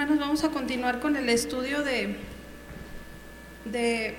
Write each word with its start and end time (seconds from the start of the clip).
hermanos, 0.00 0.20
vamos 0.20 0.44
a 0.44 0.50
continuar 0.50 1.00
con 1.00 1.16
el 1.16 1.28
estudio 1.28 1.82
de, 1.82 2.14
de, 3.64 4.14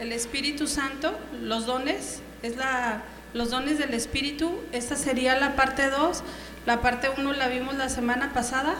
el 0.00 0.10
Espíritu 0.10 0.66
Santo, 0.66 1.16
los 1.40 1.66
dones, 1.66 2.20
es 2.42 2.56
la, 2.56 3.04
los 3.34 3.50
dones 3.50 3.78
del 3.78 3.94
Espíritu. 3.94 4.58
Esta 4.72 4.96
sería 4.96 5.38
la 5.38 5.54
parte 5.54 5.90
2. 5.90 6.24
La 6.66 6.80
parte 6.80 7.08
1 7.16 7.32
la 7.34 7.46
vimos 7.46 7.76
la 7.76 7.88
semana 7.88 8.32
pasada. 8.32 8.74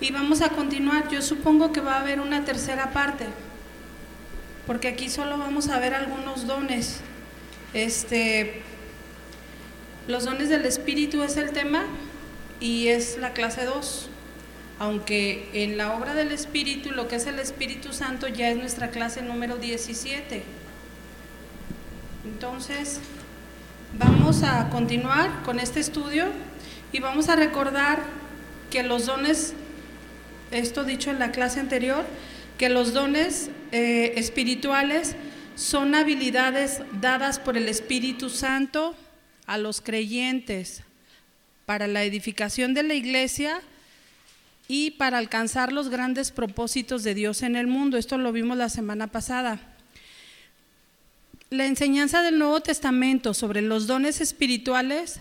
Y 0.00 0.12
vamos 0.12 0.40
a 0.40 0.48
continuar. 0.48 1.10
Yo 1.10 1.20
supongo 1.20 1.70
que 1.70 1.82
va 1.82 1.96
a 1.96 2.00
haber 2.00 2.20
una 2.20 2.46
tercera 2.46 2.92
parte. 2.92 3.26
Porque 4.66 4.88
aquí 4.88 5.10
solo 5.10 5.36
vamos 5.36 5.68
a 5.68 5.78
ver 5.78 5.92
algunos 5.92 6.46
dones. 6.46 7.00
Este, 7.74 8.62
los 10.08 10.24
dones 10.24 10.48
del 10.48 10.64
Espíritu 10.64 11.22
es 11.22 11.36
el 11.36 11.50
tema 11.50 11.84
y 12.60 12.88
es 12.88 13.16
la 13.18 13.32
clase 13.32 13.64
2. 13.64 14.08
Aunque 14.78 15.48
en 15.52 15.76
la 15.76 15.94
obra 15.94 16.14
del 16.14 16.32
Espíritu, 16.32 16.90
lo 16.90 17.08
que 17.08 17.16
es 17.16 17.26
el 17.26 17.38
Espíritu 17.38 17.92
Santo, 17.92 18.28
ya 18.28 18.50
es 18.50 18.56
nuestra 18.56 18.90
clase 18.90 19.22
número 19.22 19.56
17. 19.56 20.42
Entonces, 22.24 23.00
vamos 23.98 24.42
a 24.42 24.70
continuar 24.70 25.42
con 25.42 25.58
este 25.58 25.80
estudio 25.80 26.26
y 26.92 27.00
vamos 27.00 27.28
a 27.28 27.36
recordar 27.36 28.02
que 28.70 28.82
los 28.82 29.06
dones, 29.06 29.54
esto 30.50 30.84
dicho 30.84 31.10
en 31.10 31.18
la 31.18 31.32
clase 31.32 31.60
anterior, 31.60 32.04
que 32.56 32.68
los 32.68 32.92
dones 32.92 33.50
eh, 33.72 34.14
espirituales 34.16 35.16
son 35.56 35.94
habilidades 35.94 36.82
dadas 37.00 37.38
por 37.38 37.56
el 37.56 37.68
Espíritu 37.68 38.30
Santo 38.30 38.94
a 39.46 39.58
los 39.58 39.80
creyentes 39.80 40.84
para 41.70 41.86
la 41.86 42.02
edificación 42.02 42.74
de 42.74 42.82
la 42.82 42.94
iglesia 42.94 43.60
y 44.66 44.90
para 44.90 45.18
alcanzar 45.18 45.72
los 45.72 45.88
grandes 45.88 46.32
propósitos 46.32 47.04
de 47.04 47.14
Dios 47.14 47.44
en 47.44 47.54
el 47.54 47.68
mundo. 47.68 47.96
Esto 47.96 48.18
lo 48.18 48.32
vimos 48.32 48.58
la 48.58 48.68
semana 48.68 49.06
pasada. 49.06 49.60
La 51.48 51.66
enseñanza 51.66 52.22
del 52.22 52.40
Nuevo 52.40 52.60
Testamento 52.60 53.34
sobre 53.34 53.62
los 53.62 53.86
dones 53.86 54.20
espirituales 54.20 55.20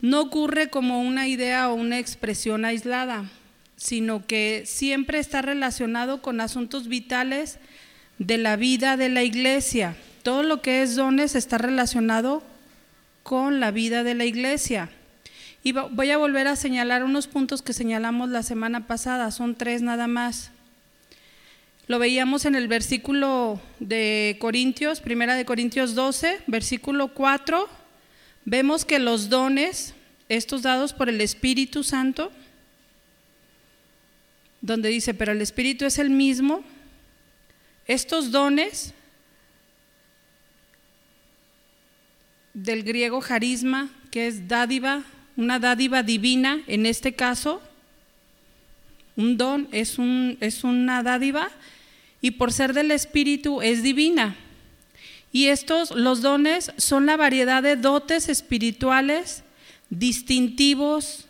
no 0.00 0.22
ocurre 0.22 0.70
como 0.70 1.00
una 1.00 1.28
idea 1.28 1.70
o 1.70 1.74
una 1.74 2.00
expresión 2.00 2.64
aislada, 2.64 3.30
sino 3.76 4.26
que 4.26 4.64
siempre 4.66 5.20
está 5.20 5.40
relacionado 5.40 6.20
con 6.20 6.40
asuntos 6.40 6.88
vitales 6.88 7.60
de 8.18 8.38
la 8.38 8.56
vida 8.56 8.96
de 8.96 9.08
la 9.08 9.22
iglesia. 9.22 9.96
Todo 10.24 10.42
lo 10.42 10.62
que 10.62 10.82
es 10.82 10.96
dones 10.96 11.36
está 11.36 11.58
relacionado 11.58 12.42
con 13.22 13.60
la 13.60 13.70
vida 13.70 14.02
de 14.02 14.16
la 14.16 14.24
iglesia. 14.24 14.90
Y 15.66 15.72
voy 15.72 16.12
a 16.12 16.16
volver 16.16 16.46
a 16.46 16.54
señalar 16.54 17.02
unos 17.02 17.26
puntos 17.26 17.60
que 17.60 17.72
señalamos 17.72 18.28
la 18.28 18.44
semana 18.44 18.86
pasada, 18.86 19.32
son 19.32 19.56
tres 19.56 19.82
nada 19.82 20.06
más. 20.06 20.52
Lo 21.88 21.98
veíamos 21.98 22.44
en 22.44 22.54
el 22.54 22.68
versículo 22.68 23.60
de 23.80 24.36
Corintios, 24.38 25.00
primera 25.00 25.34
de 25.34 25.44
Corintios 25.44 25.96
12, 25.96 26.42
versículo 26.46 27.08
4. 27.08 27.68
Vemos 28.44 28.84
que 28.84 29.00
los 29.00 29.28
dones, 29.28 29.94
estos 30.28 30.62
dados 30.62 30.92
por 30.92 31.08
el 31.08 31.20
Espíritu 31.20 31.82
Santo, 31.82 32.30
donde 34.60 34.88
dice, 34.88 35.14
pero 35.14 35.32
el 35.32 35.42
Espíritu 35.42 35.84
es 35.84 35.98
el 35.98 36.10
mismo, 36.10 36.62
estos 37.88 38.30
dones 38.30 38.94
del 42.54 42.84
griego 42.84 43.18
carisma, 43.18 43.90
que 44.12 44.28
es 44.28 44.46
dádiva, 44.46 45.02
una 45.36 45.58
dádiva 45.58 46.02
divina, 46.02 46.62
en 46.66 46.86
este 46.86 47.14
caso, 47.14 47.60
un 49.16 49.36
don 49.36 49.68
es, 49.72 49.98
un, 49.98 50.36
es 50.40 50.64
una 50.64 51.02
dádiva 51.02 51.50
y 52.20 52.32
por 52.32 52.52
ser 52.52 52.72
del 52.72 52.90
Espíritu 52.90 53.62
es 53.62 53.82
divina. 53.82 54.36
Y 55.32 55.48
estos, 55.48 55.90
los 55.90 56.22
dones, 56.22 56.72
son 56.76 57.06
la 57.06 57.16
variedad 57.16 57.62
de 57.62 57.76
dotes 57.76 58.28
espirituales 58.28 59.42
distintivos 59.90 61.26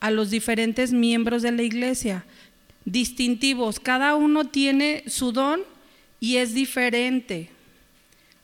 a 0.00 0.10
los 0.10 0.30
diferentes 0.30 0.92
miembros 0.92 1.42
de 1.42 1.52
la 1.52 1.62
iglesia. 1.62 2.24
Distintivos, 2.84 3.80
cada 3.80 4.14
uno 4.16 4.48
tiene 4.48 5.04
su 5.06 5.32
don 5.32 5.60
y 6.20 6.36
es 6.36 6.54
diferente 6.54 7.50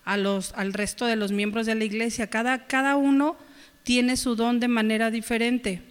a 0.04 0.16
los, 0.16 0.52
al 0.54 0.72
resto 0.72 1.06
de 1.06 1.16
los 1.16 1.32
miembros 1.32 1.66
de 1.66 1.74
la 1.74 1.84
iglesia. 1.84 2.28
Cada, 2.28 2.66
cada 2.66 2.96
uno 2.96 3.36
tiene 3.82 4.16
su 4.16 4.36
don 4.36 4.60
de 4.60 4.68
manera 4.68 5.10
diferente. 5.10 5.82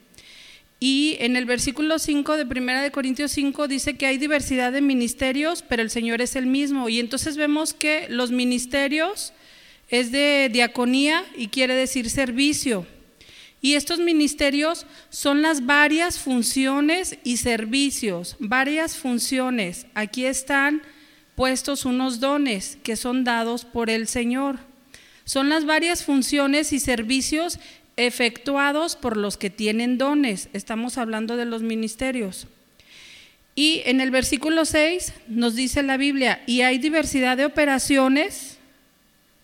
Y 0.80 1.18
en 1.20 1.36
el 1.36 1.46
versículo 1.46 2.00
5 2.00 2.38
de 2.38 2.46
Primera 2.46 2.82
de 2.82 2.92
Corintios 2.92 3.32
5 3.34 3.68
dice 3.68 3.98
que 3.98 4.08
hay 4.08 4.18
diversidad 4.18 4.72
de 4.72 4.82
ministerios, 4.82 5.62
pero 5.62 5.84
el 5.84 5.92
Señor 5.92 6.22
es 6.22 6.36
el 6.36 6.48
mismo. 6.48 6.90
Y 6.90 7.00
entonces 7.00 7.38
vemos 7.38 7.76
que 7.76 8.08
los 8.10 8.32
ministerios 8.32 9.32
es 9.90 10.12
de 10.12 10.50
diaconía 10.52 11.24
y 11.38 11.50
quiere 11.50 11.76
decir 11.76 12.10
servicio. 12.10 12.88
Y 13.62 13.76
estos 13.76 14.00
ministerios 14.00 14.88
son 15.12 15.44
las 15.44 15.68
varias 15.68 16.18
funciones 16.18 17.20
y 17.24 17.38
servicios, 17.38 18.36
varias 18.40 18.98
funciones. 18.98 19.86
Aquí 19.94 20.26
están 20.26 20.82
puestos 21.36 21.86
unos 21.86 22.20
dones 22.20 22.80
que 22.82 22.96
son 22.96 23.24
dados 23.24 23.66
por 23.66 23.92
el 23.92 24.08
Señor. 24.08 24.58
Son 25.26 25.50
las 25.50 25.66
varias 25.66 26.04
funciones 26.04 26.74
y 26.74 26.80
servicios 26.80 27.60
efectuados 28.06 28.96
por 28.96 29.18
los 29.18 29.38
que 29.38 29.50
tienen 29.50 29.98
dones. 29.98 30.50
Estamos 30.54 30.98
hablando 30.98 31.38
de 31.38 31.46
los 31.46 31.62
ministerios. 31.62 32.48
Y 33.56 33.82
en 33.86 34.02
el 34.02 34.12
versículo 34.12 34.66
6 34.66 35.14
nos 35.28 35.56
dice 35.56 35.84
la 35.84 35.98
Biblia, 35.98 36.42
y 36.46 36.62
hay 36.62 36.78
diversidad 36.78 37.38
de 37.38 37.46
operaciones, 37.46 38.58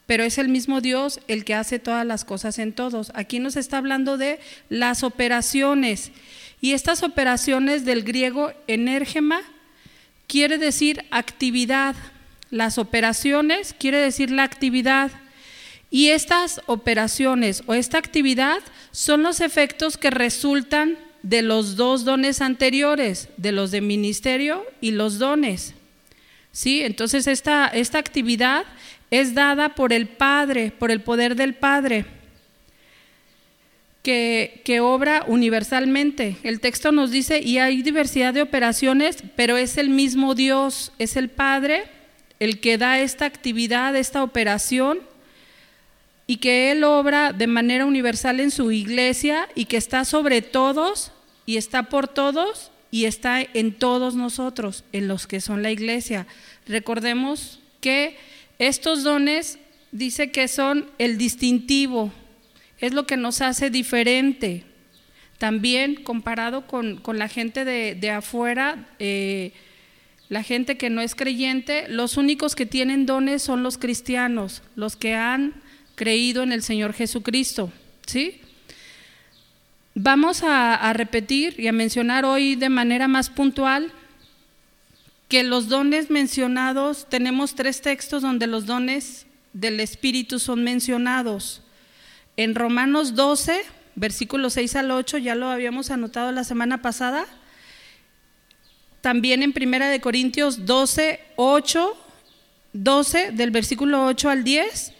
pero 0.05 0.23
es 0.23 0.37
el 0.37 0.47
mismo 0.47 0.79
Dios 0.79 1.19
el 1.27 1.43
que 1.43 1.53
hace 1.53 1.79
todas 1.79 2.05
las 2.05 2.23
cosas 2.23 2.59
en 2.59 2.71
todos. 2.71 3.11
Aquí 3.13 3.39
nos 3.39 3.57
está 3.57 3.77
hablando 3.77 4.17
de 4.17 4.39
las 4.69 5.03
operaciones. 5.03 6.11
Y 6.61 6.71
estas 6.71 7.03
operaciones 7.03 7.83
del 7.83 8.03
griego 8.03 8.53
enérgema 8.67 9.41
quiere 10.27 10.57
decir 10.57 11.03
actividad. 11.11 11.95
Las 12.49 12.77
operaciones 12.77 13.75
quiere 13.77 13.97
decir 13.97 14.31
la 14.31 14.43
actividad. 14.43 15.11
Y 15.89 16.09
estas 16.09 16.61
operaciones 16.65 17.63
o 17.65 17.73
esta 17.73 17.97
actividad 17.97 18.59
son 18.91 19.23
los 19.23 19.39
efectos 19.39 19.97
que 19.97 20.09
resultan 20.09 20.97
de 21.23 21.41
los 21.41 21.75
dos 21.75 22.03
dones 22.05 22.41
anteriores, 22.41 23.29
de 23.37 23.51
los 23.51 23.71
de 23.71 23.81
ministerio 23.81 24.65
y 24.81 24.91
los 24.91 25.17
dones. 25.17 25.73
¿Sí? 26.51 26.81
Entonces 26.81 27.27
esta, 27.27 27.67
esta 27.67 27.99
actividad 27.99 28.65
es 29.11 29.33
dada 29.33 29.75
por 29.75 29.93
el 29.93 30.07
Padre, 30.07 30.71
por 30.71 30.91
el 30.91 31.01
poder 31.01 31.35
del 31.35 31.53
Padre, 31.53 32.05
que, 34.03 34.61
que 34.65 34.79
obra 34.79 35.23
universalmente. 35.27 36.37
El 36.43 36.59
texto 36.59 36.91
nos 36.91 37.11
dice, 37.11 37.39
y 37.41 37.59
hay 37.59 37.81
diversidad 37.81 38.33
de 38.33 38.41
operaciones, 38.41 39.23
pero 39.35 39.55
es 39.57 39.77
el 39.77 39.89
mismo 39.89 40.35
Dios, 40.35 40.91
es 40.97 41.15
el 41.15 41.29
Padre 41.29 41.83
el 42.39 42.59
que 42.59 42.77
da 42.77 42.99
esta 42.99 43.25
actividad, 43.25 43.95
esta 43.95 44.23
operación 44.23 44.99
y 46.27 46.37
que 46.37 46.71
Él 46.71 46.83
obra 46.83 47.31
de 47.31 47.47
manera 47.47 47.85
universal 47.85 48.41
en 48.41 48.51
su 48.51 48.71
iglesia 48.71 49.47
y 49.55 49.65
que 49.65 49.77
está 49.77 50.03
sobre 50.03 50.41
todos 50.41 51.13
y 51.45 51.55
está 51.55 51.83
por 51.83 52.09
todos 52.09 52.71
y 52.91 53.05
está 53.05 53.41
en 53.41 53.73
todos 53.73 54.15
nosotros, 54.15 54.83
en 54.91 55.07
los 55.07 55.25
que 55.25 55.39
son 55.39 55.63
la 55.63 55.71
iglesia. 55.71 56.27
Recordemos 56.67 57.59
que 57.79 58.17
estos 58.59 59.03
dones 59.03 59.57
dice 59.93 60.31
que 60.31 60.49
son 60.49 60.89
el 60.97 61.17
distintivo, 61.17 62.11
es 62.79 62.93
lo 62.93 63.07
que 63.07 63.17
nos 63.17 63.41
hace 63.41 63.69
diferente. 63.69 64.63
También 65.37 65.95
comparado 65.95 66.67
con, 66.67 67.01
la 67.13 67.27
gente 67.27 67.63
de, 67.63 68.11
afuera, 68.11 68.87
eh, 68.99 69.53
la 70.29 70.43
gente 70.43 70.77
que 70.77 70.89
no 70.89 71.01
es 71.01 71.15
creyente, 71.15 71.87
los 71.87 72.17
únicos 72.17 72.55
que 72.55 72.65
tienen 72.65 73.05
dones 73.05 73.43
son 73.43 73.63
los 73.63 73.77
cristianos, 73.77 74.63
los 74.75 74.95
que 74.95 75.13
han 75.13 75.53
creído 75.97 76.43
en 76.43 76.53
el 76.53 76.63
Señor 76.63 76.93
Jesucristo. 76.93 77.73
¿Sí? 78.05 78.39
Vamos 79.95 80.43
a, 80.43 80.93
repetir 80.93 81.59
y 81.59 81.67
a 81.67 81.71
mencionar 81.73 82.23
hoy 82.23 82.55
de 82.55 82.69
manera 82.69 83.07
más 83.07 83.29
puntual 83.29 83.91
que 85.27 85.43
los 85.43 85.67
dones 85.67 86.09
mencionados, 86.09 87.07
tenemos 87.09 87.55
tres 87.55 87.81
textos 87.81 88.21
donde 88.21 88.47
los 88.47 88.65
dones 88.65 89.25
del 89.51 89.79
Espíritu 89.79 90.39
son 90.39 90.63
mencionados. 90.63 91.63
En 92.37 92.53
Romanos 92.53 93.15
12, 93.15 93.59
versículos 93.95 94.53
6 94.53 94.75
al 94.75 94.91
8, 94.91 95.17
ya 95.17 95.35
lo 95.35 95.47
habíamos 95.47 95.89
anotado 95.89 96.31
la 96.31 96.43
semana 96.43 96.81
pasada. 96.81 97.25
También 99.01 99.41
en 99.41 99.51
Primera 99.51 99.89
de 99.89 99.99
Corintios 99.99 100.65
12, 100.65 101.19
8, 101.37 101.97
12, 102.73 103.31
del 103.31 103.49
versículo 103.51 104.05
8 104.05 104.29
al 104.29 104.43
10 104.43 104.93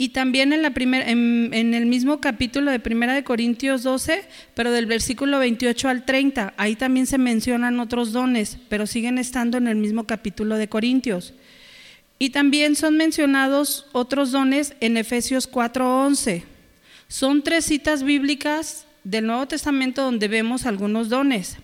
y 0.00 0.10
también 0.10 0.52
en, 0.52 1.74
el 1.74 1.86
mismo 1.86 2.20
capítulo 2.20 2.70
de 2.70 2.78
Primera 2.78 3.14
de 3.14 3.24
Corintios 3.24 3.82
12, 3.82 4.24
pero 4.54 4.70
del 4.70 4.86
versículo 4.86 5.40
28 5.40 5.88
al 5.88 6.04
30, 6.04 6.54
ahí 6.56 6.76
también 6.76 7.06
se 7.06 7.18
mencionan 7.18 7.80
otros 7.80 8.12
dones, 8.12 8.58
pero 8.68 8.86
siguen 8.86 9.18
estando 9.18 9.58
en 9.58 9.66
el 9.66 9.74
mismo 9.74 10.04
capítulo 10.04 10.56
de 10.56 10.68
Corintios. 10.68 11.34
Y 12.20 12.30
también 12.30 12.76
son 12.76 12.96
mencionados 12.96 13.86
otros 13.90 14.30
dones 14.30 14.74
en 14.78 14.96
Efesios 14.96 15.48
4:11. 15.50 16.44
Son 17.08 17.42
tres 17.42 17.64
citas 17.64 18.04
bíblicas 18.04 18.86
del 19.02 19.26
Nuevo 19.26 19.46
Testamento 19.46 20.04
donde 20.04 20.28
vemos 20.28 20.64
algunos 20.64 21.08
dones. 21.08 21.56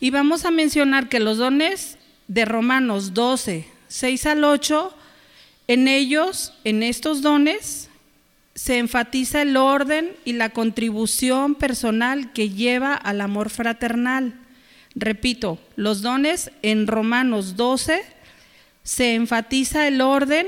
Y 0.00 0.10
vamos 0.10 0.44
a 0.44 0.50
mencionar 0.50 1.08
que 1.08 1.20
los 1.20 1.38
dones 1.38 1.96
de 2.26 2.44
Romanos 2.44 3.14
12, 3.14 3.66
6 3.86 4.26
al 4.26 4.42
8, 4.42 4.96
en 5.68 5.88
ellos, 5.88 6.52
en 6.64 6.82
estos 6.82 7.22
dones, 7.22 7.88
se 8.54 8.78
enfatiza 8.78 9.42
el 9.42 9.56
orden 9.56 10.12
y 10.24 10.34
la 10.34 10.50
contribución 10.50 11.54
personal 11.54 12.32
que 12.32 12.50
lleva 12.50 12.94
al 12.94 13.20
amor 13.20 13.50
fraternal. 13.50 14.34
Repito, 14.94 15.58
los 15.76 16.02
dones 16.02 16.50
en 16.62 16.86
Romanos 16.86 17.56
12 17.56 18.02
se 18.82 19.14
enfatiza 19.14 19.86
el 19.86 20.00
orden 20.00 20.46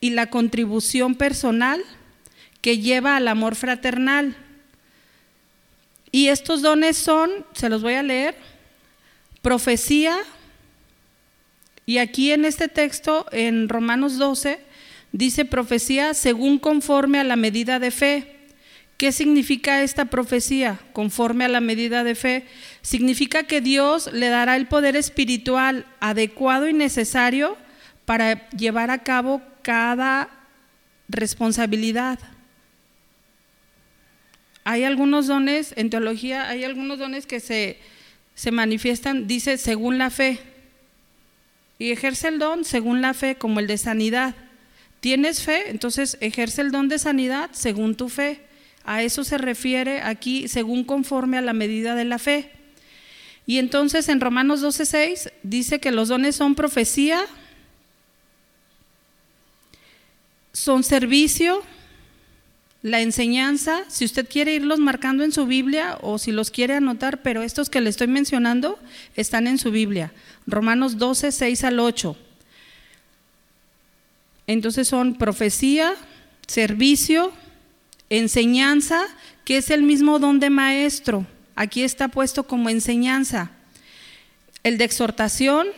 y 0.00 0.10
la 0.10 0.28
contribución 0.28 1.14
personal 1.14 1.82
que 2.60 2.78
lleva 2.78 3.16
al 3.16 3.28
amor 3.28 3.56
fraternal. 3.56 4.36
Y 6.12 6.28
estos 6.28 6.62
dones 6.62 6.96
son, 6.96 7.30
se 7.52 7.68
los 7.68 7.82
voy 7.82 7.94
a 7.94 8.02
leer, 8.02 8.36
profecía, 9.42 10.16
y 11.90 11.98
aquí 11.98 12.30
en 12.30 12.44
este 12.44 12.68
texto, 12.68 13.26
en 13.32 13.68
Romanos 13.68 14.16
12, 14.16 14.60
dice 15.10 15.44
profecía 15.44 16.14
según 16.14 16.60
conforme 16.60 17.18
a 17.18 17.24
la 17.24 17.34
medida 17.34 17.80
de 17.80 17.90
fe. 17.90 18.36
¿Qué 18.96 19.10
significa 19.10 19.82
esta 19.82 20.04
profecía? 20.04 20.78
Conforme 20.92 21.46
a 21.46 21.48
la 21.48 21.60
medida 21.60 22.04
de 22.04 22.14
fe. 22.14 22.44
Significa 22.80 23.42
que 23.42 23.60
Dios 23.60 24.12
le 24.12 24.28
dará 24.28 24.54
el 24.54 24.68
poder 24.68 24.94
espiritual 24.94 25.84
adecuado 25.98 26.68
y 26.68 26.74
necesario 26.74 27.56
para 28.04 28.48
llevar 28.50 28.92
a 28.92 29.02
cabo 29.02 29.42
cada 29.62 30.30
responsabilidad. 31.08 32.20
Hay 34.62 34.84
algunos 34.84 35.26
dones, 35.26 35.74
en 35.76 35.90
teología 35.90 36.48
hay 36.48 36.62
algunos 36.62 37.00
dones 37.00 37.26
que 37.26 37.40
se, 37.40 37.80
se 38.36 38.52
manifiestan, 38.52 39.26
dice, 39.26 39.58
según 39.58 39.98
la 39.98 40.10
fe. 40.10 40.49
Y 41.80 41.92
ejerce 41.92 42.28
el 42.28 42.38
don 42.38 42.64
según 42.66 43.00
la 43.00 43.14
fe, 43.14 43.36
como 43.36 43.58
el 43.58 43.66
de 43.66 43.78
sanidad. 43.78 44.34
¿Tienes 45.00 45.42
fe? 45.42 45.70
Entonces 45.70 46.18
ejerce 46.20 46.60
el 46.60 46.72
don 46.72 46.88
de 46.88 46.98
sanidad 46.98 47.48
según 47.52 47.96
tu 47.96 48.10
fe. 48.10 48.42
A 48.84 49.02
eso 49.02 49.24
se 49.24 49.38
refiere 49.38 50.02
aquí, 50.02 50.46
según 50.46 50.84
conforme 50.84 51.38
a 51.38 51.40
la 51.40 51.54
medida 51.54 51.94
de 51.94 52.04
la 52.04 52.18
fe. 52.18 52.50
Y 53.46 53.56
entonces 53.56 54.10
en 54.10 54.20
Romanos 54.20 54.60
12:6 54.62 55.32
dice 55.42 55.80
que 55.80 55.90
los 55.90 56.08
dones 56.08 56.36
son 56.36 56.54
profecía, 56.54 57.22
son 60.52 60.84
servicio, 60.84 61.62
la 62.82 63.00
enseñanza, 63.02 63.84
si 63.88 64.04
usted 64.06 64.26
quiere 64.26 64.54
irlos 64.54 64.78
marcando 64.78 65.22
en 65.22 65.32
su 65.32 65.46
Biblia 65.46 65.98
o 66.00 66.18
si 66.18 66.32
los 66.32 66.50
quiere 66.50 66.74
anotar, 66.74 67.20
pero 67.22 67.42
estos 67.42 67.68
que 67.68 67.80
le 67.80 67.90
estoy 67.90 68.06
mencionando 68.06 68.78
están 69.16 69.46
en 69.46 69.58
su 69.58 69.70
Biblia. 69.70 70.12
Romanos 70.46 70.96
12, 70.96 71.30
6 71.30 71.64
al 71.64 71.78
8. 71.78 72.16
Entonces 74.46 74.88
son 74.88 75.14
profecía, 75.16 75.94
servicio, 76.46 77.32
enseñanza, 78.08 79.02
que 79.44 79.58
es 79.58 79.70
el 79.70 79.82
mismo 79.82 80.18
don 80.18 80.40
de 80.40 80.48
maestro. 80.48 81.26
Aquí 81.56 81.82
está 81.82 82.08
puesto 82.08 82.44
como 82.46 82.70
enseñanza. 82.70 83.50
El 84.62 84.78
de 84.78 84.84
exhortación, 84.84 85.68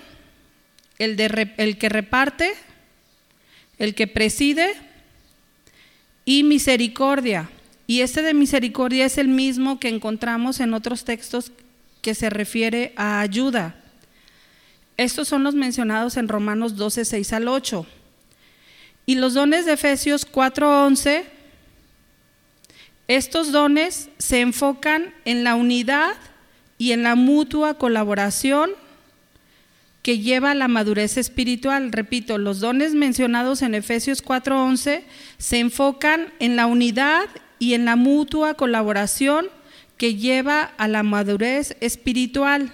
el, 0.98 1.16
de, 1.16 1.52
el 1.56 1.78
que 1.78 1.88
reparte, 1.88 2.54
el 3.78 3.94
que 3.96 4.06
preside, 4.06 4.72
y 6.24 6.44
misericordia. 6.44 7.50
Y 7.86 8.00
este 8.00 8.22
de 8.22 8.34
misericordia 8.34 9.04
es 9.04 9.18
el 9.18 9.28
mismo 9.28 9.78
que 9.80 9.88
encontramos 9.88 10.60
en 10.60 10.74
otros 10.74 11.04
textos 11.04 11.52
que 12.00 12.14
se 12.14 12.30
refiere 12.30 12.92
a 12.96 13.20
ayuda. 13.20 13.76
Estos 14.96 15.28
son 15.28 15.42
los 15.42 15.54
mencionados 15.54 16.16
en 16.16 16.28
Romanos 16.28 16.76
12, 16.76 17.04
6 17.04 17.32
al 17.32 17.48
8. 17.48 17.86
Y 19.06 19.16
los 19.16 19.34
dones 19.34 19.66
de 19.66 19.72
Efesios 19.72 20.24
4, 20.24 20.86
11, 20.86 21.24
estos 23.08 23.50
dones 23.50 24.10
se 24.18 24.40
enfocan 24.40 25.12
en 25.24 25.44
la 25.44 25.54
unidad 25.54 26.14
y 26.78 26.92
en 26.92 27.02
la 27.02 27.14
mutua 27.14 27.74
colaboración 27.74 28.70
que 30.02 30.18
lleva 30.18 30.50
a 30.50 30.54
la 30.54 30.68
madurez 30.68 31.16
espiritual. 31.16 31.92
Repito, 31.92 32.36
los 32.36 32.60
dones 32.60 32.94
mencionados 32.94 33.62
en 33.62 33.74
Efesios 33.74 34.20
4:11 34.20 35.04
se 35.38 35.58
enfocan 35.60 36.32
en 36.40 36.56
la 36.56 36.66
unidad 36.66 37.28
y 37.58 37.74
en 37.74 37.84
la 37.84 37.96
mutua 37.96 38.54
colaboración 38.54 39.46
que 39.96 40.16
lleva 40.16 40.62
a 40.76 40.88
la 40.88 41.04
madurez 41.04 41.76
espiritual. 41.80 42.72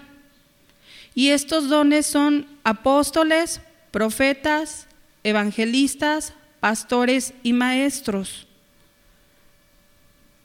Y 1.14 1.28
estos 1.28 1.68
dones 1.68 2.06
son 2.06 2.46
apóstoles, 2.64 3.60
profetas, 3.90 4.86
evangelistas, 5.24 6.32
pastores 6.60 7.34
y 7.42 7.52
maestros. 7.52 8.46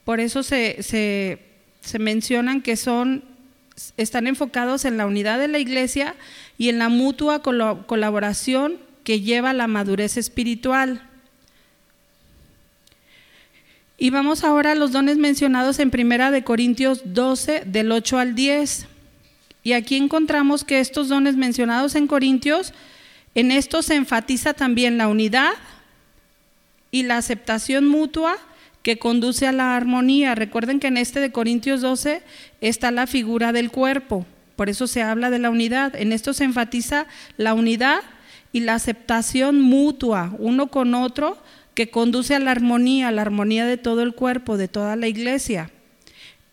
Por 0.03 0.19
eso 0.19 0.43
se, 0.43 0.83
se 0.83 1.99
mencionan 1.99 2.61
que 2.61 2.75
son 2.75 3.23
están 3.97 4.27
enfocados 4.27 4.85
en 4.85 4.97
la 4.97 5.05
unidad 5.05 5.39
de 5.39 5.47
la 5.47 5.59
iglesia 5.59 6.15
y 6.57 6.69
en 6.69 6.79
la 6.79 6.89
mutua 6.89 7.41
colaboración 7.41 8.77
que 9.03 9.21
lleva 9.21 9.51
a 9.51 9.53
la 9.53 9.67
madurez 9.67 10.17
espiritual. 10.17 11.01
Y 13.97 14.09
vamos 14.09 14.43
ahora 14.43 14.71
a 14.71 14.75
los 14.75 14.91
dones 14.91 15.17
mencionados 15.17 15.79
en 15.79 15.91
Primera 15.91 16.31
de 16.31 16.43
Corintios 16.43 17.01
12 17.05 17.63
del 17.65 17.91
8 17.91 18.19
al 18.19 18.35
10. 18.35 18.87
Y 19.63 19.73
aquí 19.73 19.95
encontramos 19.95 20.63
que 20.63 20.79
estos 20.79 21.07
dones 21.07 21.37
mencionados 21.37 21.95
en 21.95 22.07
Corintios, 22.07 22.73
en 23.35 23.51
estos 23.51 23.85
se 23.85 23.95
enfatiza 23.95 24.53
también 24.53 24.97
la 24.97 25.07
unidad 25.07 25.53
y 26.91 27.03
la 27.03 27.17
aceptación 27.17 27.87
mutua 27.87 28.37
que 28.83 28.99
conduce 28.99 29.47
a 29.47 29.53
la 29.53 29.75
armonía. 29.75 30.35
Recuerden 30.35 30.79
que 30.79 30.87
en 30.87 30.97
este 30.97 31.19
de 31.19 31.31
Corintios 31.31 31.81
12 31.81 32.21
está 32.61 32.91
la 32.91 33.07
figura 33.07 33.53
del 33.53 33.71
cuerpo, 33.71 34.25
por 34.55 34.69
eso 34.69 34.87
se 34.87 35.01
habla 35.01 35.29
de 35.29 35.39
la 35.39 35.49
unidad. 35.49 35.95
En 35.95 36.11
esto 36.11 36.33
se 36.33 36.43
enfatiza 36.43 37.07
la 37.37 37.53
unidad 37.53 38.01
y 38.51 38.61
la 38.61 38.75
aceptación 38.75 39.59
mutua 39.61 40.33
uno 40.37 40.67
con 40.67 40.93
otro 40.93 41.37
que 41.73 41.89
conduce 41.89 42.35
a 42.35 42.39
la 42.39 42.51
armonía, 42.51 43.07
a 43.07 43.11
la 43.11 43.23
armonía 43.23 43.65
de 43.65 43.77
todo 43.77 44.03
el 44.03 44.13
cuerpo, 44.13 44.57
de 44.57 44.67
toda 44.67 44.95
la 44.95 45.07
iglesia. 45.07 45.71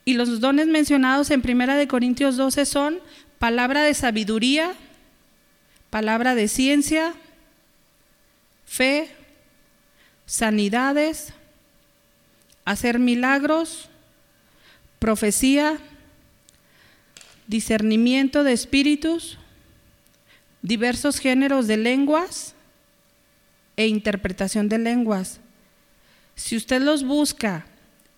Y 0.04 0.14
los 0.14 0.40
dones 0.40 0.66
mencionados 0.66 1.30
en 1.30 1.42
Primera 1.42 1.76
de 1.76 1.88
Corintios 1.88 2.36
12 2.36 2.64
son 2.64 2.98
palabra 3.38 3.82
de 3.82 3.92
sabiduría, 3.94 4.72
palabra 5.90 6.34
de 6.34 6.48
ciencia, 6.48 7.12
fe, 8.64 9.10
sanidades, 10.24 11.34
hacer 12.64 12.98
milagros, 12.98 13.90
profecía, 14.98 15.78
discernimiento 17.50 18.44
de 18.44 18.52
espíritus, 18.52 19.36
diversos 20.62 21.18
géneros 21.18 21.66
de 21.66 21.76
lenguas 21.76 22.54
e 23.76 23.88
interpretación 23.88 24.68
de 24.68 24.78
lenguas. 24.78 25.40
Si 26.36 26.56
usted 26.56 26.80
los 26.80 27.02
busca 27.02 27.66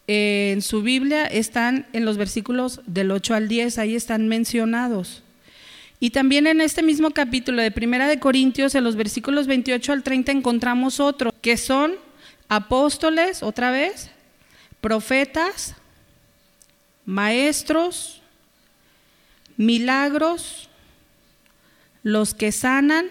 en 0.06 0.60
su 0.60 0.82
Biblia, 0.82 1.24
están 1.24 1.86
en 1.94 2.04
los 2.04 2.18
versículos 2.18 2.82
del 2.86 3.10
8 3.10 3.34
al 3.34 3.48
10, 3.48 3.78
ahí 3.78 3.96
están 3.96 4.28
mencionados. 4.28 5.22
Y 5.98 6.10
también 6.10 6.46
en 6.46 6.60
este 6.60 6.82
mismo 6.82 7.12
capítulo 7.12 7.62
de 7.62 7.70
Primera 7.70 8.08
de 8.08 8.18
Corintios, 8.18 8.74
en 8.74 8.84
los 8.84 8.96
versículos 8.96 9.46
28 9.46 9.92
al 9.92 10.02
30, 10.02 10.30
encontramos 10.32 11.00
otro, 11.00 11.32
que 11.40 11.56
son 11.56 11.94
apóstoles, 12.48 13.42
otra 13.42 13.70
vez, 13.70 14.10
profetas, 14.82 15.74
maestros, 17.06 18.21
milagros, 19.56 20.68
los 22.02 22.34
que 22.34 22.52
sanan, 22.52 23.06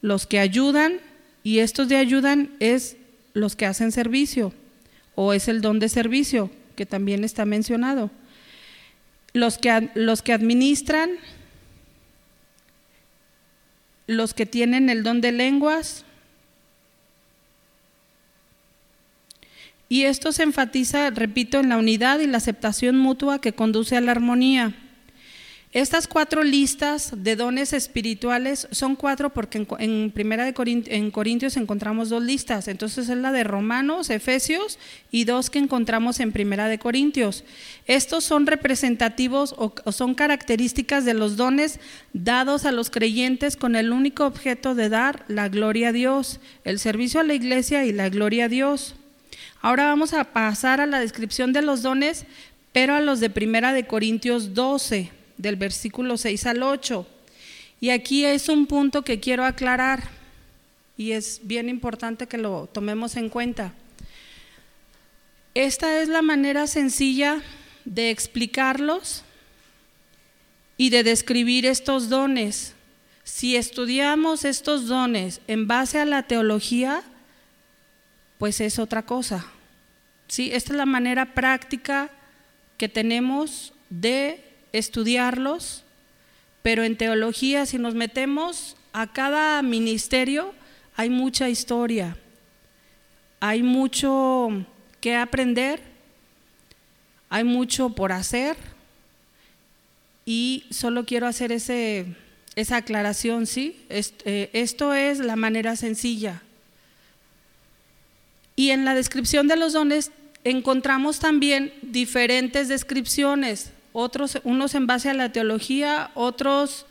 los 0.00 0.26
que 0.26 0.38
ayudan, 0.38 1.00
y 1.42 1.58
estos 1.58 1.88
de 1.88 1.96
ayudan 1.96 2.50
es 2.60 2.96
los 3.34 3.54
que 3.54 3.66
hacen 3.66 3.92
servicio, 3.92 4.52
o 5.14 5.32
es 5.32 5.48
el 5.48 5.60
don 5.60 5.78
de 5.78 5.88
servicio, 5.88 6.50
que 6.74 6.86
también 6.86 7.24
está 7.24 7.44
mencionado. 7.44 8.10
Los 9.32 9.58
que, 9.58 9.90
los 9.94 10.22
que 10.22 10.32
administran, 10.32 11.10
los 14.06 14.32
que 14.32 14.46
tienen 14.46 14.88
el 14.88 15.02
don 15.02 15.20
de 15.20 15.32
lenguas, 15.32 16.05
Y 19.88 20.02
esto 20.02 20.32
se 20.32 20.42
enfatiza, 20.42 21.10
repito, 21.10 21.60
en 21.60 21.68
la 21.68 21.78
unidad 21.78 22.18
y 22.18 22.26
la 22.26 22.38
aceptación 22.38 22.98
mutua 22.98 23.40
que 23.40 23.52
conduce 23.52 23.96
a 23.96 24.00
la 24.00 24.12
armonía. 24.12 24.74
Estas 25.76 26.08
cuatro 26.08 26.42
listas 26.42 27.12
de 27.22 27.36
dones 27.36 27.74
espirituales 27.74 28.66
son 28.70 28.96
cuatro 28.96 29.30
porque 29.34 29.66
en, 29.78 30.10
primera 30.10 30.46
de 30.46 30.54
Corintios 30.54 31.56
encontramos 31.58 32.08
dos 32.08 32.22
listas, 32.22 32.66
entonces 32.68 33.10
es 33.10 33.16
la 33.18 33.30
de 33.30 33.44
Romanos, 33.44 34.08
Efesios 34.08 34.78
y 35.10 35.24
dos 35.24 35.50
que 35.50 35.58
encontramos 35.58 36.18
en 36.20 36.32
primera 36.32 36.68
de 36.68 36.78
Corintios. 36.78 37.44
Estos 37.86 38.24
son 38.24 38.46
representativos 38.46 39.54
o 39.58 39.92
son 39.92 40.14
características 40.14 41.04
de 41.04 41.12
los 41.12 41.36
dones 41.36 41.78
dados 42.14 42.64
a 42.64 42.72
los 42.72 42.88
creyentes 42.88 43.56
con 43.58 43.76
el 43.76 43.92
único 43.92 44.24
objeto 44.24 44.74
de 44.74 44.88
dar 44.88 45.26
la 45.28 45.50
gloria 45.50 45.88
a 45.88 45.92
Dios, 45.92 46.40
el 46.64 46.78
servicio 46.78 47.20
a 47.20 47.24
la 47.24 47.34
iglesia 47.34 47.84
y 47.84 47.92
la 47.92 48.08
gloria 48.08 48.46
a 48.46 48.48
Dios. 48.48 48.94
Ahora 49.66 49.86
vamos 49.86 50.12
a 50.12 50.22
pasar 50.22 50.80
a 50.80 50.86
la 50.86 51.00
descripción 51.00 51.52
de 51.52 51.60
los 51.60 51.82
dones, 51.82 52.24
pero 52.70 52.94
a 52.94 53.00
los 53.00 53.18
de 53.18 53.30
primera 53.30 53.72
de 53.72 53.84
Corintios 53.84 54.54
12 54.54 55.10
del 55.38 55.56
versículo 55.56 56.16
6 56.16 56.46
al 56.46 56.62
8. 56.62 57.04
Y 57.80 57.90
aquí 57.90 58.24
es 58.24 58.48
un 58.48 58.68
punto 58.68 59.02
que 59.02 59.18
quiero 59.18 59.44
aclarar 59.44 60.04
y 60.96 61.10
es 61.10 61.40
bien 61.42 61.68
importante 61.68 62.28
que 62.28 62.38
lo 62.38 62.68
tomemos 62.72 63.16
en 63.16 63.28
cuenta. 63.28 63.74
Esta 65.54 66.00
es 66.00 66.08
la 66.08 66.22
manera 66.22 66.68
sencilla 66.68 67.42
de 67.84 68.12
explicarlos 68.12 69.24
y 70.76 70.90
de 70.90 71.02
describir 71.02 71.66
estos 71.66 72.08
dones. 72.08 72.74
Si 73.24 73.56
estudiamos 73.56 74.44
estos 74.44 74.86
dones 74.86 75.40
en 75.48 75.66
base 75.66 75.98
a 75.98 76.04
la 76.04 76.22
teología, 76.22 77.02
pues 78.38 78.60
es 78.60 78.78
otra 78.78 79.04
cosa. 79.04 79.54
¿Sí? 80.28 80.50
Esta 80.52 80.72
es 80.72 80.76
la 80.76 80.86
manera 80.86 81.34
práctica 81.34 82.10
que 82.78 82.88
tenemos 82.88 83.72
de 83.90 84.44
estudiarlos, 84.72 85.84
pero 86.62 86.82
en 86.82 86.96
teología, 86.96 87.66
si 87.66 87.78
nos 87.78 87.94
metemos 87.94 88.76
a 88.92 89.12
cada 89.12 89.62
ministerio, 89.62 90.52
hay 90.96 91.10
mucha 91.10 91.48
historia, 91.48 92.16
hay 93.40 93.62
mucho 93.62 94.48
que 95.00 95.14
aprender, 95.14 95.80
hay 97.28 97.44
mucho 97.44 97.90
por 97.90 98.12
hacer 98.12 98.56
y 100.24 100.64
solo 100.70 101.04
quiero 101.04 101.26
hacer 101.26 101.52
ese, 101.52 102.06
esa 102.56 102.78
aclaración, 102.78 103.46
¿sí? 103.46 103.84
Eh, 103.88 104.50
esto 104.52 104.94
es 104.94 105.18
la 105.18 105.36
manera 105.36 105.76
sencilla. 105.76 106.42
Y 108.56 108.70
en 108.70 108.84
la 108.84 108.94
descripción 108.94 109.46
de 109.46 109.56
los 109.56 109.74
dones 109.74 110.10
encontramos 110.42 111.18
también 111.20 111.72
diferentes 111.82 112.68
descripciones 112.68 113.70
otros, 113.98 114.38
unos 114.44 114.74
en 114.74 114.86
base 114.86 115.08
a 115.08 115.14
la 115.14 115.32
teología, 115.32 116.10
otros 116.12 116.84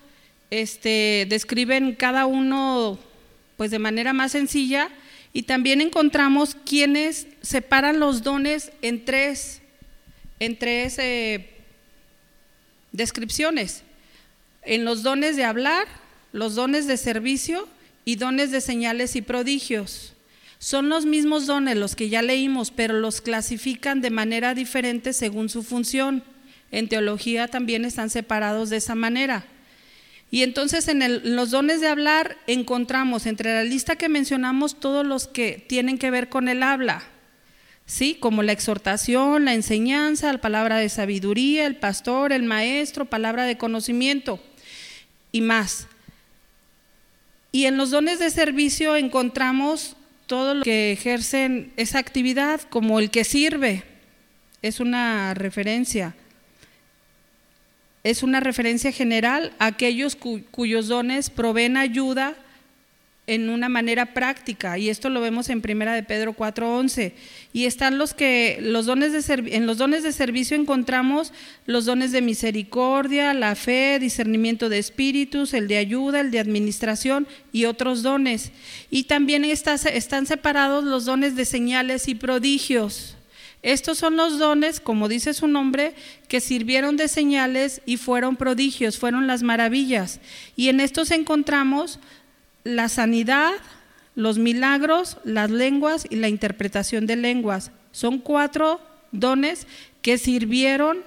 este, 0.49 1.27
describen 1.29 1.93
cada 1.93 2.25
uno 2.25 2.97
pues 3.57 3.69
de 3.69 3.77
manera 3.77 4.11
más 4.11 4.31
sencilla 4.31 4.89
y 5.31 5.43
también 5.43 5.81
encontramos 5.81 6.55
quienes 6.65 7.27
separan 7.43 7.99
los 7.99 8.23
dones 8.23 8.71
en 8.81 9.05
tres, 9.05 9.61
eh, 10.39 11.61
descripciones. 12.91 13.83
En 14.63 14.83
los 14.83 15.03
dones 15.03 15.35
de 15.35 15.43
hablar, 15.43 15.85
los 16.31 16.55
dones 16.55 16.87
de 16.87 16.97
servicio 16.97 17.67
y 18.03 18.15
dones 18.15 18.49
de 18.49 18.61
señales 18.61 19.15
y 19.15 19.21
prodigios. 19.21 20.14
Son 20.65 20.89
los 20.89 21.05
mismos 21.05 21.45
dones 21.45 21.77
los 21.77 21.95
que 21.95 22.09
ya 22.09 22.23
leímos, 22.23 22.71
pero 22.71 22.95
los 22.95 23.21
clasifican 23.21 24.01
de 24.01 24.09
manera 24.09 24.55
diferente 24.55 25.13
según 25.13 25.47
su 25.47 25.61
función 25.61 26.23
en 26.71 26.89
teología 26.89 27.47
también 27.47 27.85
están 27.85 28.09
separados 28.09 28.71
de 28.71 28.77
esa 28.77 28.95
manera. 28.95 29.45
Y 30.31 30.41
entonces 30.41 30.87
en 30.87 31.35
los 31.35 31.51
dones 31.51 31.81
de 31.81 31.87
hablar 31.87 32.35
encontramos 32.47 33.27
entre 33.27 33.53
la 33.53 33.63
lista 33.63 33.95
que 33.95 34.09
mencionamos 34.09 34.79
todos 34.79 35.05
los 35.05 35.27
que 35.27 35.63
tienen 35.69 35.99
que 35.99 36.09
ver 36.09 36.29
con 36.29 36.49
el 36.49 36.63
habla, 36.63 37.03
¿sí? 37.85 38.17
Como 38.19 38.41
la 38.41 38.53
exhortación, 38.53 39.45
la 39.45 39.53
enseñanza, 39.53 40.33
la 40.33 40.41
palabra 40.41 40.77
de 40.77 40.89
sabiduría, 40.89 41.67
el 41.67 41.75
pastor, 41.75 42.33
el 42.33 42.41
maestro, 42.41 43.05
palabra 43.05 43.45
de 43.45 43.59
conocimiento 43.59 44.39
y 45.31 45.41
más. 45.41 45.85
Y 47.51 47.65
en 47.67 47.77
los 47.77 47.91
dones 47.91 48.17
de 48.17 48.31
servicio 48.31 48.95
encontramos 48.95 49.94
todo 50.25 50.55
lo 50.55 50.63
que 50.63 50.91
ejercen 50.91 51.71
esa 51.77 51.99
actividad, 51.99 52.61
como 52.61 52.99
el 52.99 53.11
que 53.11 53.23
sirve, 53.23 53.83
es 54.61 54.79
una 54.79 55.33
referencia. 55.33 56.15
Es 58.03 58.23
una 58.23 58.39
referencia 58.39 58.91
general 58.91 59.53
a 59.59 59.67
aquellos 59.67 60.15
cuyos 60.15 60.87
dones 60.87 61.29
proveen 61.29 61.77
ayuda 61.77 62.35
en 63.27 63.49
una 63.49 63.69
manera 63.69 64.13
práctica 64.13 64.77
y 64.77 64.89
esto 64.89 65.09
lo 65.09 65.19
vemos 65.19 65.49
en 65.49 65.61
primera 65.61 65.93
de 65.93 66.03
Pedro 66.03 66.33
4:11 66.33 67.13
y 67.53 67.65
están 67.65 67.97
los 67.97 68.13
que 68.13 68.59
los 68.61 68.85
dones 68.85 69.13
de 69.13 69.55
en 69.55 69.65
los 69.65 69.77
dones 69.77 70.03
de 70.03 70.11
servicio 70.11 70.55
encontramos 70.55 71.33
los 71.65 71.85
dones 71.85 72.11
de 72.11 72.21
misericordia, 72.21 73.33
la 73.33 73.55
fe, 73.55 73.97
discernimiento 73.99 74.69
de 74.69 74.77
espíritus, 74.77 75.53
el 75.53 75.67
de 75.67 75.77
ayuda, 75.77 76.21
el 76.21 76.31
de 76.31 76.39
administración 76.39 77.27
y 77.51 77.65
otros 77.65 78.03
dones. 78.03 78.51
Y 78.91 79.03
también 79.05 79.43
están 79.45 80.25
separados 80.25 80.83
los 80.83 81.05
dones 81.05 81.35
de 81.35 81.45
señales 81.45 82.07
y 82.07 82.15
prodigios. 82.15 83.15
Estos 83.63 83.97
son 83.97 84.15
los 84.15 84.37
dones, 84.37 84.79
como 84.79 85.07
dice 85.07 85.33
su 85.33 85.47
nombre, 85.47 85.95
que 86.27 86.39
sirvieron 86.39 86.97
de 86.97 87.07
señales 87.07 87.81
y 87.87 87.97
fueron 87.97 88.35
prodigios, 88.35 88.99
fueron 88.99 89.25
las 89.25 89.41
maravillas. 89.41 90.19
Y 90.55 90.69
en 90.69 90.79
estos 90.79 91.09
encontramos 91.09 91.99
la 92.65 92.89
sanidad, 92.89 93.53
los 94.15 94.37
milagros, 94.37 95.17
las 95.23 95.49
lenguas 95.49 96.05
y 96.09 96.17
la 96.17 96.27
interpretación 96.27 97.05
de 97.05 97.15
lenguas. 97.15 97.71
Son 97.93 98.19
cuatro 98.19 98.81
dones 99.13 99.67
que 100.01 100.17
sirvieron 100.17 100.97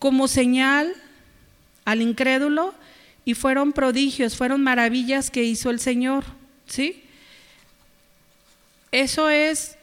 como 0.00 0.26
señal 0.26 0.92
al 1.84 2.02
incrédulo 2.02 2.74
y 3.24 3.34
fueron 3.34 3.72
prodigios, 3.72 4.36
fueron 4.36 4.62
maravillas 4.62 5.30
que 5.30 5.44
hizo 5.44 5.70
el 5.70 5.78
Señor, 5.78 6.24
¿sí? 6.66 7.04
Eso 8.92 9.28
es 9.28 9.76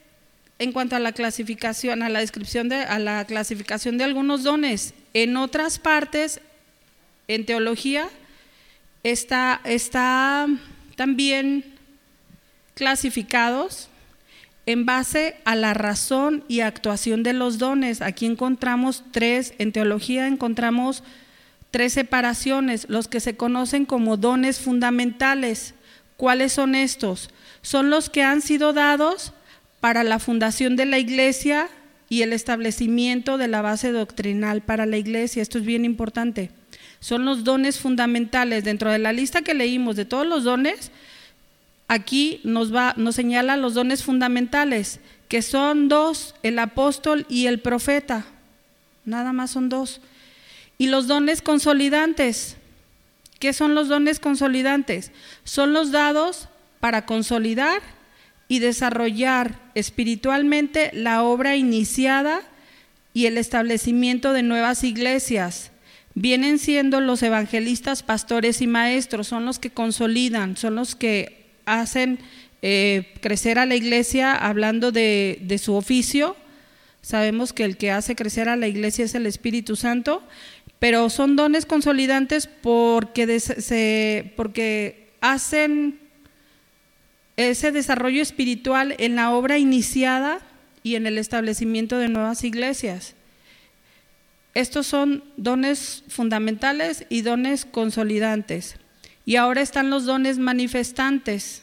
en 0.59 0.71
cuanto 0.71 0.95
a 0.95 0.99
la 0.99 1.11
clasificación, 1.11 2.01
a 2.01 2.09
la 2.09 2.19
descripción 2.19 2.67
de, 2.67 2.77
a 2.77 2.97
la 2.97 3.25
clasificación 3.25 3.97
de 3.97 4.05
algunos 4.05 4.43
dones. 4.43 4.95
En 5.13 5.37
otras 5.37 5.77
partes, 5.77 6.41
en 7.27 7.45
teología, 7.45 8.09
está, 9.03 9.61
está 9.63 10.47
también 10.95 11.63
clasificados 12.73 13.89
en 14.65 14.85
base 14.85 15.35
a 15.45 15.55
la 15.55 15.73
razón 15.73 16.43
y 16.47 16.59
actuación 16.59 17.23
de 17.23 17.33
los 17.33 17.57
dones. 17.57 18.01
Aquí 18.01 18.25
encontramos 18.25 19.03
tres, 19.11 19.53
en 19.57 19.71
teología 19.71 20.27
encontramos 20.27 21.03
tres 21.71 21.93
separaciones, 21.93 22.85
los 22.89 23.07
que 23.07 23.19
se 23.19 23.37
conocen 23.37 23.85
como 23.85 24.17
dones 24.17 24.59
fundamentales. 24.59 25.73
¿Cuáles 26.17 26.51
son 26.51 26.75
estos? 26.75 27.29
Son 27.61 27.89
los 27.89 28.09
que 28.09 28.23
han 28.23 28.41
sido 28.41 28.73
dados 28.73 29.33
para 29.79 30.03
la 30.03 30.19
fundación 30.19 30.75
de 30.75 30.85
la 30.85 30.99
iglesia 30.99 31.69
y 32.09 32.21
el 32.21 32.33
establecimiento 32.33 33.37
de 33.37 33.47
la 33.47 33.61
base 33.61 33.91
doctrinal 33.91 34.61
para 34.61 34.85
la 34.85 34.97
iglesia. 34.97 35.41
Esto 35.41 35.59
es 35.59 35.65
bien 35.65 35.85
importante. 35.85 36.51
Son 36.99 37.25
los 37.25 37.43
dones 37.43 37.79
fundamentales. 37.79 38.63
Dentro 38.63 38.91
de 38.91 38.99
la 38.99 39.13
lista 39.13 39.41
que 39.41 39.53
leímos 39.53 39.95
de 39.95 40.05
todos 40.05 40.25
los 40.25 40.43
dones, 40.43 40.91
aquí 41.87 42.41
nos, 42.43 42.73
va, 42.73 42.93
nos 42.97 43.15
señala 43.15 43.57
los 43.57 43.73
dones 43.73 44.03
fundamentales, 44.03 44.99
que 45.27 45.41
son 45.41 45.87
dos, 45.87 46.35
el 46.43 46.59
apóstol 46.59 47.25
y 47.29 47.47
el 47.47 47.59
profeta. 47.59 48.25
Nada 49.05 49.33
más 49.33 49.51
son 49.51 49.69
dos. 49.69 50.01
Y 50.77 50.87
los 50.87 51.07
dones 51.07 51.41
consolidantes. 51.41 52.57
¿Qué 53.39 53.53
son 53.53 53.75
los 53.75 53.87
dones 53.87 54.19
consolidantes? 54.19 55.11
Son 55.43 55.73
los 55.73 55.91
dados 55.91 56.49
para 56.79 57.05
consolidar 57.05 57.81
y 58.47 58.59
desarrollar 58.59 59.59
espiritualmente 59.75 60.91
la 60.93 61.23
obra 61.23 61.55
iniciada 61.55 62.41
y 63.13 63.25
el 63.25 63.37
establecimiento 63.37 64.33
de 64.33 64.43
nuevas 64.43 64.83
iglesias. 64.83 65.71
Vienen 66.19 66.57
siendo 66.57 66.99
los 66.99 67.21
evangelistas, 67.21 68.01
pastores 68.01 68.63
y 68.63 68.65
maestros, 68.65 69.27
son 69.27 69.45
los 69.45 69.59
que 69.59 69.69
consolidan, 69.69 70.57
son 70.57 70.73
los 70.73 70.95
que 70.95 71.45
hacen 71.67 72.17
eh, 72.63 73.13
crecer 73.21 73.59
a 73.59 73.67
la 73.67 73.75
iglesia 73.75 74.33
hablando 74.33 74.91
de, 74.91 75.59
su 75.61 75.75
oficio. 75.75 76.35
Sabemos 77.03 77.53
que 77.53 77.65
el 77.65 77.77
que 77.77 77.91
hace 77.91 78.15
crecer 78.15 78.49
a 78.49 78.55
la 78.55 78.67
iglesia 78.67 79.05
es 79.05 79.13
el 79.13 79.27
Espíritu 79.27 79.75
Santo, 79.75 80.23
pero 80.79 81.11
son 81.11 81.35
dones 81.35 81.67
consolidantes 81.67 82.49
porque, 82.63 83.21
hacen 85.21 85.99
ese 87.35 87.71
desarrollo 87.71 88.23
espiritual 88.23 88.95
en 88.97 89.15
la 89.15 89.33
obra 89.33 89.59
iniciada 89.59 90.39
y 90.81 90.95
en 90.95 91.05
el 91.05 91.19
establecimiento 91.19 91.99
de 91.99 92.09
nuevas 92.09 92.43
iglesias. 92.43 93.13
Estos 94.57 94.87
son 94.87 95.23
dones 95.37 96.03
fundamentales 96.07 97.05
y 97.09 97.21
dones 97.21 97.63
consolidantes. 97.63 98.77
Y 99.23 99.35
ahora 99.35 99.61
están 99.61 99.91
los 99.91 100.05
dones 100.05 100.39
manifestantes. 100.39 101.61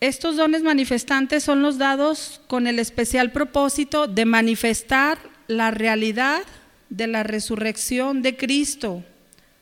Estos 0.00 0.38
dones 0.38 0.62
manifestantes 0.62 1.44
son 1.44 1.60
los 1.60 1.76
dados 1.76 2.40
con 2.46 2.66
el 2.66 2.78
especial 2.78 3.32
propósito 3.32 4.06
de 4.06 4.24
manifestar 4.24 5.18
la 5.46 5.72
realidad 5.72 6.40
de 6.88 7.06
la 7.06 7.22
resurrección 7.22 8.22
de 8.22 8.38
Cristo. 8.38 9.04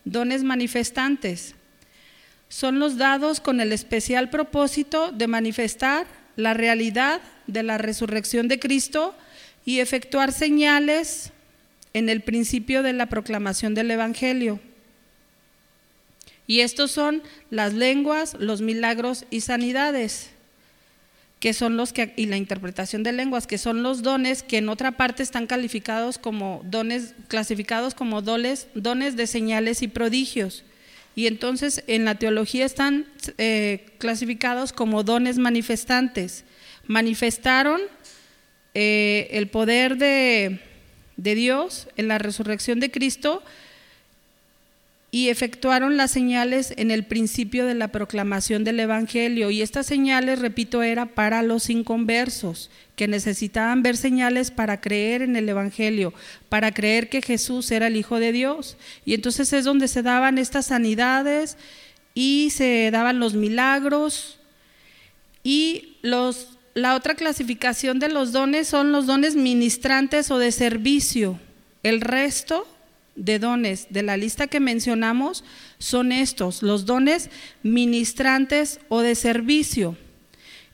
Dones 0.05 0.45
manifestantes. 0.45 1.57
Son 2.49 2.79
los 2.79 2.99
dados 2.99 3.41
con 3.41 3.61
el 3.61 3.73
especial 3.73 4.31
propósito 4.31 5.11
de 5.11 5.27
manifestar 5.27 6.07
la 6.37 6.55
realidad 6.55 7.21
de 7.49 7.65
la 7.65 7.79
resurrección 7.79 8.47
de 8.47 8.61
Cristo 8.61 9.17
y 9.65 9.81
efectuar 9.81 10.33
señales 10.33 11.33
en 11.95 12.09
el 12.09 12.21
principio 12.21 12.83
de 12.83 12.93
la 12.93 13.07
proclamación 13.07 13.75
del 13.75 13.91
Evangelio. 13.91 14.61
Y 16.47 16.61
estos 16.61 16.91
son 16.91 17.23
las 17.51 17.73
lenguas, 17.73 18.37
los 18.39 18.61
milagros 18.61 19.25
y 19.31 19.41
sanidades, 19.41 20.31
que 21.41 21.55
son 21.55 21.77
los 21.77 21.93
que 21.93 22.13
y 22.17 22.27
la 22.27 22.37
interpretación 22.37 23.03
de 23.03 23.13
lenguas, 23.13 23.47
que 23.47 23.59
son 23.59 23.83
los 23.83 24.03
dones 24.03 24.43
que 24.43 24.59
en 24.59 24.69
otra 24.69 24.93
parte 24.93 25.23
están 25.23 25.47
calificados 25.47 26.19
como 26.19 26.63
dones 26.65 27.15
clasificados 27.29 27.95
como 27.95 28.23
dones, 28.23 28.69
dones 28.75 29.17
de 29.17 29.27
señales 29.27 29.83
y 29.83 29.89
prodigios. 29.89 30.65
Y 31.17 31.27
entonces 31.27 31.85
en 31.87 32.05
la 32.05 32.17
teología 32.17 32.67
están 32.67 33.07
eh, 33.39 33.87
clasificados 33.99 34.73
como 34.73 35.05
dones 35.05 35.39
manifestantes. 35.39 36.45
Manifestaron 36.87 37.81
eh, 38.75 39.29
el 39.31 39.49
poder 39.49 39.97
de, 39.97 40.61
de 41.17 41.35
Dios 41.35 41.89
en 41.97 42.09
la 42.09 42.19
resurrección 42.19 42.81
de 42.81 42.91
Cristo 42.91 43.43
y 45.15 45.29
efectuaron 45.29 45.97
las 45.97 46.11
señales 46.11 46.75
en 46.77 46.91
el 46.91 47.05
principio 47.05 47.67
de 47.67 47.77
la 47.77 47.87
proclamación 47.87 48.65
del 48.65 48.81
Evangelio. 48.81 49.49
Y 49.53 49.63
estas 49.63 49.87
señales, 49.87 50.41
repito, 50.41 50.83
era 50.83 51.07
para 51.07 51.45
los 51.45 51.71
inconversos, 51.71 52.69
que 52.97 53.07
necesitaban 53.07 53.85
ver 53.85 53.97
señales 53.97 54.51
para 54.51 54.81
creer 54.81 55.23
en 55.23 55.37
el 55.37 55.49
Evangelio, 55.49 56.13
para 56.49 56.75
creer 56.75 57.09
que 57.11 57.23
Jesús 57.23 57.71
era 57.71 57.87
el 57.87 57.97
Hijo 57.97 58.19
de 58.19 58.33
Dios. 58.33 58.77
Y 59.05 59.15
entonces 59.15 59.53
es 59.53 59.65
donde 59.65 59.87
se 59.87 60.03
daban 60.03 60.37
estas 60.37 60.67
sanidades 60.67 61.59
y 62.13 62.51
se 62.51 62.91
daban 62.91 63.21
los 63.21 63.35
milagros 63.35 64.41
y 65.45 65.97
los 66.03 66.54
la 66.75 66.97
otra 66.97 67.15
clasificación 67.15 68.01
de 68.01 68.09
los 68.09 68.33
dones 68.33 68.67
son 68.67 68.91
los 68.91 69.07
dones 69.07 69.37
ministrantes 69.37 70.31
o 70.33 70.39
de 70.39 70.51
servicio. 70.51 71.39
El 71.85 72.01
resto 72.01 72.67
de 73.15 73.39
dones 73.39 73.87
de 73.91 74.03
la 74.03 74.17
lista 74.17 74.49
que 74.49 74.59
mencionamos 74.59 75.45
son 75.79 76.11
estos, 76.11 76.63
los 76.63 76.85
dones 76.85 77.31
ministrantes 77.63 78.81
o 78.89 79.03
de 79.03 79.15
servicio. 79.15 79.97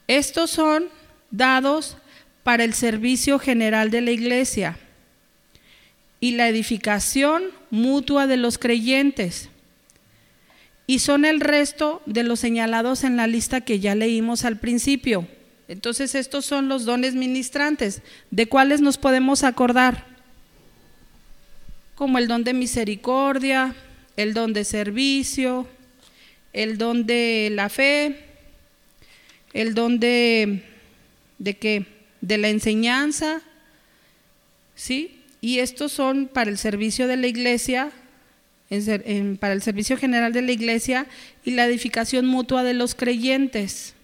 Estos 0.07 0.51
son 0.51 0.89
dados 1.31 1.99
para 2.43 2.65
el 2.65 2.73
servicio 2.73 3.39
general 3.39 3.91
de 3.91 4.01
la 4.01 4.11
iglesia 4.11 4.79
y 6.19 6.33
la 6.33 6.49
edificación 6.49 7.43
mutua 7.71 8.27
de 8.27 8.39
los 8.39 8.57
creyentes. 8.57 9.51
Y 10.87 11.01
son 11.01 11.27
el 11.27 11.41
resto 11.41 12.03
de 12.07 12.25
los 12.25 12.41
señalados 12.41 13.05
en 13.05 13.17
la 13.17 13.27
lista 13.27 13.61
que 13.61 13.81
ya 13.81 13.95
leímos 13.95 14.47
al 14.47 14.59
principio. 14.59 15.29
Entonces 15.71 16.17
estos 16.17 16.45
son 16.47 16.69
los 16.69 16.85
dones 16.85 17.15
ministrantes, 17.15 18.03
de 18.33 18.47
cuáles 18.47 18.81
nos 18.81 18.99
podemos 18.99 19.45
acordar, 19.45 20.05
como 21.95 22.19
el 22.19 22.27
don 22.27 22.43
de 22.43 22.55
misericordia, 22.55 23.77
el 24.17 24.35
don 24.35 24.53
de 24.53 24.65
servicio, 24.65 25.69
el 26.53 26.77
don 26.77 27.07
de 27.07 27.51
la 27.53 27.69
fe, 27.69 28.19
el 29.53 29.75
don 29.75 30.01
de, 30.01 30.65
de 31.39 31.57
qué, 31.57 31.87
de 32.21 32.39
la 32.39 32.49
enseñanza, 32.49 33.41
¿sí? 34.75 35.21
Y 35.41 35.61
estos 35.61 35.93
son 35.93 36.27
para 36.27 36.51
el 36.51 36.59
servicio 36.59 37.07
de 37.07 37.17
la 37.17 37.29
iglesia, 37.29 37.93
para 39.39 39.53
el 39.53 39.63
servicio 39.63 39.97
general 39.97 40.33
de 40.33 40.43
la 40.43 40.51
iglesia 40.51 41.07
y 41.45 41.53
la 41.53 41.67
edificación 41.67 42.27
mutua 42.27 42.65
de 42.65 42.75
los 42.75 42.97
creyentes. 42.97 43.95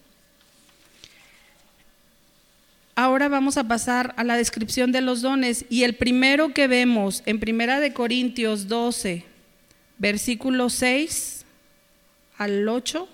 Ahora 2.99 3.27
vamos 3.27 3.57
a 3.57 3.67
pasar 3.67 4.15
a 4.17 4.23
la 4.23 4.37
descripción 4.37 4.91
de 4.91 5.01
los 5.01 5.21
dones 5.21 5.65
y 5.69 5.83
el 5.83 5.93
primero 5.93 6.55
que 6.55 6.65
vemos 6.65 7.21
en 7.27 7.39
Primera 7.39 7.79
de 7.79 7.93
Corintios 7.93 8.67
12, 8.67 9.23
versículo 9.99 10.71
6 10.71 11.45
al 12.39 12.67
8, 12.67 13.07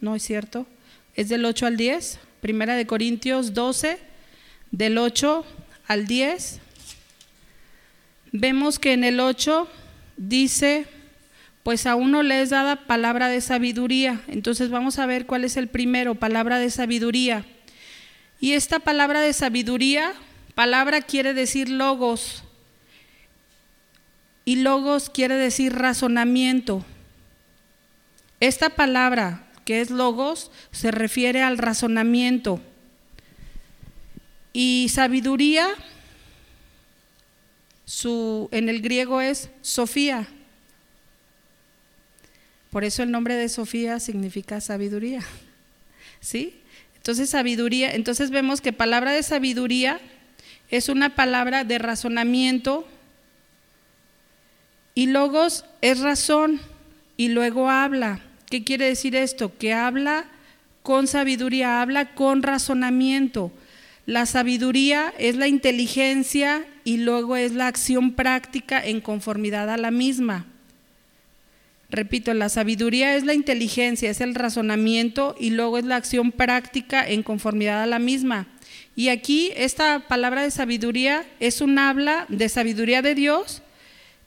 no 0.00 0.16
es 0.16 0.22
cierto, 0.22 0.66
es 1.14 1.28
del 1.28 1.44
8 1.44 1.66
al 1.66 1.76
10, 1.76 2.20
Primera 2.40 2.74
de 2.74 2.86
Corintios 2.86 3.52
12, 3.52 3.98
del 4.70 4.96
8 4.96 5.44
al 5.88 6.06
10. 6.06 6.60
Vemos 8.32 8.78
que 8.78 8.94
en 8.94 9.04
el 9.04 9.20
8 9.20 9.68
dice, 10.16 10.86
pues 11.64 11.84
a 11.84 11.96
uno 11.96 12.22
le 12.22 12.40
es 12.40 12.48
dada 12.48 12.86
palabra 12.86 13.28
de 13.28 13.42
sabiduría. 13.42 14.22
Entonces 14.28 14.70
vamos 14.70 14.98
a 14.98 15.04
ver 15.04 15.26
cuál 15.26 15.44
es 15.44 15.58
el 15.58 15.68
primero, 15.68 16.14
palabra 16.14 16.58
de 16.58 16.70
sabiduría. 16.70 17.44
Y 18.40 18.52
esta 18.52 18.78
palabra 18.78 19.20
de 19.20 19.32
sabiduría, 19.32 20.14
palabra 20.54 21.00
quiere 21.00 21.34
decir 21.34 21.68
logos. 21.68 22.44
Y 24.44 24.56
logos 24.56 25.10
quiere 25.10 25.34
decir 25.34 25.74
razonamiento. 25.74 26.84
Esta 28.40 28.70
palabra 28.70 29.48
que 29.64 29.80
es 29.80 29.90
logos 29.90 30.50
se 30.70 30.90
refiere 30.90 31.42
al 31.42 31.58
razonamiento. 31.58 32.60
Y 34.52 34.88
sabiduría, 34.90 35.68
su, 37.84 38.48
en 38.52 38.68
el 38.68 38.80
griego 38.80 39.20
es 39.20 39.50
Sofía. 39.60 40.28
Por 42.70 42.84
eso 42.84 43.02
el 43.02 43.10
nombre 43.10 43.34
de 43.34 43.48
Sofía 43.48 43.98
significa 44.00 44.60
sabiduría. 44.60 45.22
¿Sí? 46.20 46.60
Entonces, 47.08 47.30
sabiduría, 47.30 47.94
entonces 47.94 48.30
vemos 48.30 48.60
que 48.60 48.74
palabra 48.74 49.12
de 49.12 49.22
sabiduría 49.22 49.98
es 50.68 50.90
una 50.90 51.14
palabra 51.14 51.64
de 51.64 51.78
razonamiento 51.78 52.86
y 54.94 55.06
logos 55.06 55.64
es 55.80 56.00
razón 56.00 56.60
y 57.16 57.28
luego 57.28 57.70
habla. 57.70 58.20
¿Qué 58.50 58.62
quiere 58.62 58.84
decir 58.84 59.16
esto? 59.16 59.56
Que 59.56 59.72
habla 59.72 60.26
con 60.82 61.06
sabiduría, 61.06 61.80
habla 61.80 62.14
con 62.14 62.42
razonamiento. 62.42 63.52
La 64.04 64.26
sabiduría 64.26 65.14
es 65.16 65.34
la 65.34 65.48
inteligencia 65.48 66.66
y 66.84 66.98
luego 66.98 67.36
es 67.36 67.52
la 67.52 67.68
acción 67.68 68.12
práctica 68.12 68.84
en 68.84 69.00
conformidad 69.00 69.70
a 69.70 69.78
la 69.78 69.90
misma. 69.90 70.44
Repito, 71.90 72.34
la 72.34 72.50
sabiduría 72.50 73.16
es 73.16 73.24
la 73.24 73.32
inteligencia, 73.32 74.10
es 74.10 74.20
el 74.20 74.34
razonamiento 74.34 75.34
y 75.40 75.50
luego 75.50 75.78
es 75.78 75.84
la 75.84 75.96
acción 75.96 76.32
práctica 76.32 77.06
en 77.08 77.22
conformidad 77.22 77.82
a 77.82 77.86
la 77.86 77.98
misma. 77.98 78.46
Y 78.94 79.08
aquí 79.08 79.52
esta 79.56 80.06
palabra 80.06 80.42
de 80.42 80.50
sabiduría 80.50 81.24
es 81.40 81.62
un 81.62 81.78
habla 81.78 82.26
de 82.28 82.50
sabiduría 82.50 83.00
de 83.00 83.14
Dios, 83.14 83.62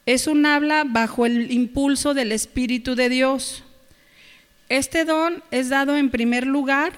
es 0.07 0.25
un 0.25 0.45
habla 0.47 0.85
bajo 0.87 1.27
el 1.27 1.51
impulso 1.51 2.15
del 2.15 2.31
Espíritu 2.31 2.95
de 2.95 3.09
Dios. 3.09 3.63
Este 4.67 5.05
don 5.05 5.43
es 5.51 5.69
dado 5.69 5.97
en 5.97 6.09
primer 6.09 6.47
lugar 6.47 6.93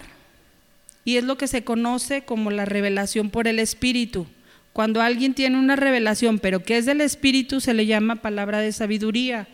y 1.03 1.17
es 1.17 1.25
lo 1.25 1.37
que 1.37 1.47
se 1.47 1.65
conoce 1.65 2.21
como 2.21 2.51
la 2.51 2.63
revelación 2.63 3.29
por 3.29 3.49
el 3.49 3.59
Espíritu. 3.59 4.27
Cuando 4.71 5.01
alguien 5.01 5.33
tiene 5.33 5.59
una 5.59 5.75
revelación, 5.75 6.39
pero 6.39 6.63
que 6.63 6.77
es 6.77 6.85
del 6.85 7.01
Espíritu, 7.01 7.59
se 7.59 7.73
le 7.73 7.85
llama 7.85 8.21
palabra 8.21 8.59
de 8.59 8.71
sabiduría. 8.71 9.47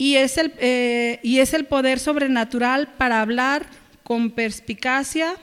Y 0.00 0.16
es, 0.16 0.38
el, 0.38 0.54
eh, 0.56 1.20
y 1.22 1.40
es 1.40 1.52
el 1.52 1.66
poder 1.66 1.98
sobrenatural 1.98 2.88
para 2.96 3.20
hablar 3.20 3.66
con 4.02 4.30
perspicacia, 4.30 5.34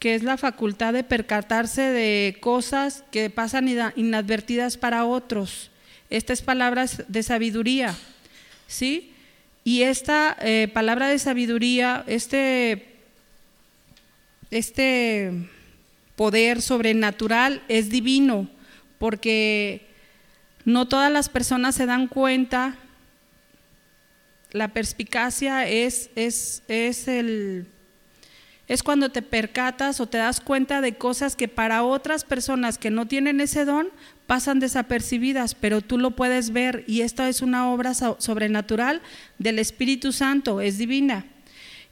que 0.00 0.16
es 0.16 0.24
la 0.24 0.36
facultad 0.36 0.92
de 0.92 1.04
percatarse 1.04 1.82
de 1.82 2.38
cosas 2.40 3.04
que 3.12 3.30
pasan 3.30 3.68
inadvertidas 3.94 4.76
para 4.76 5.04
otros. 5.04 5.70
Esta 6.10 6.32
es 6.32 6.42
palabra 6.42 6.86
de 7.06 7.22
sabiduría, 7.22 7.94
¿sí? 8.66 9.12
Y 9.62 9.82
esta 9.82 10.36
eh, 10.40 10.66
palabra 10.74 11.06
de 11.06 11.20
sabiduría, 11.20 12.02
este, 12.08 12.96
este 14.50 15.30
poder 16.16 16.62
sobrenatural 16.62 17.62
es 17.68 17.90
divino, 17.90 18.48
porque 18.98 19.86
no 20.64 20.88
todas 20.88 21.12
las 21.12 21.28
personas 21.28 21.76
se 21.76 21.86
dan 21.86 22.08
cuenta 22.08 22.76
la 24.52 24.68
perspicacia 24.68 25.66
es, 25.66 26.10
es, 26.14 26.62
es, 26.68 27.08
el, 27.08 27.66
es 28.68 28.82
cuando 28.82 29.08
te 29.08 29.22
percatas 29.22 29.98
o 30.00 30.06
te 30.06 30.18
das 30.18 30.40
cuenta 30.40 30.80
de 30.80 30.94
cosas 30.94 31.36
que 31.36 31.48
para 31.48 31.82
otras 31.82 32.24
personas 32.24 32.78
que 32.78 32.90
no 32.90 33.06
tienen 33.06 33.40
ese 33.40 33.64
don 33.64 33.88
pasan 34.26 34.60
desapercibidas, 34.60 35.54
pero 35.54 35.80
tú 35.80 35.98
lo 35.98 36.12
puedes 36.12 36.52
ver 36.52 36.84
y 36.86 37.00
esta 37.00 37.28
es 37.28 37.42
una 37.42 37.70
obra 37.70 37.94
sobrenatural 37.94 39.00
del 39.38 39.58
Espíritu 39.58 40.12
Santo, 40.12 40.60
es 40.60 40.78
divina. 40.78 41.26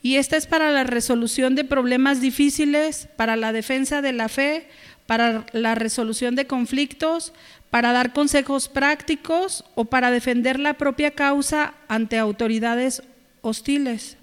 Y 0.02 0.16
esta 0.16 0.38
es 0.38 0.46
para 0.46 0.70
la 0.70 0.84
resolución 0.84 1.54
de 1.54 1.64
problemas 1.64 2.22
difíciles, 2.22 3.08
para 3.16 3.36
la 3.36 3.52
defensa 3.52 4.00
de 4.00 4.14
la 4.14 4.30
fe, 4.30 4.66
para 5.10 5.44
la 5.50 5.74
resolución 5.74 6.36
de 6.36 6.46
conflictos, 6.46 7.32
para 7.68 7.90
dar 7.90 8.12
consejos 8.12 8.68
prácticos 8.68 9.64
o 9.74 9.86
para 9.86 10.12
defender 10.12 10.60
la 10.60 10.74
propia 10.74 11.10
causa 11.10 11.74
ante 11.88 12.16
autoridades 12.16 13.02
hostiles. 13.40 14.16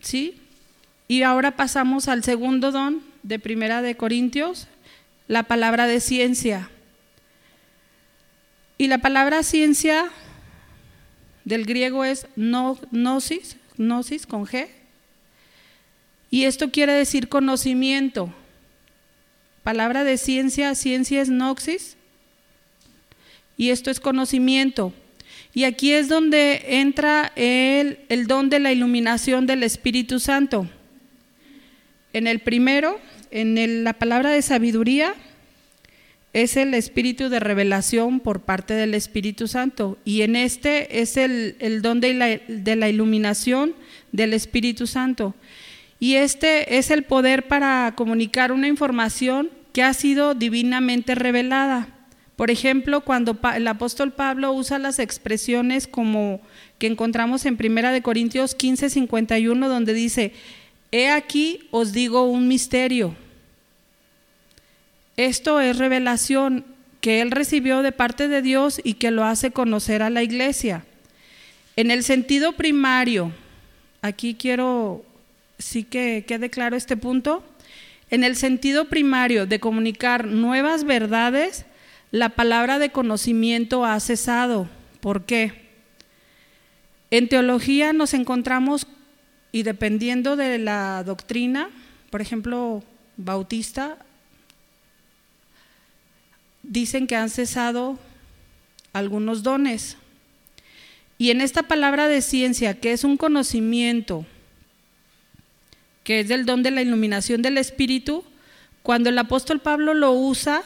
¿Sí? 0.00 0.40
Y 1.06 1.20
ahora 1.20 1.56
pasamos 1.56 2.08
al 2.08 2.24
segundo 2.24 2.72
don 2.72 3.02
de 3.24 3.38
Primera 3.38 3.82
de 3.82 3.94
Corintios, 3.94 4.68
la 5.28 5.42
palabra 5.42 5.86
de 5.86 6.00
ciencia. 6.00 6.70
Y 8.78 8.86
la 8.86 9.02
palabra 9.02 9.42
ciencia 9.42 10.06
del 11.44 11.66
griego 11.66 12.06
es 12.06 12.26
gnosis, 12.36 13.58
gnosis 13.76 14.24
con 14.26 14.46
G. 14.46 14.66
Y 16.30 16.44
esto 16.44 16.70
quiere 16.70 16.94
decir 16.94 17.28
conocimiento. 17.28 18.32
Palabra 19.64 20.04
de 20.04 20.16
ciencia, 20.16 20.74
ciencia 20.76 21.20
es 21.20 21.28
noxis. 21.28 21.96
Y 23.56 23.70
esto 23.70 23.90
es 23.90 23.98
conocimiento. 23.98 24.92
Y 25.52 25.64
aquí 25.64 25.92
es 25.92 26.08
donde 26.08 26.80
entra 26.80 27.32
el, 27.34 27.98
el 28.08 28.28
don 28.28 28.50
de 28.50 28.60
la 28.60 28.70
iluminación 28.70 29.46
del 29.46 29.64
Espíritu 29.64 30.20
Santo. 30.20 30.68
En 32.12 32.28
el 32.28 32.38
primero, 32.38 33.00
en 33.32 33.82
la 33.82 33.94
palabra 33.94 34.30
de 34.30 34.42
sabiduría, 34.42 35.14
es 36.34 36.56
el 36.56 36.74
espíritu 36.74 37.28
de 37.28 37.38
revelación 37.38 38.18
por 38.18 38.40
parte 38.40 38.74
del 38.74 38.92
Espíritu 38.92 39.46
Santo. 39.46 39.98
Y 40.04 40.22
en 40.22 40.34
este 40.34 41.00
es 41.00 41.16
el, 41.16 41.80
don 41.80 42.00
de 42.00 42.12
la, 42.12 42.26
de 42.48 42.76
la, 42.76 42.88
iluminación 42.88 43.72
del 44.10 44.34
Espíritu 44.34 44.88
Santo. 44.88 45.34
Y 46.04 46.16
este 46.16 46.76
es 46.76 46.90
el 46.90 47.04
poder 47.04 47.48
para 47.48 47.94
comunicar 47.96 48.52
una 48.52 48.68
información 48.68 49.48
que 49.72 49.82
ha 49.82 49.94
sido 49.94 50.34
divinamente 50.34 51.14
revelada. 51.14 51.88
Por 52.36 52.50
ejemplo, 52.50 53.00
cuando 53.00 53.38
el 53.56 53.66
apóstol 53.66 54.12
Pablo 54.12 54.52
usa 54.52 54.78
las 54.78 54.98
expresiones 54.98 55.86
como 55.86 56.42
que 56.78 56.88
encontramos 56.88 57.46
en 57.46 57.56
Primera 57.56 57.90
de 57.90 58.02
Corintios 58.02 58.54
15, 58.54 58.90
51, 58.90 59.66
donde 59.66 59.94
dice, 59.94 60.34
he 60.92 61.08
aquí 61.08 61.68
os 61.70 61.94
digo 61.94 62.24
un 62.24 62.48
misterio. 62.48 63.16
Esto 65.16 65.58
es 65.58 65.78
revelación 65.78 66.66
que 67.00 67.22
él 67.22 67.30
recibió 67.30 67.80
de 67.80 67.92
parte 67.92 68.28
de 68.28 68.42
Dios 68.42 68.78
y 68.84 68.92
que 68.92 69.10
lo 69.10 69.24
hace 69.24 69.52
conocer 69.52 70.02
a 70.02 70.10
la 70.10 70.22
iglesia. 70.22 70.84
En 71.76 71.90
el 71.90 72.04
sentido 72.04 72.52
primario, 72.52 73.32
aquí 74.02 74.34
quiero 74.34 75.02
sí 75.64 75.82
que 75.82 76.26
quede 76.28 76.50
claro 76.50 76.76
este 76.76 76.94
punto, 76.94 77.42
en 78.10 78.22
el 78.22 78.36
sentido 78.36 78.84
primario 78.84 79.46
de 79.46 79.60
comunicar 79.60 80.26
nuevas 80.26 80.84
verdades, 80.84 81.64
la 82.10 82.28
palabra 82.28 82.78
de 82.78 82.90
conocimiento 82.90 83.86
ha 83.86 83.98
cesado. 83.98 84.68
¿Por 85.00 85.24
qué? 85.24 85.64
En 87.10 87.30
teología 87.30 87.94
nos 87.94 88.12
encontramos, 88.12 88.86
y 89.52 89.62
dependiendo 89.62 90.36
de 90.36 90.58
la 90.58 91.02
doctrina, 91.02 91.70
por 92.10 92.20
ejemplo, 92.20 92.84
bautista, 93.16 93.96
dicen 96.62 97.06
que 97.06 97.16
han 97.16 97.30
cesado 97.30 97.98
algunos 98.92 99.42
dones. 99.42 99.96
Y 101.16 101.30
en 101.30 101.40
esta 101.40 101.62
palabra 101.62 102.06
de 102.06 102.20
ciencia, 102.20 102.78
que 102.78 102.92
es 102.92 103.02
un 103.02 103.16
conocimiento, 103.16 104.26
que 106.04 106.20
es 106.20 106.28
del 106.28 106.46
don 106.46 106.62
de 106.62 106.70
la 106.70 106.82
iluminación 106.82 107.42
del 107.42 107.58
Espíritu, 107.58 108.22
cuando 108.82 109.08
el 109.08 109.18
apóstol 109.18 109.60
Pablo 109.60 109.94
lo 109.94 110.12
usa, 110.12 110.62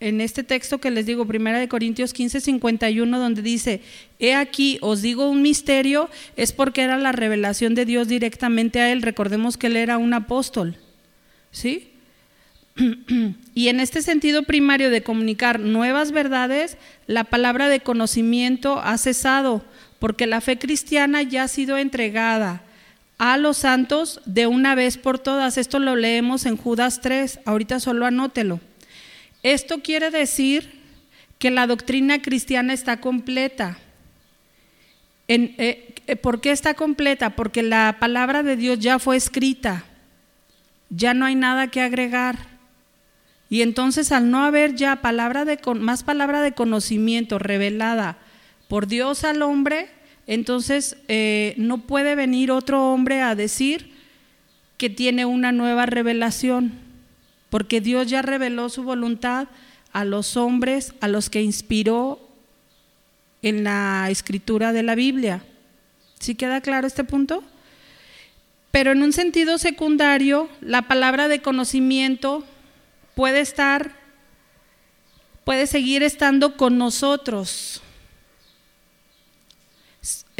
en 0.00 0.20
este 0.22 0.42
texto 0.42 0.78
que 0.78 0.90
les 0.90 1.04
digo, 1.04 1.26
Primera 1.26 1.58
de 1.58 1.68
Corintios 1.68 2.12
15, 2.12 2.40
51, 2.40 3.18
donde 3.18 3.42
dice, 3.42 3.82
he 4.18 4.34
aquí, 4.34 4.78
os 4.80 5.02
digo 5.02 5.28
un 5.28 5.42
misterio, 5.42 6.08
es 6.36 6.52
porque 6.52 6.82
era 6.82 6.98
la 6.98 7.12
revelación 7.12 7.74
de 7.74 7.84
Dios 7.84 8.08
directamente 8.08 8.80
a 8.80 8.92
él. 8.92 9.02
Recordemos 9.02 9.58
que 9.58 9.66
él 9.66 9.76
era 9.76 9.98
un 9.98 10.14
apóstol, 10.14 10.76
¿sí? 11.50 11.90
Y 13.54 13.68
en 13.68 13.80
este 13.80 14.00
sentido 14.00 14.44
primario 14.44 14.90
de 14.90 15.02
comunicar 15.02 15.60
nuevas 15.60 16.12
verdades, 16.12 16.78
la 17.06 17.24
palabra 17.24 17.68
de 17.68 17.80
conocimiento 17.80 18.80
ha 18.80 18.96
cesado, 18.96 19.62
porque 19.98 20.26
la 20.26 20.40
fe 20.40 20.58
cristiana 20.58 21.22
ya 21.22 21.42
ha 21.42 21.48
sido 21.48 21.76
entregada 21.76 22.62
a 23.20 23.36
los 23.36 23.58
santos 23.58 24.18
de 24.24 24.46
una 24.46 24.74
vez 24.74 24.96
por 24.96 25.18
todas. 25.18 25.58
Esto 25.58 25.78
lo 25.78 25.94
leemos 25.94 26.46
en 26.46 26.56
Judas 26.56 27.02
3, 27.02 27.40
ahorita 27.44 27.78
solo 27.78 28.06
anótelo. 28.06 28.60
Esto 29.42 29.82
quiere 29.82 30.10
decir 30.10 30.80
que 31.38 31.50
la 31.50 31.66
doctrina 31.66 32.22
cristiana 32.22 32.72
está 32.72 33.02
completa. 33.02 33.76
Eh, 35.28 35.94
eh, 36.06 36.16
¿Por 36.16 36.40
qué 36.40 36.50
está 36.50 36.72
completa? 36.72 37.36
Porque 37.36 37.62
la 37.62 37.98
palabra 38.00 38.42
de 38.42 38.56
Dios 38.56 38.78
ya 38.78 38.98
fue 38.98 39.18
escrita, 39.18 39.84
ya 40.88 41.12
no 41.12 41.26
hay 41.26 41.34
nada 41.34 41.68
que 41.68 41.82
agregar. 41.82 42.38
Y 43.50 43.60
entonces 43.60 44.12
al 44.12 44.30
no 44.30 44.44
haber 44.44 44.76
ya 44.76 45.02
palabra 45.02 45.44
de, 45.44 45.60
más 45.78 46.04
palabra 46.04 46.40
de 46.40 46.52
conocimiento 46.52 47.38
revelada 47.38 48.16
por 48.66 48.86
Dios 48.86 49.24
al 49.24 49.42
hombre, 49.42 49.90
entonces 50.30 50.96
eh, 51.08 51.54
no 51.56 51.78
puede 51.78 52.14
venir 52.14 52.52
otro 52.52 52.92
hombre 52.92 53.20
a 53.20 53.34
decir 53.34 53.90
que 54.78 54.88
tiene 54.88 55.24
una 55.26 55.50
nueva 55.50 55.86
revelación 55.86 56.70
porque 57.50 57.80
Dios 57.80 58.06
ya 58.06 58.22
reveló 58.22 58.68
su 58.68 58.84
voluntad 58.84 59.48
a 59.92 60.04
los 60.04 60.36
hombres 60.36 60.94
a 61.00 61.08
los 61.08 61.30
que 61.30 61.42
inspiró 61.42 62.20
en 63.42 63.64
la 63.64 64.06
escritura 64.08 64.72
de 64.72 64.84
la 64.84 64.94
Biblia. 64.94 65.42
¿Sí 66.20 66.36
queda 66.36 66.60
claro 66.60 66.86
este 66.86 67.02
punto? 67.02 67.42
Pero 68.70 68.92
en 68.92 69.02
un 69.02 69.12
sentido 69.12 69.58
secundario, 69.58 70.48
la 70.60 70.82
palabra 70.82 71.26
de 71.26 71.42
conocimiento 71.42 72.44
puede 73.16 73.40
estar, 73.40 73.96
puede 75.42 75.66
seguir 75.66 76.04
estando 76.04 76.56
con 76.56 76.78
nosotros 76.78 77.82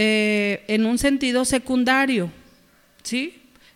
eh, 0.02 0.64
en 0.68 0.86
un 0.86 0.96
sentido 0.96 1.44
secundario, 1.44 2.32
¿sí? 3.02 3.34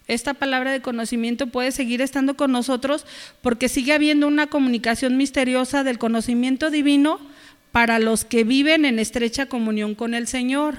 Esta 0.08 0.32
palabra 0.32 0.72
de 0.72 0.80
conocimiento 0.80 1.48
puede 1.48 1.70
seguir 1.70 2.00
estando 2.00 2.34
con 2.34 2.50
nosotros 2.50 3.04
porque 3.42 3.68
sigue 3.68 3.92
habiendo 3.92 4.26
una 4.26 4.46
comunicación 4.46 5.18
misteriosa 5.18 5.84
del 5.84 5.98
conocimiento 5.98 6.70
divino 6.70 7.20
para 7.72 7.98
los 7.98 8.24
que 8.24 8.42
viven 8.42 8.86
en 8.86 8.98
estrecha 8.98 9.50
comunión 9.50 9.94
con 9.94 10.14
el 10.14 10.26
Señor. 10.26 10.76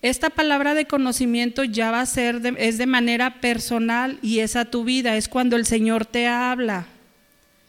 Esta 0.00 0.30
palabra 0.30 0.72
de 0.72 0.86
conocimiento 0.86 1.62
ya 1.62 1.90
va 1.90 2.00
a 2.00 2.06
ser, 2.06 2.40
es 2.56 2.78
de 2.78 2.86
manera 2.86 3.42
personal 3.42 4.18
y 4.22 4.38
es 4.38 4.56
a 4.56 4.64
tu 4.64 4.84
vida, 4.84 5.18
es 5.18 5.28
cuando 5.28 5.56
el 5.56 5.66
Señor 5.66 6.06
te 6.06 6.26
habla. 6.28 6.86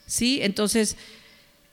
¿Sí? 0.06 0.40
Entonces, 0.42 0.96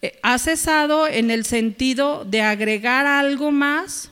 eh, 0.02 0.18
ha 0.24 0.38
cesado 0.40 1.06
en 1.06 1.30
el 1.30 1.44
sentido 1.44 2.24
de 2.24 2.42
agregar 2.42 3.06
algo 3.06 3.52
más 3.52 4.10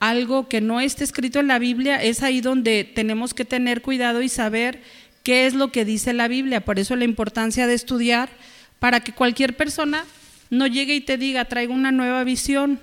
algo 0.00 0.48
que 0.48 0.60
no 0.62 0.80
esté 0.80 1.04
escrito 1.04 1.38
en 1.38 1.46
la 1.46 1.58
Biblia, 1.58 2.02
es 2.02 2.22
ahí 2.22 2.40
donde 2.40 2.84
tenemos 2.84 3.34
que 3.34 3.44
tener 3.44 3.82
cuidado 3.82 4.22
y 4.22 4.28
saber 4.28 4.82
qué 5.22 5.46
es 5.46 5.54
lo 5.54 5.70
que 5.70 5.84
dice 5.84 6.14
la 6.14 6.26
Biblia. 6.26 6.64
Por 6.64 6.78
eso 6.78 6.96
la 6.96 7.04
importancia 7.04 7.66
de 7.66 7.74
estudiar 7.74 8.30
para 8.78 9.00
que 9.00 9.12
cualquier 9.12 9.56
persona 9.56 10.04
no 10.48 10.66
llegue 10.66 10.94
y 10.94 11.00
te 11.02 11.18
diga, 11.18 11.44
traigo 11.44 11.74
una 11.74 11.92
nueva 11.92 12.24
visión. 12.24 12.80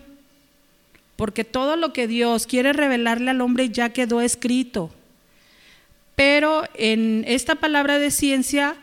Porque 1.15 1.43
todo 1.43 1.75
lo 1.75 1.91
que 1.91 2.07
Dios 2.07 2.45
quiere 2.45 2.71
revelarle 2.71 3.31
al 3.31 3.41
hombre 3.41 3.69
ya 3.69 3.89
quedó 3.89 4.21
escrito. 4.21 4.91
Pero 6.15 6.63
en 6.75 7.23
esta 7.27 7.55
palabra 7.55 7.97
de 7.97 8.11
ciencia 8.11 8.75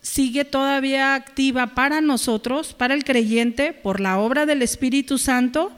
sigue 0.00 0.44
todavía 0.44 1.14
activa 1.16 1.74
para 1.74 2.00
nosotros, 2.00 2.72
para 2.72 2.94
el 2.94 3.02
creyente, 3.02 3.72
por 3.72 3.98
la 3.98 4.18
obra 4.18 4.46
del 4.46 4.62
Espíritu 4.62 5.18
Santo, 5.18 5.72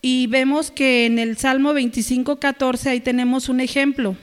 y 0.00 0.26
vemos 0.28 0.70
que 0.70 1.06
en 1.06 1.18
el 1.18 1.36
Salmo 1.36 1.72
25, 1.72 2.38
14 2.38 2.90
ahí 2.90 3.00
tenemos 3.00 3.48
un 3.48 3.60
ejemplo, 3.60 4.16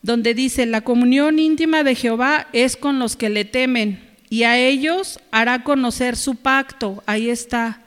donde 0.00 0.32
dice, 0.32 0.64
la 0.64 0.80
comunión 0.80 1.38
íntima 1.38 1.82
de 1.82 1.94
Jehová 1.94 2.46
es 2.52 2.76
con 2.76 2.98
los 2.98 3.16
que 3.16 3.28
le 3.28 3.44
temen 3.44 4.08
y 4.30 4.44
a 4.44 4.58
ellos 4.58 5.20
hará 5.30 5.64
conocer 5.64 6.16
su 6.16 6.36
pacto. 6.36 7.02
Ahí 7.06 7.30
está. 7.30 7.82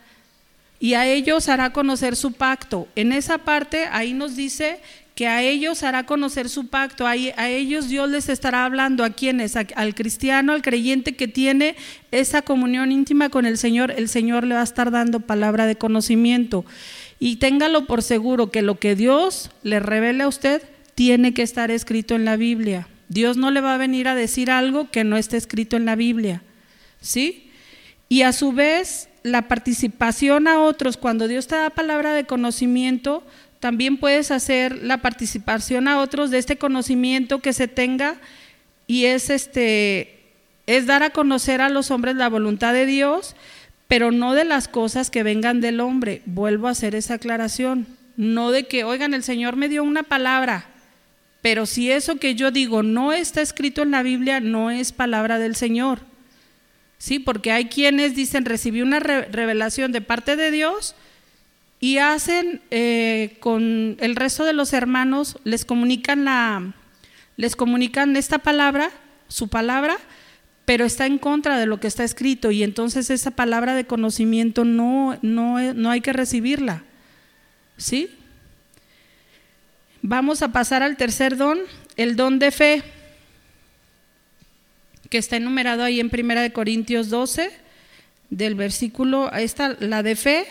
y 0.80 0.96
a 0.96 1.06
ellos 1.06 1.48
hará 1.48 1.74
conocer 1.74 2.16
su 2.16 2.34
pacto. 2.34 2.88
En 2.96 3.12
esa 3.12 3.38
parte 3.38 3.88
ahí 3.92 4.14
nos 4.14 4.36
dice 4.36 4.80
que 5.22 5.28
a 5.28 5.44
ellos 5.44 5.84
hará 5.84 6.08
conocer 6.08 6.50
su 6.50 6.66
pacto, 6.66 7.06
a, 7.06 7.16
ellos 7.16 7.88
Dios 7.88 8.10
les 8.10 8.28
estará 8.28 8.66
hablando, 8.66 9.04
a 9.04 9.12
quienes, 9.12 9.56
al 9.56 9.94
cristiano, 9.94 10.52
al 10.52 10.64
creyente 10.64 11.16
que 11.16 11.28
tiene 11.28 11.76
esa 12.10 12.42
comunión 12.42 12.92
íntima 12.92 13.30
con 13.30 13.46
el 13.46 13.60
Señor, 13.60 13.92
el 13.92 14.10
Señor 14.10 14.48
le 14.48 14.56
va 14.56 14.62
a 14.62 14.64
estar 14.64 14.90
dando 14.90 15.20
palabra 15.20 15.68
de 15.68 15.76
conocimiento. 15.76 16.66
Y 17.20 17.36
téngalo 17.36 17.86
por 17.86 18.02
seguro 18.02 18.50
que 18.50 18.64
lo 18.64 18.80
que 18.80 18.96
Dios 18.96 19.52
le 19.62 19.80
revele 19.80 20.24
a 20.24 20.28
usted 20.28 20.64
tiene 20.96 21.36
que 21.36 21.44
estar 21.44 21.70
escrito 21.70 22.16
en 22.16 22.26
la 22.26 22.36
Biblia. 22.36 22.88
Dios 23.08 23.38
no 23.38 23.52
le 23.52 23.62
va 23.62 23.76
a 23.76 23.78
venir 23.78 24.08
a 24.08 24.16
decir 24.16 24.50
algo 24.50 24.90
que 24.90 25.04
no 25.04 25.18
esté 25.18 25.38
escrito 25.38 25.78
en 25.78 25.86
la 25.86 25.96
Biblia. 25.96 26.42
¿Sí? 27.00 27.52
Y 28.10 28.24
a 28.24 28.34
su 28.34 28.54
vez, 28.54 29.08
la 29.24 29.48
participación 29.48 30.48
a 30.48 30.60
otros, 30.60 30.98
cuando 30.98 31.28
Dios 31.28 31.48
te 31.48 31.56
da 31.56 31.70
palabra 31.70 32.14
de 32.14 32.26
conocimiento, 32.26 33.24
también 33.60 33.98
puedes 33.98 34.32
hacer 34.32 34.84
la 34.84 34.98
participación 34.98 35.88
a 35.88 36.00
otros 36.00 36.32
de 36.32 36.40
este 36.40 36.58
conocimiento 36.58 37.40
que 37.40 37.54
se 37.54 37.68
tenga 37.68 38.16
y 38.88 39.06
es 39.06 39.30
este 39.30 40.18
es 40.68 40.86
dar 40.86 41.04
a 41.04 41.12
conocer 41.12 41.62
a 41.62 41.70
los 41.70 41.92
hombres 41.92 42.16
la 42.16 42.30
voluntad 42.30 42.74
de 42.74 42.86
Dios, 42.86 43.36
pero 43.88 44.12
no 44.12 44.34
de 44.34 44.46
las 44.46 44.68
cosas 44.68 45.10
que 45.10 45.24
vengan 45.24 45.60
del 45.60 45.80
hombre. 45.80 46.22
Vuelvo 46.26 46.68
a 46.68 46.72
hacer 46.72 46.96
esa 46.96 47.16
aclaración, 47.16 47.88
no 48.16 48.52
de 48.52 48.68
que, 48.68 48.84
oigan, 48.84 49.14
el 49.14 49.24
Señor 49.24 49.56
me 49.56 49.70
dio 49.70 49.84
una 49.84 50.04
palabra, 50.04 50.66
pero 51.42 51.66
si 51.66 51.92
eso 51.92 52.18
que 52.18 52.36
yo 52.36 52.52
digo 52.52 52.84
no 52.84 53.12
está 53.14 53.42
escrito 53.42 53.82
en 53.82 53.92
la 53.92 54.04
Biblia, 54.04 54.40
no 54.40 54.72
es 54.72 54.92
palabra 54.92 55.40
del 55.40 55.56
Señor. 55.56 56.11
Sí, 57.02 57.18
porque 57.18 57.52
hay 57.52 57.66
quienes 57.66 58.14
dicen, 58.14 58.46
recibí 58.46 58.84
una 58.84 59.00
revelación 59.00 59.92
de 59.92 60.02
parte 60.02 60.36
de 60.36 60.52
Dios, 60.52 60.94
y 61.80 61.98
hacen 61.98 62.62
eh, 62.70 63.38
con 63.40 63.98
el 64.00 64.16
resto 64.16 64.46
de 64.46 64.54
los 64.54 64.72
hermanos, 64.72 65.40
les 65.44 65.66
comunican, 65.66 66.26
la, 66.26 66.76
les 67.38 67.56
comunican 67.56 68.16
esta 68.18 68.38
palabra, 68.38 68.92
su 69.30 69.48
palabra, 69.48 69.98
pero 70.66 70.86
está 70.86 71.08
en 71.08 71.18
contra 71.18 71.58
de 71.58 71.66
lo 71.66 71.80
que 71.80 71.88
está 71.88 72.04
escrito 72.04 72.52
y 72.52 72.62
entonces 72.62 73.10
esa 73.10 73.32
palabra 73.32 73.74
de 73.74 73.86
conocimiento 73.86 74.64
no, 74.64 75.18
no, 75.24 75.74
no 75.74 75.90
hay 75.90 76.02
que 76.02 76.14
recibirla. 76.14 76.84
¿Sí? 77.78 78.16
Vamos 80.04 80.44
a 80.44 80.52
pasar 80.52 80.84
al 80.84 80.98
tercer 80.98 81.36
don, 81.36 81.58
el 81.96 82.16
don 82.16 82.38
de 82.38 82.52
fe, 82.52 82.84
que 85.12 85.18
está 85.18 85.36
enumerado 85.36 85.84
ahí 85.84 86.00
en 86.00 86.10
Primera 86.10 86.42
de 86.42 86.54
Corintios 86.54 87.10
12, 87.10 87.52
del 88.30 88.56
versículo, 88.56 89.30
esta, 89.34 89.76
la 89.82 90.04
de 90.04 90.16
fe, 90.16 90.48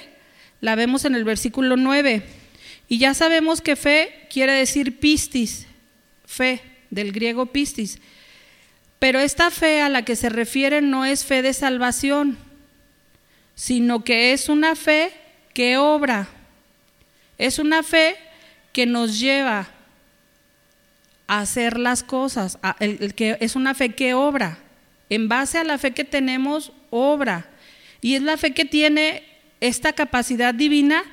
la 0.61 0.75
vemos 0.75 1.07
en 1.07 1.15
el 1.15 1.25
versículo 1.25 1.79
9. 1.79 2.23
Y 2.87 2.99
ya 2.99 3.15
sabemos 3.15 3.63
que 3.63 3.75
fe 3.75 4.27
quiere 4.31 4.53
decir 4.53 5.01
pistis, 5.01 5.67
fe, 6.27 6.61
del 6.91 7.11
griego 7.13 7.47
pistis. 7.47 8.01
Pero 8.99 9.19
esta 9.19 9.51
fe 9.51 9.81
a 9.81 9.89
la 9.89 10.05
que 10.05 10.15
se 10.15 10.29
refiere 10.29 10.83
no 10.83 11.07
es 11.07 11.25
fe 11.25 11.41
de 11.41 11.55
salvación, 11.55 12.37
sino 13.55 14.05
que 14.05 14.35
es 14.35 14.51
una 14.51 14.77
fe 14.77 15.11
que 15.55 15.79
obra. 15.79 16.29
Es 17.39 17.59
una 17.59 17.83
fe 17.83 18.15
que 18.75 18.85
nos 18.85 19.19
lleva 19.19 19.71
hacer 21.39 21.79
las 21.79 22.03
cosas, 22.03 22.59
que 23.15 23.37
es 23.41 23.55
una 23.55 23.75
fe 23.75 23.95
que 23.95 24.15
obra. 24.15 24.59
En 25.09 25.29
base 25.29 25.59
a 25.59 25.65
la 25.65 25.79
fe 25.79 25.93
que 25.93 26.05
tenemos, 26.05 26.73
obra. 26.91 27.49
Y 28.01 28.17
es 28.17 28.23
la 28.23 28.37
fe 28.37 28.53
que 28.53 28.65
tiene 28.65 29.23
esta 29.61 29.93
capacidad 29.93 30.55
divina 30.55 31.05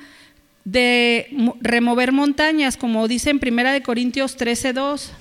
de 0.64 1.28
remover 1.60 2.12
montañas, 2.12 2.76
como 2.76 3.06
dice 3.06 3.30
en 3.30 3.38
Primera 3.38 3.72
de 3.72 3.82
Corintios 3.82 4.36
13:2. 4.36 5.12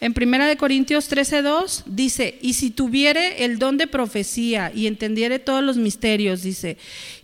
En 0.00 0.14
Primera 0.14 0.46
de 0.46 0.56
Corintios 0.56 1.08
13:2 1.08 1.84
dice, 1.86 2.38
"Y 2.42 2.54
si 2.54 2.70
tuviere 2.70 3.44
el 3.44 3.58
don 3.58 3.78
de 3.78 3.86
profecía 3.86 4.72
y 4.74 4.86
entendiere 4.86 5.38
todos 5.38 5.62
los 5.62 5.76
misterios", 5.76 6.42
dice, 6.42 6.76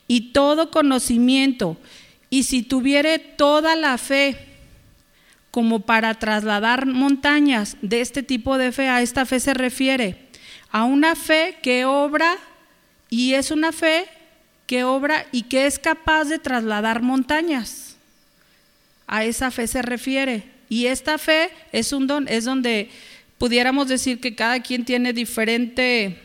"y 0.08 0.32
todo 0.32 0.70
conocimiento, 0.70 1.76
y 2.30 2.44
si 2.44 2.62
tuviere 2.62 3.18
toda 3.18 3.76
la 3.76 3.98
fe 3.98 4.53
como 5.54 5.78
para 5.78 6.12
trasladar 6.14 6.84
montañas, 6.84 7.76
de 7.80 8.00
este 8.00 8.24
tipo 8.24 8.58
de 8.58 8.72
fe, 8.72 8.88
a 8.88 9.02
esta 9.02 9.24
fe 9.24 9.38
se 9.38 9.54
refiere, 9.54 10.16
a 10.72 10.82
una 10.82 11.14
fe 11.14 11.58
que 11.62 11.84
obra 11.84 12.38
y 13.08 13.34
es 13.34 13.52
una 13.52 13.70
fe 13.70 14.06
que 14.66 14.82
obra 14.82 15.26
y 15.30 15.42
que 15.42 15.66
es 15.66 15.78
capaz 15.78 16.24
de 16.24 16.40
trasladar 16.40 17.02
montañas. 17.02 17.96
A 19.06 19.24
esa 19.24 19.52
fe 19.52 19.68
se 19.68 19.80
refiere. 19.80 20.42
Y 20.68 20.86
esta 20.86 21.18
fe 21.18 21.50
es 21.70 21.92
un 21.92 22.08
don, 22.08 22.26
es 22.26 22.44
donde 22.44 22.90
pudiéramos 23.38 23.86
decir 23.86 24.18
que 24.18 24.34
cada 24.34 24.58
quien 24.58 24.84
tiene 24.84 25.12
diferente 25.12 26.18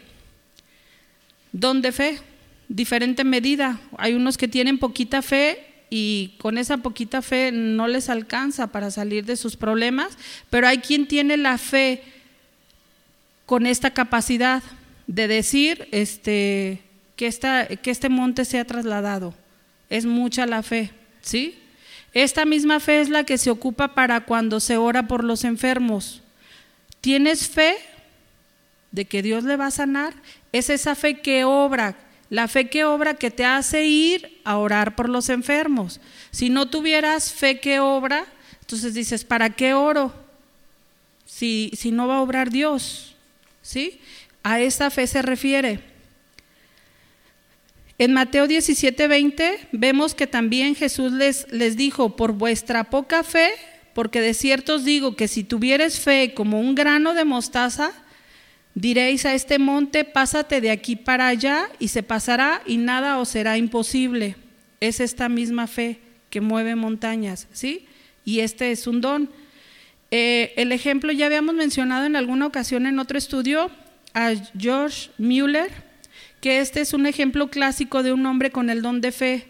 don 1.51 1.83
de 1.83 1.91
fe, 1.91 2.19
diferente 2.67 3.23
medida. 3.23 3.79
Hay 3.95 4.15
unos 4.15 4.39
que 4.39 4.47
tienen 4.47 4.79
poquita 4.79 5.21
fe 5.21 5.68
y 5.89 6.35
con 6.37 6.57
esa 6.57 6.77
poquita 6.77 7.21
fe 7.21 7.51
no 7.51 7.87
les 7.87 8.09
alcanza 8.09 8.67
para 8.67 8.91
salir 8.91 9.25
de 9.25 9.35
sus 9.35 9.55
problemas, 9.55 10.17
pero 10.49 10.67
hay 10.67 10.79
quien 10.79 11.07
tiene 11.07 11.37
la 11.37 11.57
fe 11.57 12.03
con 13.45 13.65
esta 13.65 13.91
capacidad 13.91 14.61
de 15.07 15.27
decir, 15.27 15.87
este, 15.91 16.83
que, 17.15 17.25
esta, 17.25 17.65
que 17.65 17.89
este 17.89 18.09
monte 18.09 18.45
sea 18.45 18.65
trasladado. 18.65 19.33
Es 19.89 20.05
mucha 20.05 20.45
la 20.45 20.61
fe, 20.61 20.91
¿sí? 21.21 21.57
Esta 22.13 22.45
misma 22.45 22.79
fe 22.79 23.01
es 23.01 23.09
la 23.09 23.23
que 23.23 23.37
se 23.37 23.49
ocupa 23.49 23.95
para 23.95 24.21
cuando 24.21 24.59
se 24.59 24.77
ora 24.77 25.07
por 25.07 25.23
los 25.23 25.43
enfermos. 25.43 26.21
¿Tienes 27.01 27.47
fe 27.47 27.75
de 28.91 29.05
que 29.05 29.21
Dios 29.21 29.43
le 29.43 29.57
va 29.57 29.67
a 29.67 29.71
sanar? 29.71 30.13
Es 30.51 30.69
esa 30.69 30.95
fe 30.95 31.21
que 31.21 31.43
obra, 31.43 31.95
la 32.29 32.47
fe 32.47 32.69
que 32.69 32.85
obra 32.85 33.15
que 33.15 33.31
te 33.31 33.45
hace 33.45 33.85
ir 33.85 34.39
a 34.43 34.57
orar 34.57 34.95
por 34.95 35.09
los 35.09 35.29
enfermos. 35.29 35.99
Si 36.31 36.49
no 36.49 36.69
tuvieras 36.69 37.33
fe 37.33 37.59
que 37.59 37.79
obra, 37.79 38.25
entonces 38.61 38.93
dices, 38.93 39.23
¿para 39.23 39.49
qué 39.49 39.73
oro? 39.73 40.13
Si, 41.25 41.71
si 41.75 41.91
no 41.91 42.07
va 42.07 42.17
a 42.17 42.21
obrar 42.21 42.51
Dios, 42.51 43.15
¿sí? 43.61 43.99
A 44.43 44.59
esa 44.59 44.89
fe 44.89 45.07
se 45.07 45.21
refiere. 45.21 45.79
En 47.97 48.13
Mateo 48.13 48.47
17, 48.47 49.07
20 49.07 49.67
vemos 49.71 50.15
que 50.15 50.27
también 50.27 50.75
Jesús 50.75 51.11
les, 51.11 51.51
les 51.51 51.75
dijo, 51.75 52.15
por 52.15 52.33
vuestra 52.33 52.85
poca 52.85 53.23
fe, 53.23 53.49
porque 53.93 54.21
de 54.21 54.33
cierto 54.33 54.75
os 54.75 54.85
digo 54.85 55.15
que 55.15 55.27
si 55.27 55.43
tuvieres 55.43 55.99
fe 55.99 56.33
como 56.33 56.61
un 56.61 56.75
grano 56.75 57.13
de 57.13 57.25
mostaza, 57.25 57.91
diréis 58.79 59.25
a 59.25 59.33
este 59.33 59.59
monte, 59.59 60.05
pásate 60.05 60.61
de 60.61 60.71
aquí 60.71 60.95
para 60.95 61.27
allá 61.27 61.69
y 61.79 61.89
se 61.89 62.01
pasará 62.01 62.61
y 62.65 62.77
nada 62.77 63.17
os 63.19 63.27
será 63.27 63.57
imposible. 63.57 64.37
Es 64.79 65.01
esta 65.01 65.27
misma 65.27 65.67
fe 65.67 65.99
que 66.29 66.39
mueve 66.39 66.75
montañas, 66.75 67.47
¿sí? 67.51 67.85
Y 68.23 68.39
este 68.39 68.71
es 68.71 68.87
un 68.87 69.01
don. 69.01 69.29
Eh, 70.11 70.53
el 70.55 70.71
ejemplo 70.71 71.11
ya 71.11 71.25
habíamos 71.25 71.55
mencionado 71.55 72.05
en 72.05 72.15
alguna 72.15 72.45
ocasión 72.45 72.87
en 72.87 72.99
otro 72.99 73.17
estudio 73.17 73.69
a 74.13 74.31
George 74.57 75.09
Mueller, 75.17 75.69
que 76.39 76.59
este 76.59 76.79
es 76.79 76.93
un 76.93 77.05
ejemplo 77.05 77.49
clásico 77.49 78.01
de 78.01 78.13
un 78.13 78.25
hombre 78.25 78.49
con 78.49 78.69
el 78.69 78.81
don 78.81 79.01
de 79.01 79.11
fe. 79.11 79.47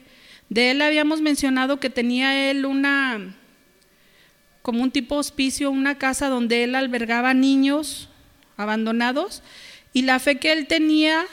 De 0.49 0.71
él 0.71 0.81
habíamos 0.81 1.21
mencionado 1.21 1.79
que 1.79 1.91
tenía 1.91 2.49
él 2.49 2.65
una, 2.65 3.35
como 4.63 4.81
un 4.81 4.89
tipo 4.89 5.17
hospicio, 5.17 5.69
una 5.69 5.99
casa 5.99 6.29
donde 6.29 6.63
él 6.63 6.73
albergaba 6.73 7.35
niños 7.35 8.08
abandonados 8.59 9.41
y 9.93 10.03
la 10.03 10.19
fe 10.19 10.37
que 10.37 10.51
él 10.51 10.67
tenía 10.67 11.25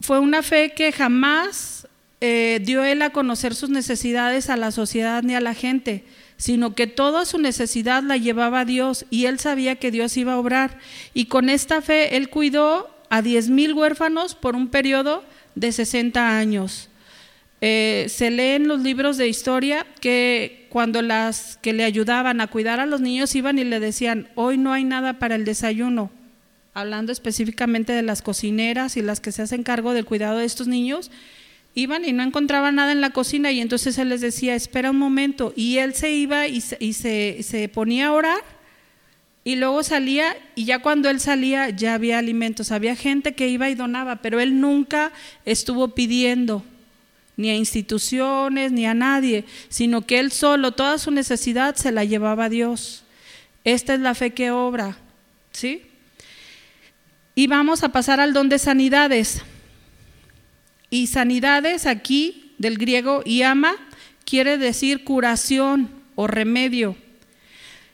fue 0.00 0.18
una 0.18 0.42
fe 0.42 0.72
que 0.74 0.92
jamás 0.92 1.88
eh, 2.20 2.60
dio 2.62 2.84
él 2.84 3.02
a 3.02 3.10
conocer 3.10 3.54
sus 3.54 3.70
necesidades 3.70 4.50
a 4.50 4.56
la 4.56 4.70
sociedad 4.70 5.22
ni 5.22 5.34
a 5.34 5.40
la 5.40 5.54
gente, 5.54 6.04
sino 6.36 6.74
que 6.74 6.86
toda 6.86 7.24
su 7.24 7.38
necesidad 7.38 8.02
la 8.02 8.16
llevaba 8.16 8.60
a 8.60 8.64
Dios 8.64 9.06
y 9.10 9.26
él 9.26 9.38
sabía 9.40 9.76
que 9.76 9.90
Dios 9.90 10.16
iba 10.16 10.34
a 10.34 10.38
obrar. 10.38 10.78
Y 11.14 11.26
con 11.26 11.48
esta 11.48 11.82
fe 11.82 12.16
él 12.16 12.28
cuidó 12.28 12.94
a 13.10 13.22
10.000 13.22 13.74
huérfanos 13.74 14.34
por 14.34 14.54
un 14.54 14.68
periodo 14.68 15.24
de 15.54 15.72
60 15.72 16.38
años. 16.38 16.88
Eh, 17.60 18.06
se 18.08 18.30
lee 18.30 18.56
en 18.56 18.66
los 18.66 18.80
libros 18.80 19.16
de 19.16 19.28
historia 19.28 19.86
que 20.00 20.66
cuando 20.68 21.00
las 21.00 21.58
que 21.62 21.72
le 21.72 21.84
ayudaban 21.84 22.40
a 22.40 22.48
cuidar 22.48 22.80
a 22.80 22.86
los 22.86 23.00
niños 23.00 23.34
iban 23.36 23.58
y 23.58 23.64
le 23.64 23.78
decían, 23.78 24.28
hoy 24.34 24.58
no 24.58 24.72
hay 24.72 24.82
nada 24.84 25.18
para 25.20 25.36
el 25.36 25.44
desayuno, 25.44 26.10
hablando 26.74 27.12
específicamente 27.12 27.92
de 27.92 28.02
las 28.02 28.22
cocineras 28.22 28.96
y 28.96 29.02
las 29.02 29.20
que 29.20 29.32
se 29.32 29.42
hacen 29.42 29.62
cargo 29.62 29.92
del 29.94 30.04
cuidado 30.04 30.38
de 30.38 30.44
estos 30.44 30.68
niños, 30.68 31.10
iban 31.74 32.04
y 32.04 32.12
no 32.12 32.22
encontraban 32.22 32.74
nada 32.74 32.92
en 32.92 33.00
la 33.00 33.10
cocina 33.10 33.50
y 33.52 33.60
entonces 33.60 33.98
él 33.98 34.08
les 34.08 34.20
decía, 34.20 34.54
espera 34.54 34.90
un 34.90 34.98
momento, 34.98 35.52
y 35.56 35.78
él 35.78 35.94
se 35.94 36.12
iba 36.12 36.46
y 36.46 36.60
se 36.60 37.70
ponía 37.72 38.08
a 38.08 38.12
orar 38.12 38.62
y 39.44 39.56
luego 39.56 39.82
salía 39.82 40.36
y 40.54 40.66
ya 40.66 40.80
cuando 40.80 41.10
él 41.10 41.18
salía 41.18 41.70
ya 41.70 41.94
había 41.94 42.18
alimentos, 42.18 42.70
había 42.70 42.94
gente 42.94 43.34
que 43.34 43.48
iba 43.48 43.68
y 43.68 43.74
donaba, 43.74 44.16
pero 44.16 44.38
él 44.40 44.60
nunca 44.60 45.12
estuvo 45.44 45.88
pidiendo. 45.88 46.64
ni 47.36 47.48
a 47.48 47.56
instituciones, 47.56 48.72
ni 48.72 48.84
a 48.86 48.92
nadie, 48.94 49.46
sino 49.68 50.02
que 50.02 50.20
él 50.20 50.30
solo, 50.30 50.72
toda 50.72 50.98
su 50.98 51.10
necesidad 51.10 51.74
se 51.76 51.90
la 51.90 52.04
llevaba 52.04 52.44
a 52.44 52.48
Dios. 52.50 53.04
Esta 53.64 53.94
es 53.94 54.00
la 54.00 54.14
fe 54.14 54.32
que 54.32 54.50
obra, 54.50 54.98
¿sí? 55.50 55.82
Y 57.34 57.46
vamos 57.46 57.82
a 57.82 57.90
pasar 57.90 58.20
al 58.20 58.32
don 58.32 58.48
de 58.48 58.58
sanidades. 58.58 59.42
Y 60.90 61.06
sanidades 61.06 61.86
aquí, 61.86 62.52
del 62.58 62.76
griego 62.76 63.22
yama, 63.24 63.74
quiere 64.24 64.58
decir 64.58 65.04
curación 65.04 65.90
o 66.14 66.26
remedio. 66.26 66.96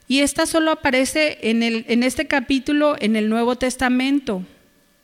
Y 0.08 0.20
esta 0.20 0.46
solo 0.46 0.72
aparece 0.72 1.38
en, 1.42 1.62
el, 1.62 1.84
en 1.88 2.02
este 2.02 2.26
capítulo 2.26 2.96
en 2.98 3.14
el 3.14 3.28
Nuevo 3.28 3.56
Testamento. 3.56 4.44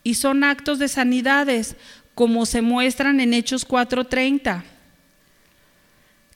Y 0.02 0.14
son 0.14 0.42
actos 0.44 0.78
de 0.78 0.88
sanidades, 0.88 1.76
como 2.14 2.46
se 2.46 2.62
muestran 2.62 3.20
en 3.20 3.34
Hechos 3.34 3.66
4.30 3.66 4.64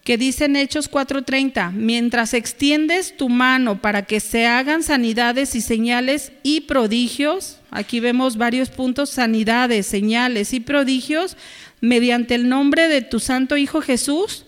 que 0.08 0.16
dice 0.16 0.46
en 0.46 0.56
Hechos 0.56 0.90
4:30, 0.90 1.70
mientras 1.72 2.32
extiendes 2.32 3.14
tu 3.14 3.28
mano 3.28 3.82
para 3.82 4.06
que 4.06 4.20
se 4.20 4.46
hagan 4.46 4.82
sanidades 4.82 5.54
y 5.54 5.60
señales 5.60 6.32
y 6.42 6.62
prodigios, 6.62 7.57
aquí 7.70 8.00
vemos 8.00 8.36
varios 8.36 8.70
puntos, 8.70 9.10
sanidades, 9.10 9.86
señales 9.86 10.52
y 10.52 10.60
prodigios, 10.60 11.36
mediante 11.80 12.34
el 12.34 12.48
nombre 12.48 12.88
de 12.88 13.02
tu 13.02 13.20
santo 13.20 13.56
Hijo 13.56 13.80
Jesús. 13.80 14.44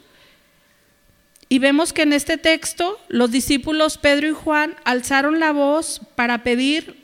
Y 1.49 1.59
vemos 1.59 1.93
que 1.93 2.03
en 2.03 2.13
este 2.13 2.39
texto 2.39 2.99
los 3.09 3.31
discípulos 3.31 3.99
Pedro 3.99 4.29
y 4.29 4.33
Juan 4.33 4.77
alzaron 4.85 5.41
la 5.41 5.53
voz 5.53 6.01
para 6.15 6.43
pedir 6.45 6.97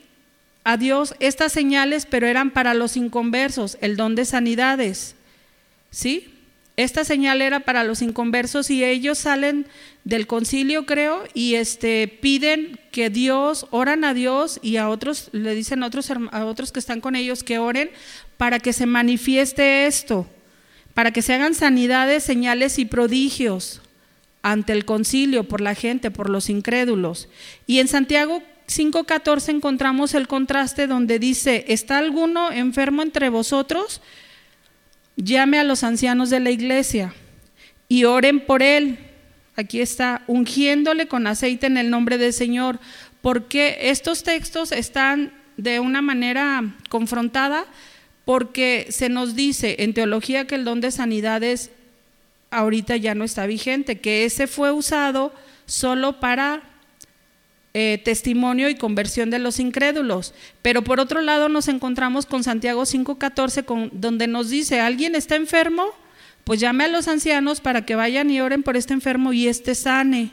a 0.63 0.77
Dios 0.77 1.15
estas 1.19 1.51
señales, 1.51 2.05
pero 2.05 2.27
eran 2.27 2.51
para 2.51 2.73
los 2.73 2.97
inconversos, 2.97 3.77
el 3.81 3.97
don 3.97 4.15
de 4.15 4.25
sanidades. 4.25 5.15
¿Sí? 5.91 6.33
Esta 6.77 7.03
señal 7.03 7.41
era 7.41 7.61
para 7.61 7.83
los 7.83 8.01
inconversos 8.01 8.69
y 8.69 8.83
ellos 8.83 9.17
salen 9.17 9.65
del 10.07 10.25
concilio, 10.25 10.85
creo, 10.85 11.23
y 11.33 11.55
este, 11.55 12.07
piden 12.07 12.79
que 12.91 13.09
Dios, 13.09 13.67
oran 13.71 14.05
a 14.05 14.13
Dios 14.13 14.59
y 14.61 14.77
a 14.77 14.87
otros, 14.87 15.29
le 15.33 15.53
dicen 15.53 15.83
a 15.83 15.87
otros, 15.87 16.09
a 16.31 16.45
otros 16.45 16.71
que 16.71 16.79
están 16.79 17.01
con 17.01 17.17
ellos 17.17 17.43
que 17.43 17.59
oren 17.59 17.89
para 18.37 18.59
que 18.59 18.71
se 18.71 18.85
manifieste 18.85 19.85
esto, 19.85 20.25
para 20.93 21.11
que 21.11 21.21
se 21.21 21.33
hagan 21.33 21.53
sanidades, 21.53 22.23
señales 22.23 22.79
y 22.79 22.85
prodigios 22.85 23.81
ante 24.41 24.71
el 24.71 24.85
concilio, 24.85 25.43
por 25.43 25.59
la 25.59 25.75
gente, 25.75 26.09
por 26.09 26.29
los 26.29 26.49
incrédulos. 26.49 27.27
Y 27.65 27.79
en 27.79 27.89
Santiago 27.89 28.41
5.14 28.67 29.49
encontramos 29.49 30.13
el 30.13 30.29
contraste 30.29 30.87
donde 30.87 31.19
dice, 31.19 31.65
¿está 31.67 31.97
alguno 31.97 32.51
enfermo 32.51 33.01
entre 33.01 33.27
vosotros? 33.27 34.01
llame 35.17 35.59
a 35.59 35.63
los 35.63 35.83
ancianos 35.83 36.29
de 36.29 36.39
la 36.39 36.51
iglesia 36.51 37.13
y 37.89 38.05
oren 38.05 38.39
por 38.39 38.63
él. 38.63 38.99
Aquí 39.57 39.81
está, 39.81 40.21
ungiéndole 40.27 41.07
con 41.07 41.25
aceite 41.25 41.65
en 41.65 41.77
el 41.77 41.89
nombre 41.89 42.19
del 42.19 42.31
Señor, 42.31 42.79
porque 43.21 43.77
estos 43.81 44.21
textos 44.21 44.71
están 44.71 45.33
de 45.57 45.79
una 45.79 46.03
manera 46.03 46.75
confrontada, 46.89 47.65
porque 48.23 48.85
se 48.91 49.09
nos 49.09 49.35
dice 49.35 49.77
en 49.79 49.95
teología 49.95 50.45
que 50.45 50.53
el 50.53 50.63
don 50.63 50.79
de 50.79 50.91
sanidades 50.91 51.71
ahorita 52.51 52.97
ya 52.97 53.15
no 53.15 53.23
está 53.23 53.47
vigente, 53.47 53.99
que 53.99 54.25
ese 54.25 54.45
fue 54.45 54.71
usado 54.71 55.33
solo 55.65 56.19
para 56.19 56.61
eh, 57.73 57.99
testimonio 58.03 58.69
y 58.69 58.75
conversión 58.75 59.31
de 59.31 59.39
los 59.39 59.59
incrédulos. 59.59 60.35
Pero 60.61 60.83
por 60.83 60.99
otro 60.99 61.21
lado 61.21 61.49
nos 61.49 61.67
encontramos 61.67 62.27
con 62.27 62.43
Santiago 62.43 62.85
5:14, 62.85 63.89
donde 63.91 64.27
nos 64.27 64.49
dice, 64.49 64.81
¿alguien 64.81 65.15
está 65.15 65.35
enfermo? 65.35 65.87
Pues 66.47 66.61
llame 66.61 66.85
a 66.85 66.87
los 66.87 67.09
ancianos 67.09 67.59
para 67.59 67.85
que 67.85 67.95
vayan 67.95 68.31
y 68.31 68.39
oren 68.39 68.63
por 68.63 68.77
este 68.77 68.93
enfermo 68.93 69.33
y 69.33 69.49
este 69.49 69.75
sane. 69.75 70.31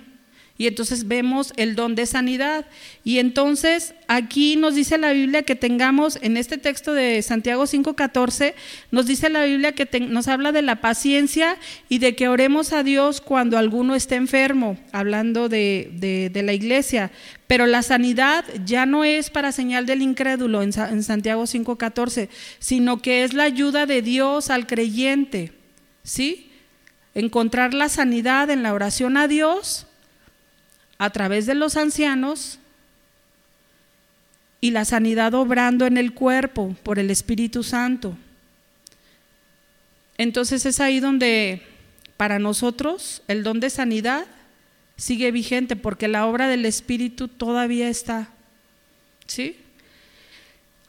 Y 0.56 0.68
entonces 0.68 1.08
vemos 1.08 1.52
el 1.56 1.74
don 1.74 1.96
de 1.96 2.06
sanidad. 2.06 2.66
Y 3.02 3.18
entonces 3.18 3.94
aquí 4.06 4.54
nos 4.54 4.76
dice 4.76 4.96
la 4.96 5.12
Biblia 5.12 5.42
que 5.42 5.56
tengamos, 5.56 6.20
en 6.22 6.36
este 6.36 6.56
texto 6.56 6.94
de 6.94 7.20
Santiago 7.22 7.66
5:14, 7.66 8.54
nos 8.92 9.06
dice 9.06 9.28
la 9.28 9.44
Biblia 9.44 9.72
que 9.72 9.88
nos 9.98 10.28
habla 10.28 10.52
de 10.52 10.62
la 10.62 10.80
paciencia 10.80 11.56
y 11.88 11.98
de 11.98 12.14
que 12.14 12.28
oremos 12.28 12.72
a 12.72 12.84
Dios 12.84 13.20
cuando 13.20 13.58
alguno 13.58 13.96
esté 13.96 14.14
enfermo, 14.14 14.78
hablando 14.92 15.48
de, 15.48 15.90
de, 16.32 16.42
la 16.44 16.52
iglesia. 16.52 17.10
Pero 17.48 17.66
la 17.66 17.82
sanidad 17.82 18.44
ya 18.64 18.86
no 18.86 19.02
es 19.02 19.30
para 19.30 19.50
señal 19.50 19.84
del 19.84 20.00
incrédulo 20.00 20.62
en, 20.62 20.70
en 20.78 21.02
Santiago 21.02 21.42
5:14, 21.42 22.28
sino 22.60 23.02
que 23.02 23.24
es 23.24 23.32
la 23.32 23.42
ayuda 23.42 23.86
de 23.86 24.00
Dios 24.00 24.50
al 24.50 24.68
creyente. 24.68 25.53
¿Sí? 26.04 26.52
Encontrar 27.14 27.74
la 27.74 27.88
sanidad 27.88 28.50
en 28.50 28.62
la 28.62 28.72
oración 28.72 29.16
a 29.16 29.26
Dios 29.26 29.86
a 30.98 31.10
través 31.10 31.46
de 31.46 31.54
los 31.54 31.76
ancianos 31.76 32.60
y 34.60 34.70
la 34.70 34.84
sanidad 34.84 35.34
obrando 35.34 35.86
en 35.86 35.98
el 35.98 36.14
cuerpo 36.14 36.76
por 36.82 36.98
el 36.98 37.10
Espíritu 37.10 37.62
Santo. 37.62 38.16
Entonces 40.16 40.64
es 40.64 40.80
ahí 40.80 41.00
donde 41.00 41.62
para 42.16 42.38
nosotros 42.38 43.22
el 43.26 43.42
don 43.42 43.60
de 43.60 43.70
sanidad 43.70 44.26
sigue 44.96 45.32
vigente 45.32 45.76
porque 45.76 46.08
la 46.08 46.26
obra 46.26 46.48
del 46.48 46.64
Espíritu 46.64 47.28
todavía 47.28 47.88
está. 47.88 48.28
¿Sí? 49.26 49.56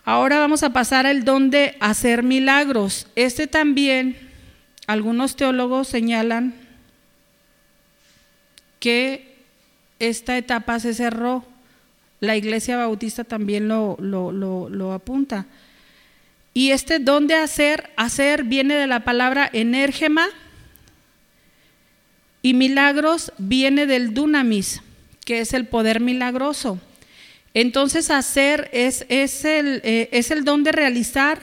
Ahora 0.03 0.39
vamos 0.39 0.61
a 0.61 0.71
pasar 0.71 1.07
al 1.07 1.25
don 1.25 1.49
de 1.49 1.75
hacer 1.79 2.21
milagros. 2.21 3.07
Este 3.15 3.47
también, 3.47 4.15
algunos 4.87 5.35
teólogos 5.35 5.87
señalan 5.87 6.53
que 8.79 9.35
esta 9.99 10.37
etapa 10.37 10.79
se 10.79 10.93
cerró. 10.93 11.43
La 12.19 12.35
iglesia 12.35 12.77
bautista 12.77 13.23
también 13.23 13.67
lo, 13.67 13.97
lo, 13.99 14.93
apunta. 14.93 15.45
Y 16.53 16.71
este 16.71 16.99
don 16.99 17.27
de 17.27 17.35
hacer, 17.35 17.91
hacer 17.97 18.43
viene 18.43 18.75
de 18.75 18.87
la 18.87 19.03
palabra 19.03 19.49
enérgema 19.51 20.27
y 22.41 22.53
milagros 22.53 23.33
viene 23.37 23.85
del 23.85 24.13
dunamis, 24.13 24.81
que 25.25 25.39
es 25.39 25.53
el 25.53 25.65
poder 25.65 25.99
milagroso. 25.99 26.79
Entonces 27.53 28.11
hacer 28.11 28.69
es, 28.71 29.05
es, 29.09 29.45
el, 29.45 29.81
eh, 29.83 30.09
es 30.11 30.29
el 30.29 30.43
don 30.43 30.63
de 30.63 30.71
realizar 30.71 31.39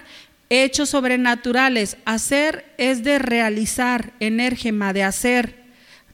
hechos 0.52 0.90
sobrenaturales. 0.90 1.96
Hacer 2.04 2.64
es 2.76 3.02
de 3.02 3.18
realizar, 3.18 4.12
enérgema, 4.20 4.92
de 4.92 5.02
hacer 5.02 5.62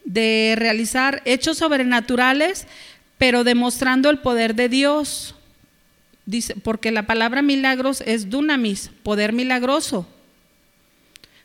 de 0.08 0.54
realizar 0.56 1.20
hechos 1.26 1.58
sobrenaturales, 1.58 2.66
pero 3.18 3.44
demostrando 3.44 4.08
el 4.08 4.20
poder 4.20 4.54
de 4.54 4.70
Dios. 4.70 5.34
Dice, 6.24 6.54
porque 6.56 6.90
la 6.90 7.06
palabra 7.06 7.42
milagros 7.42 8.02
es 8.06 8.30
dunamis, 8.30 8.90
poder 9.02 9.34
milagroso. 9.34 10.06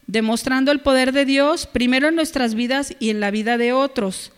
Demostrando 0.07 0.71
el 0.71 0.79
poder 0.79 1.11
de 1.11 1.25
Dios 1.25 1.65
primero 1.65 2.07
en 2.07 2.15
nuestras 2.15 2.55
vidas 2.55 2.95
y 2.99 3.09
en 3.09 3.19
la 3.19 3.31
vida 3.31 3.57
de 3.57 3.73
otros. 3.73 4.31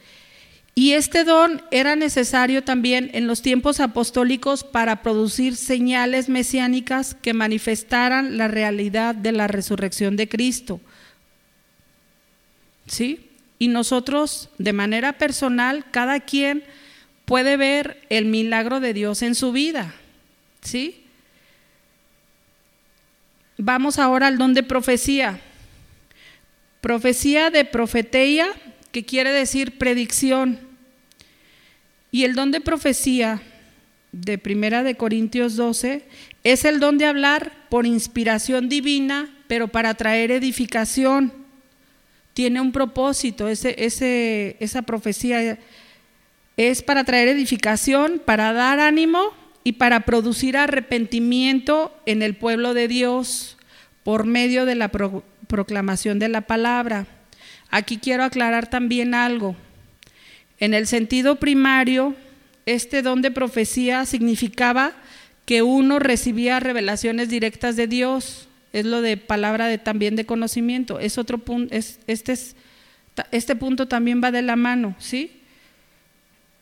Y 0.77 0.91
este 0.91 1.23
don 1.23 1.61
era 1.71 1.95
necesario 1.95 2.61
también 2.61 3.09
en 3.13 3.27
los 3.27 3.41
tiempos 3.41 3.79
apostólicos 3.79 4.65
para 4.65 5.01
producir 5.01 5.55
señales 5.55 6.27
mesiánicas 6.27 7.15
que 7.15 7.33
manifestaran 7.33 8.37
la 8.37 8.49
realidad 8.49 9.15
de 9.15 9.31
la 9.31 9.47
resurrección 9.47 10.17
de 10.17 10.27
Cristo. 10.27 10.81
¿Sí? 12.87 13.29
Y 13.57 13.69
nosotros, 13.69 14.49
de 14.57 14.73
manera 14.73 15.13
personal, 15.13 15.85
cada 15.91 16.19
quien 16.19 16.65
puede 17.23 17.55
ver 17.55 18.05
el 18.09 18.25
milagro 18.25 18.81
de 18.81 18.93
Dios 18.93 19.21
en 19.21 19.33
su 19.33 19.53
vida. 19.53 19.95
¿Sí? 20.61 21.05
Vamos 23.57 23.97
ahora 23.97 24.27
al 24.27 24.37
don 24.37 24.53
de 24.53 24.63
profecía. 24.63 25.39
Profecía 26.81 27.49
de 27.49 27.63
profeteía, 27.63 28.47
que 28.95 29.03
quiere 29.03 29.33
decir 29.33 29.77
predicción. 29.77 30.57
Y 32.13 32.23
el 32.23 32.33
don 32.33 32.51
de 32.51 32.61
profecía 32.61 33.41
de 34.13 34.37
Primera 34.37 34.83
de 34.83 34.95
Corintios 34.95 35.57
12 35.57 36.05
es 36.45 36.63
el 36.63 36.79
don 36.79 36.97
de 36.97 37.03
hablar 37.03 37.51
por 37.67 37.85
inspiración 37.85 38.69
divina, 38.69 39.35
pero 39.47 39.67
para 39.67 39.95
traer 39.95 40.31
edificación 40.31 41.33
tiene 42.33 42.61
un 42.61 42.71
propósito, 42.71 43.49
esa 43.49 44.81
profecía 44.83 45.59
es 46.55 46.81
para 46.81 47.03
traer 47.03 47.27
edificación, 47.27 48.21
para 48.23 48.53
dar 48.53 48.79
ánimo 48.79 49.33
y 49.65 49.73
para 49.73 50.05
producir 50.05 50.55
arrepentimiento 50.55 51.93
en 52.05 52.21
el 52.21 52.37
pueblo 52.37 52.73
de 52.73 52.87
Dios 52.87 53.57
por 54.05 54.25
medio 54.25 54.65
de 54.65 54.75
la 54.75 54.89
proclamación 54.89 56.17
de 56.17 56.29
la 56.29 56.39
palabra. 56.39 57.07
Aquí 57.69 57.97
quiero 57.97 58.23
aclarar 58.23 58.69
también 58.69 59.13
algo. 59.13 59.55
En 60.59 60.73
el 60.73 60.87
sentido 60.87 61.35
primario, 61.37 62.15
este 62.65 63.01
don 63.01 63.21
de 63.21 63.31
profecía 63.31 64.05
significaba 64.05 64.93
que 65.45 65.61
uno 65.61 65.99
recibía 65.99 66.59
revelaciones 66.59 67.29
directas 67.29 67.75
de 67.75 67.87
Dios, 67.87 68.47
es 68.73 68.85
lo 68.85 69.01
de 69.01 69.15
palabra 69.15 69.77
también 69.77 70.15
de 70.15 70.25
conocimiento. 70.25 70.99
Es 70.99 71.17
otro 71.17 71.37
punto, 71.37 71.73
es, 71.73 71.99
este, 72.07 72.33
es, 72.33 72.55
este 73.31 73.55
punto 73.55 73.87
también 73.87 74.21
va 74.23 74.31
de 74.31 74.41
la 74.41 74.55
mano, 74.55 74.95
¿sí? 74.99 75.41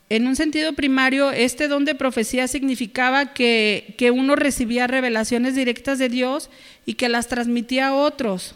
En 0.09 0.27
un 0.27 0.35
sentido 0.35 0.73
primario, 0.73 1.31
este 1.31 1.67
don 1.67 1.85
de 1.85 1.95
profecía 1.95 2.47
significaba 2.47 3.33
que, 3.33 3.95
que 3.97 4.11
uno 4.11 4.35
recibía 4.35 4.85
revelaciones 4.85 5.55
directas 5.55 5.97
de 5.97 6.09
Dios 6.09 6.51
y 6.85 6.95
que 6.95 7.09
las 7.09 7.27
transmitía 7.27 7.87
a 7.87 7.95
otros. 7.95 8.55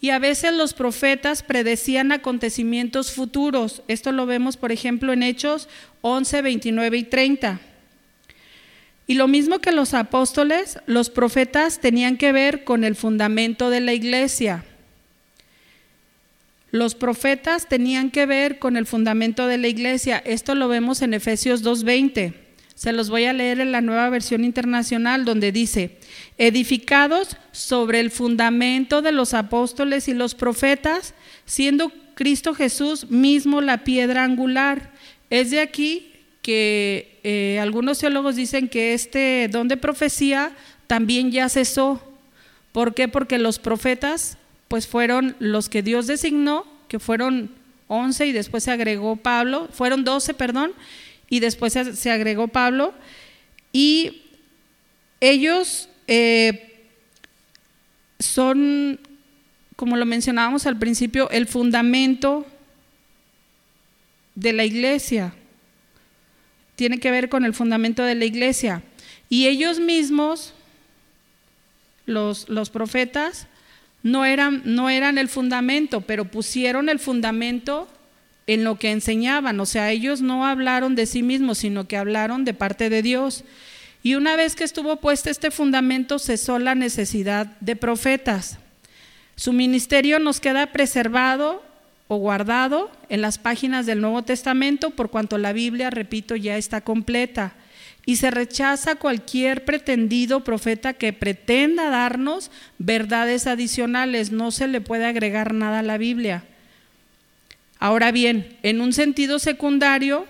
Y 0.00 0.10
a 0.10 0.18
veces 0.18 0.54
los 0.54 0.72
profetas 0.72 1.42
predecían 1.42 2.10
acontecimientos 2.10 3.12
futuros. 3.12 3.82
Esto 3.86 4.12
lo 4.12 4.24
vemos, 4.24 4.56
por 4.56 4.72
ejemplo, 4.72 5.12
en 5.12 5.22
Hechos 5.22 5.68
11, 6.00 6.40
29 6.42 6.96
y 6.96 7.02
30. 7.04 7.60
Y 9.06 9.14
lo 9.14 9.28
mismo 9.28 9.58
que 9.58 9.72
los 9.72 9.92
apóstoles, 9.92 10.78
los 10.86 11.10
profetas 11.10 11.80
tenían 11.80 12.16
que 12.16 12.32
ver 12.32 12.64
con 12.64 12.84
el 12.84 12.96
fundamento 12.96 13.68
de 13.68 13.80
la 13.80 13.92
iglesia. 13.92 14.64
Los 16.70 16.94
profetas 16.94 17.68
tenían 17.68 18.10
que 18.10 18.24
ver 18.24 18.58
con 18.58 18.76
el 18.76 18.86
fundamento 18.86 19.48
de 19.48 19.58
la 19.58 19.68
iglesia. 19.68 20.22
Esto 20.24 20.54
lo 20.54 20.68
vemos 20.68 21.02
en 21.02 21.14
Efesios 21.14 21.64
2.20. 21.64 22.34
Se 22.80 22.94
los 22.94 23.10
voy 23.10 23.26
a 23.26 23.34
leer 23.34 23.60
en 23.60 23.72
la 23.72 23.82
nueva 23.82 24.08
versión 24.08 24.42
internacional 24.42 25.26
donde 25.26 25.52
dice, 25.52 25.98
edificados 26.38 27.36
sobre 27.52 28.00
el 28.00 28.10
fundamento 28.10 29.02
de 29.02 29.12
los 29.12 29.34
apóstoles 29.34 30.08
y 30.08 30.14
los 30.14 30.34
profetas, 30.34 31.12
siendo 31.44 31.92
Cristo 32.14 32.54
Jesús 32.54 33.10
mismo 33.10 33.60
la 33.60 33.84
piedra 33.84 34.24
angular. 34.24 34.92
Es 35.28 35.50
de 35.50 35.60
aquí 35.60 36.10
que 36.40 37.20
eh, 37.22 37.58
algunos 37.60 37.98
teólogos 37.98 38.36
dicen 38.36 38.66
que 38.66 38.94
este 38.94 39.48
don 39.52 39.68
de 39.68 39.76
profecía 39.76 40.50
también 40.86 41.30
ya 41.32 41.50
cesó. 41.50 42.02
¿Por 42.72 42.94
qué? 42.94 43.08
Porque 43.08 43.36
los 43.36 43.58
profetas 43.58 44.38
pues 44.68 44.86
fueron 44.86 45.36
los 45.38 45.68
que 45.68 45.82
Dios 45.82 46.06
designó, 46.06 46.64
que 46.88 46.98
fueron 46.98 47.50
11 47.88 48.24
y 48.24 48.32
después 48.32 48.64
se 48.64 48.70
agregó 48.70 49.16
Pablo, 49.16 49.68
fueron 49.70 50.02
12, 50.02 50.32
perdón, 50.32 50.72
y 51.30 51.40
después 51.40 51.72
se, 51.72 52.10
agregó 52.10 52.48
Pablo, 52.48 52.92
y 53.72 54.24
ellos 55.20 55.88
eh, 56.08 56.88
son, 58.18 58.98
como 59.76 59.96
lo 59.96 60.04
mencionábamos 60.04 60.66
al 60.66 60.78
principio, 60.78 61.30
el 61.30 61.46
fundamento 61.46 62.46
de 64.34 64.52
la 64.52 64.64
iglesia, 64.64 65.32
tiene 66.74 66.98
que 66.98 67.12
ver 67.12 67.28
con 67.28 67.44
el 67.44 67.54
fundamento 67.54 68.02
de 68.02 68.16
la 68.16 68.24
iglesia. 68.24 68.82
Y 69.28 69.46
ellos 69.46 69.78
mismos, 69.78 70.52
los, 72.06 72.48
los 72.48 72.70
profetas, 72.70 73.46
no 74.02 74.24
eran, 74.24 74.62
no 74.64 74.90
eran 74.90 75.16
el 75.18 75.28
fundamento, 75.28 76.00
pero 76.00 76.24
pusieron 76.24 76.88
el 76.88 76.98
fundamento 76.98 77.86
en 78.54 78.64
lo 78.64 78.76
que 78.80 78.90
enseñaban. 78.90 79.60
O 79.60 79.66
sea, 79.66 79.92
ellos 79.92 80.22
no 80.22 80.44
hablaron 80.44 80.96
de 80.96 81.06
sí 81.06 81.22
mismos, 81.22 81.58
sino 81.58 81.86
que 81.86 81.96
hablaron 81.96 82.44
de 82.44 82.52
parte 82.52 82.90
de 82.90 83.00
Dios. 83.00 83.44
Y 84.02 84.16
una 84.16 84.34
vez 84.34 84.56
que 84.56 84.64
estuvo 84.64 84.96
puesto 84.96 85.30
este 85.30 85.52
fundamento, 85.52 86.18
cesó 86.18 86.58
la 86.58 86.74
necesidad 86.74 87.46
de 87.60 87.76
profetas. 87.76 88.58
Su 89.36 89.52
ministerio 89.52 90.18
nos 90.18 90.40
queda 90.40 90.72
preservado 90.72 91.62
o 92.08 92.16
guardado 92.16 92.90
en 93.08 93.22
las 93.22 93.38
páginas 93.38 93.86
del 93.86 94.00
Nuevo 94.00 94.22
Testamento, 94.22 94.90
por 94.90 95.10
cuanto 95.10 95.38
la 95.38 95.52
Biblia, 95.52 95.90
repito, 95.90 96.34
ya 96.34 96.56
está 96.56 96.80
completa. 96.80 97.52
Y 98.04 98.16
se 98.16 98.32
rechaza 98.32 98.96
cualquier 98.96 99.64
pretendido 99.64 100.42
profeta 100.42 100.94
que 100.94 101.12
pretenda 101.12 101.88
darnos 101.88 102.50
verdades 102.78 103.46
adicionales. 103.46 104.32
No 104.32 104.50
se 104.50 104.66
le 104.66 104.80
puede 104.80 105.06
agregar 105.06 105.54
nada 105.54 105.78
a 105.78 105.84
la 105.84 105.98
Biblia. 105.98 106.42
Ahora 107.80 108.12
bien, 108.12 108.58
en 108.62 108.82
un 108.82 108.92
sentido 108.92 109.38
secundario, 109.38 110.26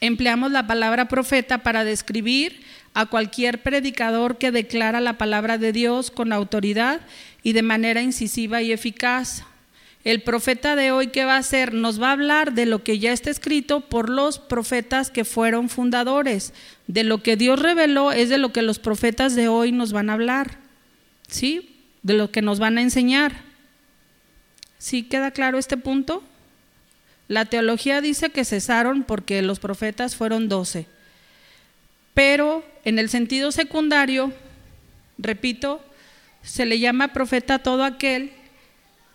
empleamos 0.00 0.50
la 0.50 0.66
palabra 0.66 1.06
profeta 1.06 1.58
para 1.58 1.84
describir 1.84 2.60
a 2.94 3.06
cualquier 3.06 3.62
predicador 3.62 4.38
que 4.38 4.50
declara 4.50 5.00
la 5.00 5.16
palabra 5.16 5.58
de 5.58 5.72
Dios 5.72 6.10
con 6.10 6.32
autoridad 6.32 7.00
y 7.44 7.52
de 7.52 7.62
manera 7.62 8.02
incisiva 8.02 8.60
y 8.60 8.72
eficaz. 8.72 9.44
El 10.02 10.22
profeta 10.22 10.74
de 10.74 10.90
hoy, 10.90 11.06
¿qué 11.06 11.24
va 11.24 11.36
a 11.36 11.38
hacer? 11.38 11.74
Nos 11.74 12.02
va 12.02 12.08
a 12.08 12.12
hablar 12.12 12.54
de 12.54 12.66
lo 12.66 12.82
que 12.82 12.98
ya 12.98 13.12
está 13.12 13.30
escrito 13.30 13.82
por 13.82 14.08
los 14.08 14.40
profetas 14.40 15.12
que 15.12 15.24
fueron 15.24 15.68
fundadores. 15.68 16.54
De 16.88 17.04
lo 17.04 17.22
que 17.22 17.36
Dios 17.36 17.60
reveló 17.60 18.10
es 18.10 18.28
de 18.28 18.38
lo 18.38 18.52
que 18.52 18.62
los 18.62 18.80
profetas 18.80 19.36
de 19.36 19.46
hoy 19.46 19.70
nos 19.70 19.92
van 19.92 20.10
a 20.10 20.14
hablar. 20.14 20.58
¿Sí? 21.28 21.76
De 22.02 22.14
lo 22.14 22.32
que 22.32 22.42
nos 22.42 22.58
van 22.58 22.78
a 22.78 22.82
enseñar. 22.82 23.51
¿Sí 24.82 25.04
queda 25.04 25.30
claro 25.30 25.58
este 25.58 25.76
punto? 25.76 26.24
La 27.28 27.44
teología 27.44 28.00
dice 28.00 28.30
que 28.30 28.44
cesaron 28.44 29.04
porque 29.04 29.40
los 29.40 29.60
profetas 29.60 30.16
fueron 30.16 30.48
doce. 30.48 30.88
Pero 32.14 32.64
en 32.84 32.98
el 32.98 33.08
sentido 33.08 33.52
secundario, 33.52 34.32
repito, 35.18 35.80
se 36.42 36.66
le 36.66 36.80
llama 36.80 37.12
profeta 37.12 37.60
todo 37.60 37.84
aquel 37.84 38.32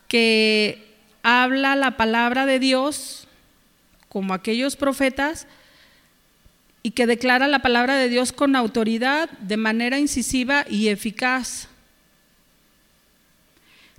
que 0.07 0.87
habla 1.21 1.75
la 1.75 1.97
palabra 1.97 2.45
de 2.45 2.59
Dios 2.59 3.27
como 4.07 4.33
aquellos 4.33 4.77
profetas 4.77 5.47
y 6.81 6.91
que 6.91 7.07
declara 7.07 7.49
la 7.49 7.59
palabra 7.59 7.97
de 7.97 8.07
Dios 8.07 8.31
con 8.31 8.55
autoridad, 8.55 9.29
de 9.41 9.57
manera 9.57 9.99
incisiva 9.99 10.65
y 10.69 10.87
eficaz. 10.87 11.67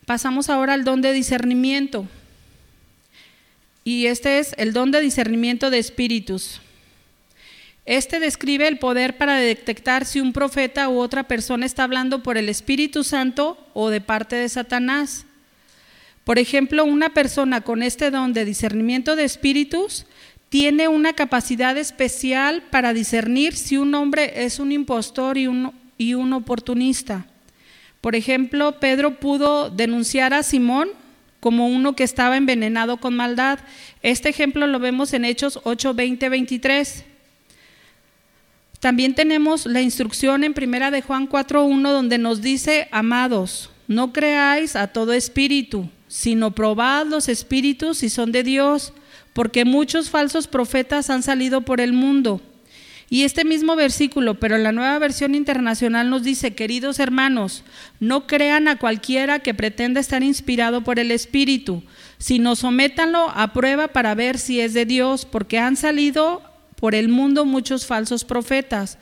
Pasamos 0.09 0.49
ahora 0.49 0.73
al 0.73 0.85
don 0.85 1.03
de 1.03 1.13
discernimiento. 1.13 2.09
Y 3.85 4.07
este 4.07 4.39
es 4.39 4.55
el 4.57 4.73
don 4.73 4.91
de 4.91 5.03
discernimiento 5.03 5.69
de 5.69 5.79
espíritus. 5.79 6.63
Este 7.85 8.19
describe 8.19 8.67
el 8.69 8.79
poder 8.79 9.19
para 9.19 9.37
detectar 9.37 10.07
si 10.07 10.21
un 10.21 10.33
profeta 10.33 10.89
u 10.89 10.99
otra 10.99 11.29
persona 11.29 11.67
está 11.67 11.85
hablando 11.85 12.23
por 12.23 12.39
el 12.39 12.49
Espíritu 12.49 13.05
Santo 13.05 13.59
o 13.75 13.91
de 13.91 14.01
parte 14.01 14.37
de 14.37 14.49
Satanás. 14.49 15.27
Por 16.25 16.39
ejemplo, 16.39 16.87
una 16.87 17.11
persona 17.11 17.61
con 17.61 17.83
este 17.83 18.11
don 18.11 18.33
de 18.33 18.47
discernimiento 18.47 19.15
de 19.15 19.25
espíritus 19.25 20.07
tiene 20.49 20.89
una 20.89 21.13
capacidad 21.13 21.77
especial 21.77 22.63
para 22.71 22.95
discernir 22.95 23.55
si 23.55 23.77
un 23.77 23.95
hombre 23.95 24.43
es 24.47 24.59
un 24.59 24.73
impostor 24.73 25.37
y 25.37 25.49
un, 25.49 25.75
y 25.99 26.15
un 26.15 26.33
oportunista. 26.33 27.27
Por 28.01 28.15
ejemplo, 28.15 28.79
Pedro 28.79 29.19
pudo 29.19 29.71
denunciar 29.71 30.35
a 30.35 30.43
Simón 30.43 30.89
como 31.41 31.69
uno 31.69 31.95
que 31.95 32.05
estaba 32.05 32.37
envenenado 32.37 32.99
con 32.99 33.15
maldad. 33.15 33.59
Este 34.03 34.29
ejemplo 34.29 34.67
lo 34.67 34.79
vemos 34.79 35.13
en 35.13 35.25
Hechos 35.25 35.61
8, 35.65 35.95
20, 35.95 36.29
23. 36.29 37.05
También 38.81 39.15
tenemos 39.15 39.67
la 39.67 39.83
instrucción 39.83 40.45
en 40.45 40.55
Primera 40.55 40.91
de 40.91 41.03
Juan 41.03 41.27
4, 41.27 41.65
1 41.65 41.93
donde 41.93 42.19
nos 42.19 42.43
dice, 42.43 42.89
amados, 42.93 43.71
no 43.89 44.13
creáis 44.13 44.77
a 44.77 44.89
todo 44.89 45.13
espíritu, 45.13 45.89
sino 46.07 46.53
probad 46.53 47.07
los 47.07 47.29
espíritus 47.29 47.99
si 47.99 48.09
son 48.09 48.31
de 48.31 48.45
Dios, 48.45 48.93
porque 49.33 49.65
muchos 49.65 50.11
falsos 50.11 50.47
profetas 50.47 51.11
han 51.11 51.25
salido 51.25 51.63
por 51.63 51.81
el 51.81 51.93
mundo. 51.93 52.41
Y 53.11 53.25
este 53.25 53.45
mismo 53.45 53.75
versículo, 53.75 54.35
pero 54.35 54.57
en 54.57 54.65
la 54.65 54.73
nueva 54.73 54.99
versión 54.99 55.35
internacional 55.35 56.11
nos 56.11 56.23
dice, 56.23 56.55
queridos 56.55 56.99
hermanos, 56.99 57.65
no 58.01 58.27
crean 58.27 58.69
a 58.69 58.77
cualquiera 58.77 59.39
que 59.39 59.55
pretenda 59.55 59.99
estar 59.99 60.23
inspirado 60.23 60.85
por 60.85 60.99
el 60.99 61.11
Espíritu, 61.11 61.83
sino 62.19 62.55
sométanlo 62.55 63.31
a 63.31 63.55
prueba 63.55 63.89
para 63.89 64.15
ver 64.15 64.39
si 64.39 64.61
es 64.61 64.75
de 64.75 64.85
Dios, 64.85 65.25
porque 65.25 65.59
han 65.59 65.77
salido 65.77 66.43
por 66.79 66.95
el 66.95 67.09
mundo 67.09 67.47
muchos 67.47 67.87
falsos 67.87 68.25
profetas. 68.25 68.99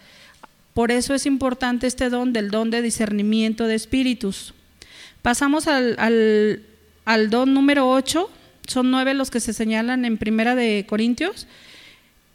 Por 0.72 0.92
eso 0.92 1.14
es 1.14 1.26
importante 1.26 1.86
este 1.86 2.08
don 2.08 2.32
del 2.32 2.50
don 2.50 2.70
de 2.70 2.82
discernimiento 2.82 3.66
de 3.66 3.74
espíritus. 3.74 4.54
Pasamos 5.22 5.66
al, 5.66 6.62
don 7.30 7.54
número 7.54 7.90
8, 7.90 8.30
son 8.68 8.90
nueve 8.90 9.14
los 9.14 9.30
que 9.30 9.40
se 9.40 9.52
señalan 9.52 10.04
en 10.04 10.18
Primera 10.18 10.54
de 10.54 10.84
Corintios. 10.88 11.48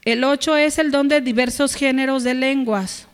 El 0.03 0.23
8 0.23 0.57
es 0.57 0.79
el 0.79 0.91
don 0.91 1.07
de 1.07 1.21
diversos 1.21 1.75
géneros 1.75 2.23
de 2.23 2.33
lenguas. 2.33 3.07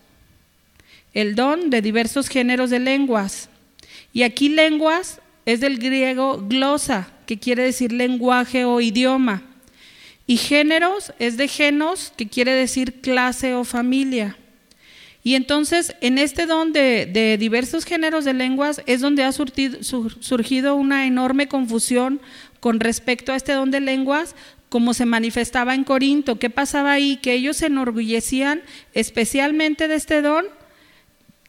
El 1.13 1.35
don 1.35 1.69
de 1.69 1.81
diversos 1.81 2.29
géneros 2.29 2.69
de 2.69 2.79
lenguas. 2.79 3.49
Y 4.13 4.23
aquí 4.23 4.49
lenguas 4.49 5.19
es 5.45 5.59
del 5.59 5.79
griego 5.79 6.43
glosa, 6.47 7.09
que 7.25 7.39
quiere 7.39 7.63
decir 7.63 7.91
lenguaje 7.91 8.65
o 8.65 8.79
idioma. 8.79 9.43
Y 10.25 10.37
géneros 10.37 11.13
es 11.19 11.37
de 11.37 11.47
genos, 11.47 12.13
que 12.15 12.27
quiere 12.27 12.51
decir 12.51 13.01
clase 13.01 13.53
o 13.53 13.63
familia. 13.63 14.37
Y 15.23 15.35
entonces, 15.35 15.93
en 15.99 16.17
este 16.17 16.45
don 16.45 16.71
de, 16.71 17.37
diversos 17.37 17.83
géneros 17.83 18.23
de 18.23 18.33
lenguas 18.33 18.81
es 18.85 19.01
donde 19.01 19.23
ha 19.23 19.33
surgido 19.33 20.75
una 20.75 21.05
enorme 21.05 21.49
confusión 21.49 22.21
con 22.61 22.79
respecto 22.79 23.33
a 23.33 23.35
este 23.35 23.51
don 23.51 23.69
de 23.71 23.81
lenguas, 23.81 24.35
como 24.69 24.93
se 24.93 25.05
manifestaba 25.05 25.75
en 25.75 25.83
Corinto. 25.83 26.39
¿Qué 26.39 26.49
pasaba 26.49 26.93
ahí? 26.93 27.17
Que 27.17 27.33
ellos 27.33 27.57
se 27.57 27.67
enorgullecían 27.67 28.61
especialmente 28.93 29.87
de 29.87 29.95
este 29.95 30.21
don, 30.21 30.45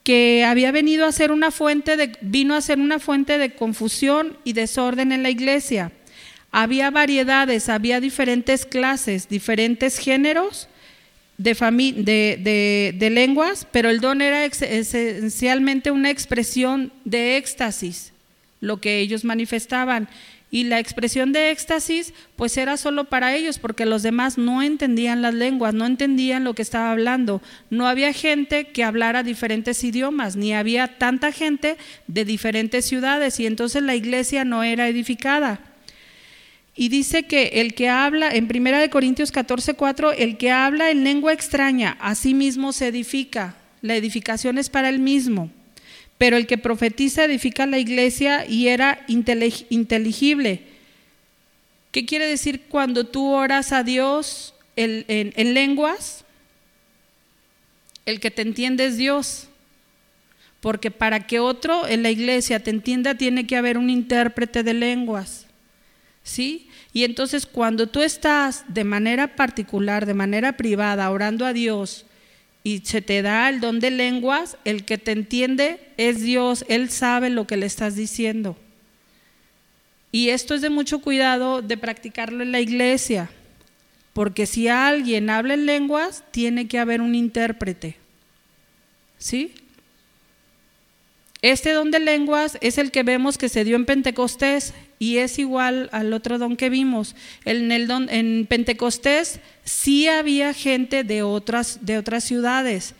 que 0.04 0.44
había 0.44 0.72
venido 0.72 1.04
a 1.04 1.12
ser 1.12 1.32
una 1.32 1.50
fuente 1.50 1.96
de, 1.96 2.12
vino 2.20 2.54
a 2.54 2.60
ser 2.60 2.78
una 2.78 2.98
fuente 2.98 3.38
de 3.38 3.54
confusión 3.54 4.38
y 4.44 4.52
desorden 4.52 5.12
en 5.12 5.22
la 5.22 5.30
iglesia. 5.30 5.92
Había 6.50 6.90
variedades, 6.90 7.68
había 7.68 8.00
diferentes 8.00 8.64
clases, 8.64 9.28
diferentes 9.28 9.98
géneros 9.98 10.68
de, 11.36 11.54
de, 12.42 12.94
de, 12.96 13.10
lenguas, 13.10 13.66
pero 13.70 13.90
el 13.90 14.00
don 14.00 14.22
era 14.22 14.44
esencialmente 14.44 15.90
una 15.90 16.10
expresión 16.10 16.92
de 17.04 17.36
éxtasis, 17.36 18.12
lo 18.60 18.80
que 18.80 18.98
ellos 19.00 19.24
manifestaban. 19.24 20.08
Y 20.50 20.64
la 20.64 20.78
expresión 20.78 21.32
de 21.32 21.50
éxtasis 21.50 22.14
pues 22.36 22.56
era 22.56 22.78
solo 22.78 23.04
para 23.04 23.34
ellos 23.34 23.58
porque 23.58 23.84
los 23.84 24.02
demás 24.02 24.38
no 24.38 24.62
entendían 24.62 25.20
las 25.20 25.34
lenguas, 25.34 25.74
no 25.74 25.84
entendían 25.84 26.44
lo 26.44 26.54
que 26.54 26.62
estaba 26.62 26.90
hablando. 26.90 27.42
No 27.68 27.86
había 27.86 28.14
gente 28.14 28.68
que 28.68 28.82
hablara 28.82 29.22
diferentes 29.22 29.84
idiomas, 29.84 30.36
ni 30.36 30.54
había 30.54 30.98
tanta 30.98 31.32
gente 31.32 31.76
de 32.06 32.24
diferentes 32.24 32.86
ciudades 32.86 33.38
y 33.40 33.46
entonces 33.46 33.82
la 33.82 33.94
iglesia 33.94 34.44
no 34.44 34.62
era 34.62 34.88
edificada. 34.88 35.60
Y 36.74 36.90
dice 36.90 37.24
que 37.24 37.60
el 37.60 37.74
que 37.74 37.88
habla, 37.88 38.30
en 38.30 38.44
1 38.44 38.88
Corintios 38.90 39.32
14, 39.32 39.74
4, 39.74 40.12
el 40.12 40.36
que 40.36 40.52
habla 40.52 40.90
en 40.92 41.02
lengua 41.02 41.32
extraña, 41.32 41.98
a 42.00 42.14
sí 42.14 42.34
mismo 42.34 42.72
se 42.72 42.86
edifica. 42.86 43.56
La 43.82 43.96
edificación 43.96 44.58
es 44.58 44.70
para 44.70 44.88
él 44.88 45.00
mismo. 45.00 45.50
Pero 46.18 46.36
el 46.36 46.46
que 46.48 46.58
profetiza 46.58 47.24
edifica 47.24 47.64
la 47.66 47.78
iglesia 47.78 48.44
y 48.44 48.68
era 48.68 49.04
inteligible. 49.06 50.62
¿Qué 51.92 52.04
quiere 52.04 52.26
decir 52.26 52.62
cuando 52.68 53.04
tú 53.04 53.28
oras 53.28 53.72
a 53.72 53.84
Dios 53.84 54.52
en, 54.74 55.04
en 55.08 55.54
lenguas? 55.54 56.24
El 58.04 58.18
que 58.18 58.32
te 58.32 58.42
entiende 58.42 58.86
es 58.86 58.96
Dios. 58.96 59.48
Porque 60.60 60.90
para 60.90 61.26
que 61.26 61.38
otro 61.38 61.86
en 61.86 62.02
la 62.02 62.10
iglesia 62.10 62.62
te 62.62 62.70
entienda 62.70 63.14
tiene 63.14 63.46
que 63.46 63.56
haber 63.56 63.78
un 63.78 63.88
intérprete 63.88 64.64
de 64.64 64.74
lenguas. 64.74 65.46
¿Sí? 66.24 66.68
Y 66.92 67.04
entonces 67.04 67.46
cuando 67.46 67.86
tú 67.86 68.02
estás 68.02 68.64
de 68.66 68.82
manera 68.82 69.36
particular, 69.36 70.04
de 70.04 70.14
manera 70.14 70.56
privada, 70.56 71.10
orando 71.10 71.46
a 71.46 71.52
Dios 71.52 72.04
y 72.68 72.82
se 72.84 73.00
te 73.00 73.22
da 73.22 73.48
el 73.48 73.60
don 73.60 73.80
de 73.80 73.90
lenguas, 73.90 74.58
el 74.66 74.84
que 74.84 74.98
te 74.98 75.12
entiende 75.12 75.80
es 75.96 76.20
Dios, 76.20 76.66
Él 76.68 76.90
sabe 76.90 77.30
lo 77.30 77.46
que 77.46 77.56
le 77.56 77.64
estás 77.64 77.96
diciendo. 77.96 78.58
Y 80.12 80.28
esto 80.28 80.54
es 80.54 80.60
de 80.60 80.68
mucho 80.68 81.00
cuidado 81.00 81.62
de 81.62 81.78
practicarlo 81.78 82.42
en 82.42 82.52
la 82.52 82.60
iglesia, 82.60 83.30
porque 84.12 84.44
si 84.44 84.68
alguien 84.68 85.30
habla 85.30 85.54
en 85.54 85.64
lenguas, 85.64 86.24
tiene 86.30 86.68
que 86.68 86.78
haber 86.78 87.00
un 87.00 87.14
intérprete. 87.14 87.96
¿Sí? 89.16 89.54
Este 91.40 91.72
don 91.72 91.92
de 91.92 92.00
lenguas 92.00 92.58
es 92.60 92.78
el 92.78 92.90
que 92.90 93.04
vemos 93.04 93.38
que 93.38 93.48
se 93.48 93.64
dio 93.64 93.76
en 93.76 93.84
Pentecostés 93.84 94.74
y 94.98 95.18
es 95.18 95.38
igual 95.38 95.88
al 95.92 96.12
otro 96.12 96.38
don 96.38 96.56
que 96.56 96.68
vimos. 96.68 97.14
En, 97.44 97.70
el 97.70 97.88
en 98.10 98.46
Pentecostés 98.46 99.38
sí 99.62 100.08
había 100.08 100.52
gente 100.52 101.04
de 101.04 101.22
otras, 101.22 101.86
de 101.86 101.96
otras 101.96 102.24
ciudades. 102.24 102.94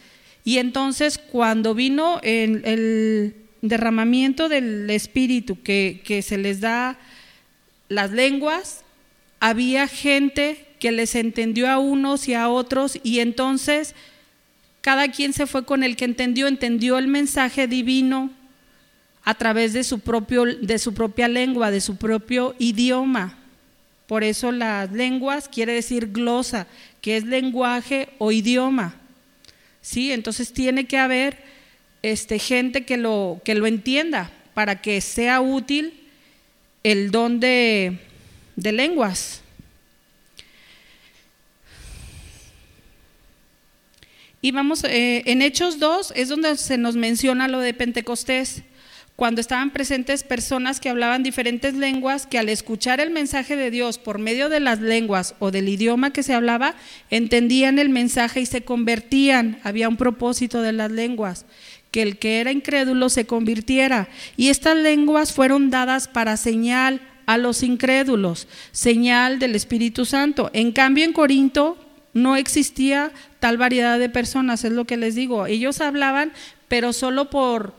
Y 0.45 0.59
entonces 0.59 1.19
cuando 1.19 1.75
vino 1.75 2.21
el, 2.23 2.65
el 2.65 3.35
derramamiento 3.61 4.49
del 4.49 4.89
Espíritu 4.89 5.61
que, 5.63 6.01
que 6.05 6.23
se 6.23 6.39
les 6.39 6.61
da 6.61 6.97
las 7.89 8.13
lenguas, 8.13 8.85
había 9.41 9.89
gente 9.89 10.65
que 10.79 10.93
les 10.93 11.17
entendió 11.17 11.69
a 11.69 11.79
unos 11.79 12.29
y 12.29 12.35
a 12.35 12.49
otros 12.49 13.01
y 13.03 13.19
entonces 13.19 13.97
cada 14.81 15.09
quien 15.09 15.33
se 15.33 15.47
fue 15.47 15.65
con 15.65 15.83
el 15.83 15.97
que 15.97 16.05
entendió, 16.05 16.47
entendió 16.47 16.99
el 16.99 17.09
mensaje 17.09 17.67
divino 17.67 18.31
a 19.25 19.35
través 19.35 19.73
de 19.73 19.85
su, 19.85 20.01
propio, 20.01 20.45
de 20.45 20.79
su 20.79 20.95
propia 20.95 21.29
lengua, 21.29 21.71
de 21.71 21.81
su 21.81 21.97
propio 21.97 22.55
idioma. 22.59 23.37
Por 24.07 24.25
eso 24.25 24.53
las 24.53 24.91
lenguas 24.91 25.49
quiere 25.49 25.75
decir 25.75 26.13
glosa, 26.13 26.67
que 27.03 27.19
es 27.19 27.25
lenguaje 27.25 28.09
o 28.17 28.33
idioma. 28.33 28.95
¿Sí? 29.83 30.13
Entonces 30.13 30.53
tiene 30.53 30.87
que 30.87 30.97
haber 30.97 31.37
este, 32.03 32.39
gente 32.39 32.85
que 32.85 32.97
lo, 32.97 33.41
que 33.45 33.55
lo 33.55 33.67
entienda 33.67 34.31
para 34.55 34.81
que 34.81 35.01
sea 35.01 35.41
útil 35.41 35.93
el 36.83 37.11
don 37.11 37.39
de, 37.41 37.99
de 38.57 38.73
lenguas. 38.73 39.43
Y 44.41 44.53
vamos, 44.53 44.85
eh, 44.85 45.23
en 45.27 45.43
Hechos 45.43 45.79
2 45.79 46.13
es 46.15 46.29
donde 46.29 46.57
se 46.57 46.79
nos 46.79 46.95
menciona 46.95 47.49
lo 47.49 47.59
de 47.59 47.75
Pentecostés, 47.75 48.63
cuando 49.19 49.41
estaban 49.41 49.73
presentes 49.73 50.23
personas 50.23 50.79
que 50.79 50.89
hablaban 50.89 51.25
diferentes 51.25 51.75
lenguas, 51.75 52.25
que 52.25 52.39
al 52.39 52.49
escuchar 52.49 53.01
el 53.01 53.11
mensaje 53.11 53.57
de 53.57 53.73
Dios 53.73 53.99
por 53.99 54.21
medio 54.21 54.49
de 54.49 54.61
las 54.61 54.81
lenguas 54.81 55.35
o 55.41 55.51
del 55.51 55.69
idioma 55.69 56.13
que 56.13 56.23
se 56.23 56.35
hablaba, 56.35 56.77
entendían 57.11 57.81
el 57.81 57.89
mensaje 57.89 58.43
y 58.43 58.47
se 58.47 58.63
convertían. 58.63 59.59
Había 59.65 59.89
un 59.89 59.97
propósito 59.97 60.63
de 60.63 60.73
las 60.73 60.93
lenguas, 60.93 61.47
que 61.91 62.03
el 62.03 62.19
que 62.19 62.39
era 62.39 62.53
incrédulo 62.53 63.09
se 63.09 63.27
convirtiera. 63.27 64.09
Y 64.37 64.51
estas 64.51 64.77
lenguas 64.77 65.33
fueron 65.33 65.71
dadas 65.71 66.07
para 66.07 66.37
señal 66.37 67.01
a 67.27 67.39
los 67.39 67.65
incrédulos, 67.65 68.47
señal 68.71 69.41
del 69.41 69.57
Espíritu 69.57 70.05
Santo. 70.05 70.49
En 70.53 70.71
cambio, 70.71 71.05
en 71.05 71.13
Corinto 71.13 71.77
no 72.15 72.37
existía 72.37 73.11
tal 73.41 73.57
variedad 73.57 73.99
de 73.99 74.09
personas, 74.09 74.65
es 74.65 74.73
lo 74.73 74.85
que 74.85 74.97
les 74.97 75.15
digo. 75.15 75.47
Ellos 75.47 75.81
hablaban, 75.81 76.33
pero 76.69 76.93
solo 76.93 77.31
por, 77.31 77.75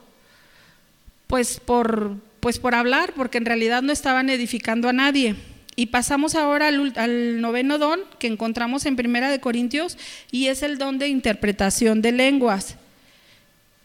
pues 1.28 1.60
por, 1.60 2.16
pues 2.39 2.60
por 2.60 2.76
hablar, 2.76 3.14
porque 3.16 3.38
en 3.38 3.45
realidad 3.45 3.82
no 3.82 3.91
estaban 3.91 4.30
edificando 4.30 4.89
a 4.89 4.93
nadie. 4.93 5.36
Y 5.76 5.88
pasamos 5.88 6.36
ahora 6.36 6.68
al, 6.68 7.41
noveno 7.41 7.78
don 7.78 8.01
que 8.20 8.28
encontramos 8.28 8.86
en 8.86 8.95
Primera 8.95 9.30
de 9.30 9.39
Corintios 9.39 9.97
y 10.30 10.47
es 10.47 10.62
el 10.62 10.78
don 10.78 10.99
de 10.99 11.07
interpretación 11.07 12.01
de 12.01 12.12
lenguas. 12.12 12.76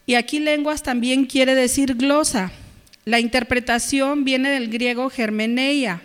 Y 0.05 0.15
aquí 0.15 0.39
lenguas 0.39 0.83
también 0.83 1.25
quiere 1.25 1.55
decir 1.55 1.95
glosa. 1.95 2.51
La 3.05 3.19
interpretación 3.19 4.25
viene 4.25 4.49
del 4.49 4.69
griego 4.69 5.09
germeneia, 5.09 6.01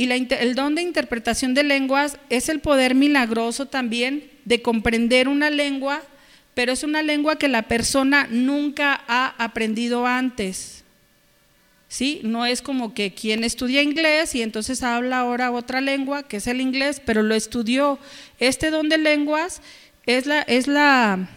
y 0.00 0.10
el 0.10 0.54
don 0.54 0.74
de 0.74 0.80
interpretación 0.80 1.52
de 1.52 1.62
lenguas 1.62 2.16
es 2.30 2.48
el 2.48 2.60
poder 2.60 2.94
milagroso 2.94 3.66
también 3.66 4.30
de 4.50 4.62
comprender 4.62 5.28
una 5.28 5.48
lengua, 5.48 6.02
pero 6.54 6.72
es 6.72 6.82
una 6.82 7.02
lengua 7.02 7.36
que 7.36 7.46
la 7.46 7.62
persona 7.62 8.26
nunca 8.28 9.00
ha 9.06 9.28
aprendido 9.38 10.08
antes. 10.08 10.82
¿Sí? 11.86 12.20
No 12.24 12.46
es 12.46 12.60
como 12.60 12.92
que 12.92 13.14
quien 13.14 13.44
estudia 13.44 13.80
inglés 13.80 14.34
y 14.34 14.42
entonces 14.42 14.82
habla 14.82 15.20
ahora 15.20 15.52
otra 15.52 15.80
lengua, 15.80 16.24
que 16.24 16.38
es 16.38 16.48
el 16.48 16.60
inglés, 16.60 17.00
pero 17.04 17.22
lo 17.22 17.36
estudió. 17.36 18.00
Este 18.40 18.70
don 18.70 18.88
de 18.88 18.98
lenguas 18.98 19.62
es 20.04 20.26
la 20.26 20.42
es 20.42 20.66
la 20.66 21.28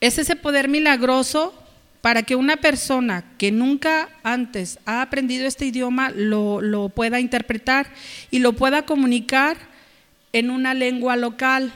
es 0.00 0.16
ese 0.16 0.36
poder 0.36 0.68
milagroso 0.68 1.54
para 2.00 2.22
que 2.22 2.36
una 2.36 2.56
persona 2.56 3.24
que 3.36 3.52
nunca 3.52 4.08
antes 4.22 4.78
ha 4.86 5.02
aprendido 5.02 5.46
este 5.46 5.66
idioma 5.66 6.10
lo, 6.10 6.88
pueda 6.88 7.20
interpretar 7.20 7.86
y 8.30 8.38
lo 8.38 8.54
pueda 8.54 8.86
comunicar 8.86 9.73
en 10.34 10.50
una 10.50 10.74
lengua 10.74 11.16
local. 11.16 11.72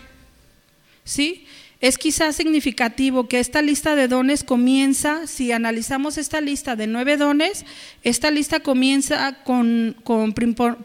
¿Sí? 1.04 1.46
Es 1.80 1.96
quizás 1.96 2.34
significativo 2.36 3.28
que 3.28 3.38
esta 3.38 3.62
lista 3.62 3.94
de 3.94 4.08
dones 4.08 4.42
comienza, 4.42 5.28
si 5.28 5.52
analizamos 5.52 6.18
esta 6.18 6.40
lista 6.40 6.74
de 6.74 6.88
nueve 6.88 7.16
dones, 7.16 7.64
esta 8.02 8.32
lista 8.32 8.60
comienza 8.60 9.44
con, 9.44 9.94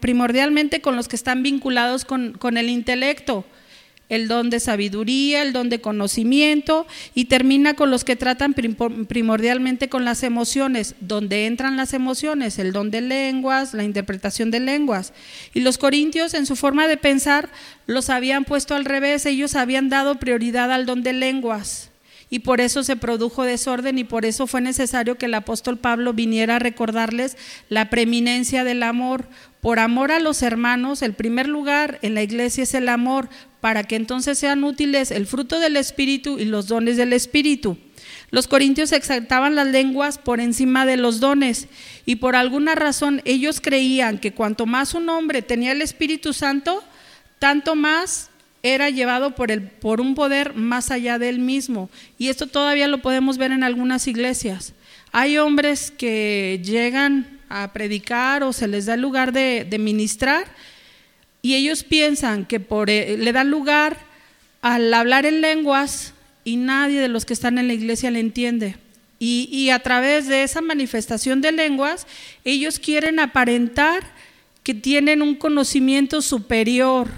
primordialmente 0.00 0.80
con 0.80 0.94
los 0.94 1.08
que 1.08 1.16
están 1.16 1.42
vinculados 1.42 2.04
con, 2.04 2.32
con 2.32 2.56
el 2.56 2.70
intelecto 2.70 3.44
el 4.08 4.28
don 4.28 4.50
de 4.50 4.60
sabiduría, 4.60 5.42
el 5.42 5.52
don 5.52 5.68
de 5.68 5.80
conocimiento 5.80 6.86
y 7.14 7.26
termina 7.26 7.74
con 7.74 7.90
los 7.90 8.04
que 8.04 8.16
tratan 8.16 8.54
primordialmente 8.54 9.88
con 9.88 10.04
las 10.04 10.22
emociones, 10.22 10.94
donde 11.00 11.46
entran 11.46 11.76
las 11.76 11.94
emociones, 11.94 12.58
el 12.58 12.72
don 12.72 12.90
de 12.90 13.00
lenguas, 13.00 13.74
la 13.74 13.84
interpretación 13.84 14.50
de 14.50 14.60
lenguas. 14.60 15.12
Y 15.54 15.60
los 15.60 15.78
corintios 15.78 16.34
en 16.34 16.46
su 16.46 16.56
forma 16.56 16.86
de 16.86 16.96
pensar 16.96 17.48
los 17.86 18.10
habían 18.10 18.44
puesto 18.44 18.74
al 18.74 18.84
revés, 18.84 19.26
ellos 19.26 19.54
habían 19.54 19.88
dado 19.88 20.16
prioridad 20.16 20.70
al 20.72 20.86
don 20.86 21.02
de 21.02 21.12
lenguas 21.12 21.90
y 22.34 22.40
por 22.40 22.60
eso 22.60 22.82
se 22.82 22.96
produjo 22.96 23.44
desorden 23.44 23.96
y 23.96 24.02
por 24.02 24.24
eso 24.24 24.48
fue 24.48 24.60
necesario 24.60 25.16
que 25.16 25.26
el 25.26 25.34
apóstol 25.34 25.78
Pablo 25.78 26.12
viniera 26.12 26.56
a 26.56 26.58
recordarles 26.58 27.36
la 27.68 27.90
preeminencia 27.90 28.64
del 28.64 28.82
amor. 28.82 29.28
Por 29.64 29.78
amor 29.78 30.12
a 30.12 30.20
los 30.20 30.42
hermanos, 30.42 31.00
el 31.00 31.14
primer 31.14 31.48
lugar 31.48 31.98
en 32.02 32.12
la 32.12 32.22
iglesia 32.22 32.64
es 32.64 32.74
el 32.74 32.86
amor, 32.86 33.30
para 33.62 33.82
que 33.84 33.96
entonces 33.96 34.38
sean 34.38 34.62
útiles 34.62 35.10
el 35.10 35.26
fruto 35.26 35.58
del 35.58 35.78
Espíritu 35.78 36.38
y 36.38 36.44
los 36.44 36.66
dones 36.66 36.98
del 36.98 37.14
Espíritu. 37.14 37.78
Los 38.30 38.46
corintios 38.46 38.92
exaltaban 38.92 39.54
las 39.54 39.68
lenguas 39.68 40.18
por 40.18 40.40
encima 40.40 40.84
de 40.84 40.98
los 40.98 41.18
dones 41.18 41.68
y 42.04 42.16
por 42.16 42.36
alguna 42.36 42.74
razón 42.74 43.22
ellos 43.24 43.62
creían 43.62 44.18
que 44.18 44.34
cuanto 44.34 44.66
más 44.66 44.92
un 44.92 45.08
hombre 45.08 45.40
tenía 45.40 45.72
el 45.72 45.80
Espíritu 45.80 46.34
Santo, 46.34 46.84
tanto 47.38 47.74
más 47.74 48.28
era 48.62 48.90
llevado 48.90 49.34
por, 49.34 49.50
el, 49.50 49.62
por 49.62 50.02
un 50.02 50.14
poder 50.14 50.52
más 50.52 50.90
allá 50.90 51.18
de 51.18 51.30
él 51.30 51.38
mismo. 51.38 51.88
Y 52.18 52.28
esto 52.28 52.48
todavía 52.48 52.86
lo 52.86 53.00
podemos 53.00 53.38
ver 53.38 53.50
en 53.50 53.64
algunas 53.64 54.08
iglesias. 54.08 54.74
Hay 55.10 55.38
hombres 55.38 55.90
que 55.90 56.60
llegan 56.62 57.33
a 57.48 57.72
predicar 57.72 58.42
o 58.42 58.52
se 58.52 58.68
les 58.68 58.86
da 58.86 58.94
el 58.94 59.00
lugar 59.00 59.32
de, 59.32 59.66
ministrar 59.78 60.46
y 61.42 61.54
ellos 61.54 61.84
piensan 61.84 62.44
que 62.44 62.60
por, 62.60 62.90
eh, 62.90 63.16
le 63.18 63.32
dan 63.32 63.50
lugar 63.50 63.98
al 64.62 64.92
hablar 64.94 65.26
en 65.26 65.40
lenguas 65.40 66.14
y 66.44 66.56
nadie 66.56 67.00
de 67.00 67.08
los 67.08 67.24
que 67.24 67.34
están 67.34 67.58
en 67.58 67.66
la 67.66 67.74
iglesia 67.74 68.10
le 68.10 68.20
entiende. 68.20 68.76
Y, 69.18 69.48
y 69.50 69.70
a 69.70 69.78
través 69.78 70.26
de 70.26 70.42
esa 70.42 70.60
manifestación 70.60 71.40
de 71.40 71.52
lenguas, 71.52 72.06
ellos 72.44 72.78
quieren 72.78 73.20
aparentar 73.20 74.02
que 74.62 74.74
tienen 74.74 75.22
un 75.22 75.34
conocimiento 75.34 76.22
superior 76.22 77.08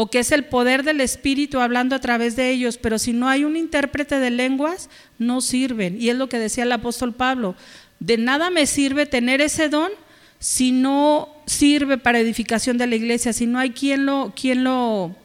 o 0.00 0.08
que 0.08 0.20
es 0.20 0.30
el 0.30 0.44
poder 0.44 0.84
del 0.84 1.00
Espíritu 1.00 1.58
hablando 1.58 1.96
a 1.96 1.98
través 1.98 2.36
de 2.36 2.50
ellos, 2.50 2.78
pero 2.78 3.00
si 3.00 3.12
no 3.12 3.28
hay 3.28 3.42
un 3.42 3.56
intérprete 3.56 4.20
de 4.20 4.30
lenguas, 4.30 4.88
no 5.18 5.40
sirven. 5.40 6.00
Y 6.00 6.08
es 6.08 6.14
lo 6.14 6.28
que 6.28 6.38
decía 6.38 6.62
el 6.62 6.70
apóstol 6.70 7.14
Pablo, 7.14 7.56
de 8.00 8.16
nada 8.16 8.50
me 8.50 8.66
sirve 8.66 9.06
tener 9.06 9.40
ese 9.40 9.68
don 9.68 9.90
si 10.38 10.70
no 10.70 11.28
sirve 11.46 11.98
para 11.98 12.20
edificación 12.20 12.78
de 12.78 12.86
la 12.86 12.96
iglesia, 12.96 13.32
si 13.32 13.46
no 13.46 13.58
hay 13.58 13.70
quien 13.70 14.06
lo, 14.06 14.32
quien 14.36 14.62
lo, 14.62 15.16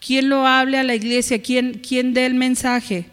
quien 0.00 0.28
lo 0.28 0.46
hable 0.46 0.78
a 0.78 0.84
la 0.84 0.94
iglesia, 0.94 1.42
quien, 1.42 1.74
quien 1.74 2.14
dé 2.14 2.26
el 2.26 2.34
mensaje. 2.34 3.06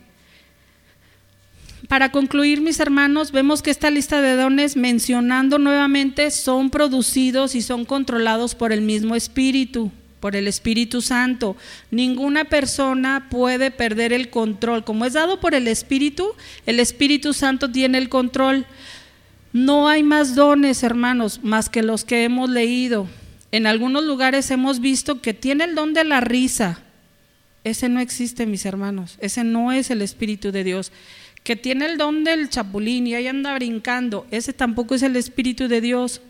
Para 1.89 2.11
concluir, 2.11 2.61
mis 2.61 2.79
hermanos, 2.79 3.33
vemos 3.33 3.61
que 3.61 3.71
esta 3.71 3.89
lista 3.89 4.21
de 4.21 4.35
dones, 4.35 4.77
mencionando 4.77 5.59
nuevamente, 5.59 6.31
son 6.31 6.69
producidos 6.69 7.55
y 7.55 7.61
son 7.61 7.83
controlados 7.83 8.55
por 8.55 8.71
el 8.71 8.81
mismo 8.81 9.15
Espíritu 9.15 9.91
por 10.23 10.37
el 10.37 10.47
Espíritu 10.47 11.01
Santo. 11.01 11.57
Ninguna 11.91 12.45
persona 12.45 13.27
puede 13.29 13.71
perder 13.71 14.13
el 14.13 14.29
control. 14.29 14.85
Como 14.85 15.03
es 15.03 15.11
dado 15.11 15.41
por 15.41 15.53
el 15.53 15.67
Espíritu, 15.67 16.29
el 16.65 16.79
Espíritu 16.79 17.33
Santo 17.33 17.69
tiene 17.69 17.97
el 17.97 18.07
control. 18.07 18.65
No 19.51 19.89
hay 19.89 20.01
más 20.01 20.33
dones, 20.33 20.81
hermanos, 20.81 21.41
más 21.43 21.67
que 21.67 21.83
los 21.83 22.05
que 22.05 22.23
hemos 22.23 22.49
leído. 22.49 23.09
En 23.51 23.67
algunos 23.67 24.05
lugares 24.05 24.49
hemos 24.49 24.79
visto 24.79 25.19
que 25.19 25.33
tiene 25.33 25.65
el 25.65 25.75
don 25.75 25.93
de 25.93 26.05
la 26.05 26.21
risa. 26.21 26.79
Ese 27.65 27.89
no 27.89 27.99
existe, 27.99 28.45
mis 28.45 28.65
hermanos. 28.65 29.17
Ese 29.19 29.43
no 29.43 29.73
es 29.73 29.91
el 29.91 30.01
Espíritu 30.01 30.53
de 30.53 30.63
Dios. 30.63 30.93
Que 31.43 31.57
tiene 31.57 31.85
el 31.85 31.97
don 31.97 32.23
del 32.23 32.47
chapulín 32.47 33.07
y 33.07 33.15
ahí 33.15 33.27
anda 33.27 33.53
brincando. 33.55 34.25
Ese 34.31 34.53
tampoco 34.53 34.95
es 34.95 35.01
el 35.01 35.17
Espíritu 35.17 35.67
de 35.67 35.81
Dios. 35.81 36.21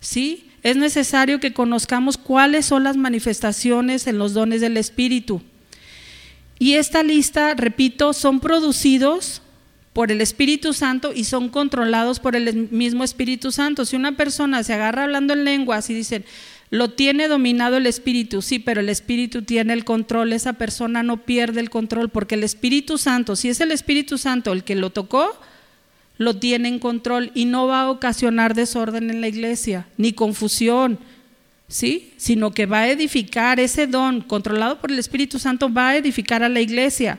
¿Sí? 0.00 0.49
Es 0.62 0.76
necesario 0.76 1.40
que 1.40 1.52
conozcamos 1.52 2.18
cuáles 2.18 2.66
son 2.66 2.84
las 2.84 2.96
manifestaciones 2.96 4.06
en 4.06 4.18
los 4.18 4.34
dones 4.34 4.60
del 4.60 4.76
Espíritu. 4.76 5.42
Y 6.58 6.74
esta 6.74 7.02
lista, 7.02 7.54
repito, 7.54 8.12
son 8.12 8.40
producidos 8.40 9.40
por 9.92 10.12
el 10.12 10.20
Espíritu 10.20 10.72
Santo 10.72 11.12
y 11.14 11.24
son 11.24 11.48
controlados 11.48 12.20
por 12.20 12.36
el 12.36 12.68
mismo 12.70 13.02
Espíritu 13.02 13.50
Santo. 13.50 13.84
Si 13.84 13.96
una 13.96 14.16
persona 14.16 14.62
se 14.62 14.74
agarra 14.74 15.04
hablando 15.04 15.32
en 15.32 15.44
lenguas 15.44 15.88
y 15.88 15.94
dicen, 15.94 16.24
lo 16.68 16.90
tiene 16.90 17.26
dominado 17.26 17.78
el 17.78 17.86
Espíritu, 17.86 18.42
sí, 18.42 18.58
pero 18.60 18.80
el 18.80 18.88
Espíritu 18.88 19.42
tiene 19.42 19.72
el 19.72 19.84
control, 19.84 20.32
esa 20.32 20.52
persona 20.52 21.02
no 21.02 21.24
pierde 21.24 21.60
el 21.60 21.70
control 21.70 22.10
porque 22.10 22.36
el 22.36 22.44
Espíritu 22.44 22.96
Santo, 22.98 23.34
si 23.34 23.48
es 23.48 23.60
el 23.60 23.72
Espíritu 23.72 24.18
Santo 24.18 24.52
el 24.52 24.62
que 24.62 24.76
lo 24.76 24.90
tocó, 24.90 25.40
lo 26.20 26.36
tiene 26.36 26.68
en 26.68 26.78
control 26.78 27.32
y 27.34 27.46
no 27.46 27.66
va 27.66 27.80
a 27.80 27.90
ocasionar 27.90 28.54
desorden 28.54 29.08
en 29.08 29.22
la 29.22 29.28
iglesia, 29.28 29.86
ni 29.96 30.12
confusión, 30.12 30.98
¿sí? 31.66 32.12
Sino 32.18 32.50
que 32.50 32.66
va 32.66 32.80
a 32.80 32.90
edificar 32.90 33.58
ese 33.58 33.86
don 33.86 34.20
controlado 34.20 34.82
por 34.82 34.92
el 34.92 34.98
Espíritu 34.98 35.38
Santo, 35.38 35.72
va 35.72 35.88
a 35.88 35.96
edificar 35.96 36.42
a 36.42 36.50
la 36.50 36.60
iglesia. 36.60 37.18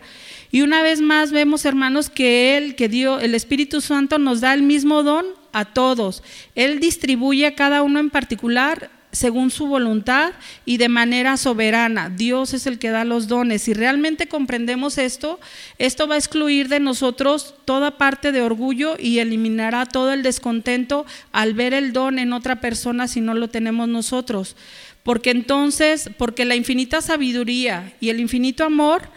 Y 0.51 0.61
una 0.61 0.83
vez 0.83 1.01
más 1.01 1.31
vemos, 1.31 1.65
hermanos, 1.65 2.11
que 2.11 2.55
Él, 2.57 2.75
que 2.75 2.89
dio, 2.89 3.19
el 3.19 3.33
Espíritu 3.33 3.81
Santo 3.81 4.19
nos 4.19 4.39
da 4.39 4.53
el 4.53 4.61
mismo 4.61 5.01
don 5.01 5.25
a 5.51 5.65
todos. 5.65 6.21
Él 6.53 6.79
distribuye 6.79 7.47
a 7.47 7.55
cada 7.55 7.81
uno 7.81 7.99
en 7.99 8.11
particular 8.11 8.91
según 9.11 9.51
su 9.51 9.67
voluntad 9.67 10.33
y 10.65 10.77
de 10.77 10.89
manera 10.89 11.37
soberana. 11.37 12.09
Dios 12.09 12.53
es 12.53 12.65
el 12.67 12.79
que 12.79 12.89
da 12.89 13.03
los 13.03 13.27
dones. 13.27 13.63
Si 13.63 13.73
realmente 13.73 14.27
comprendemos 14.27 14.97
esto, 14.97 15.39
esto 15.77 16.07
va 16.07 16.15
a 16.15 16.17
excluir 16.17 16.69
de 16.69 16.79
nosotros 16.79 17.55
toda 17.65 17.97
parte 17.97 18.31
de 18.31 18.41
orgullo 18.41 18.95
y 18.97 19.19
eliminará 19.19 19.85
todo 19.85 20.13
el 20.13 20.23
descontento 20.23 21.05
al 21.31 21.53
ver 21.53 21.73
el 21.73 21.93
don 21.93 22.19
en 22.19 22.33
otra 22.33 22.61
persona 22.61 23.07
si 23.07 23.21
no 23.21 23.33
lo 23.33 23.49
tenemos 23.49 23.87
nosotros. 23.87 24.55
Porque 25.03 25.31
entonces, 25.31 26.09
porque 26.17 26.45
la 26.45 26.55
infinita 26.55 27.01
sabiduría 27.01 27.93
y 27.99 28.09
el 28.09 28.19
infinito 28.19 28.63
amor 28.63 29.09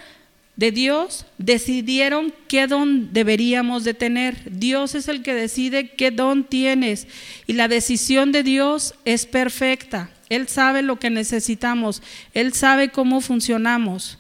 de 0.57 0.71
Dios 0.71 1.27
decidieron 1.39 2.33
qué 2.49 2.67
don 2.67 3.13
deberíamos 3.13 3.85
de 3.85 3.95
tener. 3.95 4.37
Dios 4.51 4.95
es 4.95 5.09
el 5.09 5.23
que 5.23 5.35
decide 5.35 5.91
qué 5.91 6.11
don 6.11 6.45
tienes 6.45 7.07
y 7.47 7.55
la 7.55 7.69
decisión 7.69 8.33
de 8.33 8.43
Dios 8.43 8.95
es 9.05 9.27
perfecta. 9.27 10.11
Él 10.29 10.49
sabe 10.49 10.83
lo 10.83 10.99
que 10.99 11.11
necesitamos, 11.11 12.03
Él 12.33 12.53
sabe 12.53 12.91
cómo 12.91 13.21
funcionamos. 13.21 14.19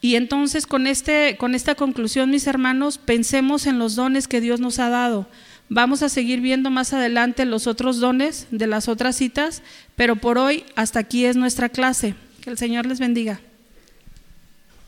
Y 0.00 0.16
entonces 0.16 0.66
con, 0.66 0.86
este, 0.86 1.36
con 1.38 1.54
esta 1.54 1.74
conclusión, 1.74 2.30
mis 2.30 2.46
hermanos, 2.46 2.98
pensemos 2.98 3.66
en 3.66 3.78
los 3.78 3.94
dones 3.94 4.28
que 4.28 4.42
Dios 4.42 4.60
nos 4.60 4.78
ha 4.78 4.90
dado. 4.90 5.26
Vamos 5.70 6.02
a 6.02 6.10
seguir 6.10 6.42
viendo 6.42 6.68
más 6.68 6.92
adelante 6.92 7.46
los 7.46 7.66
otros 7.66 8.00
dones 8.00 8.46
de 8.50 8.66
las 8.66 8.88
otras 8.88 9.16
citas, 9.16 9.62
pero 9.96 10.16
por 10.16 10.36
hoy 10.36 10.64
hasta 10.76 11.00
aquí 11.00 11.24
es 11.24 11.36
nuestra 11.36 11.70
clase. 11.70 12.14
Que 12.42 12.50
el 12.50 12.58
Señor 12.58 12.84
les 12.84 13.00
bendiga. 13.00 13.40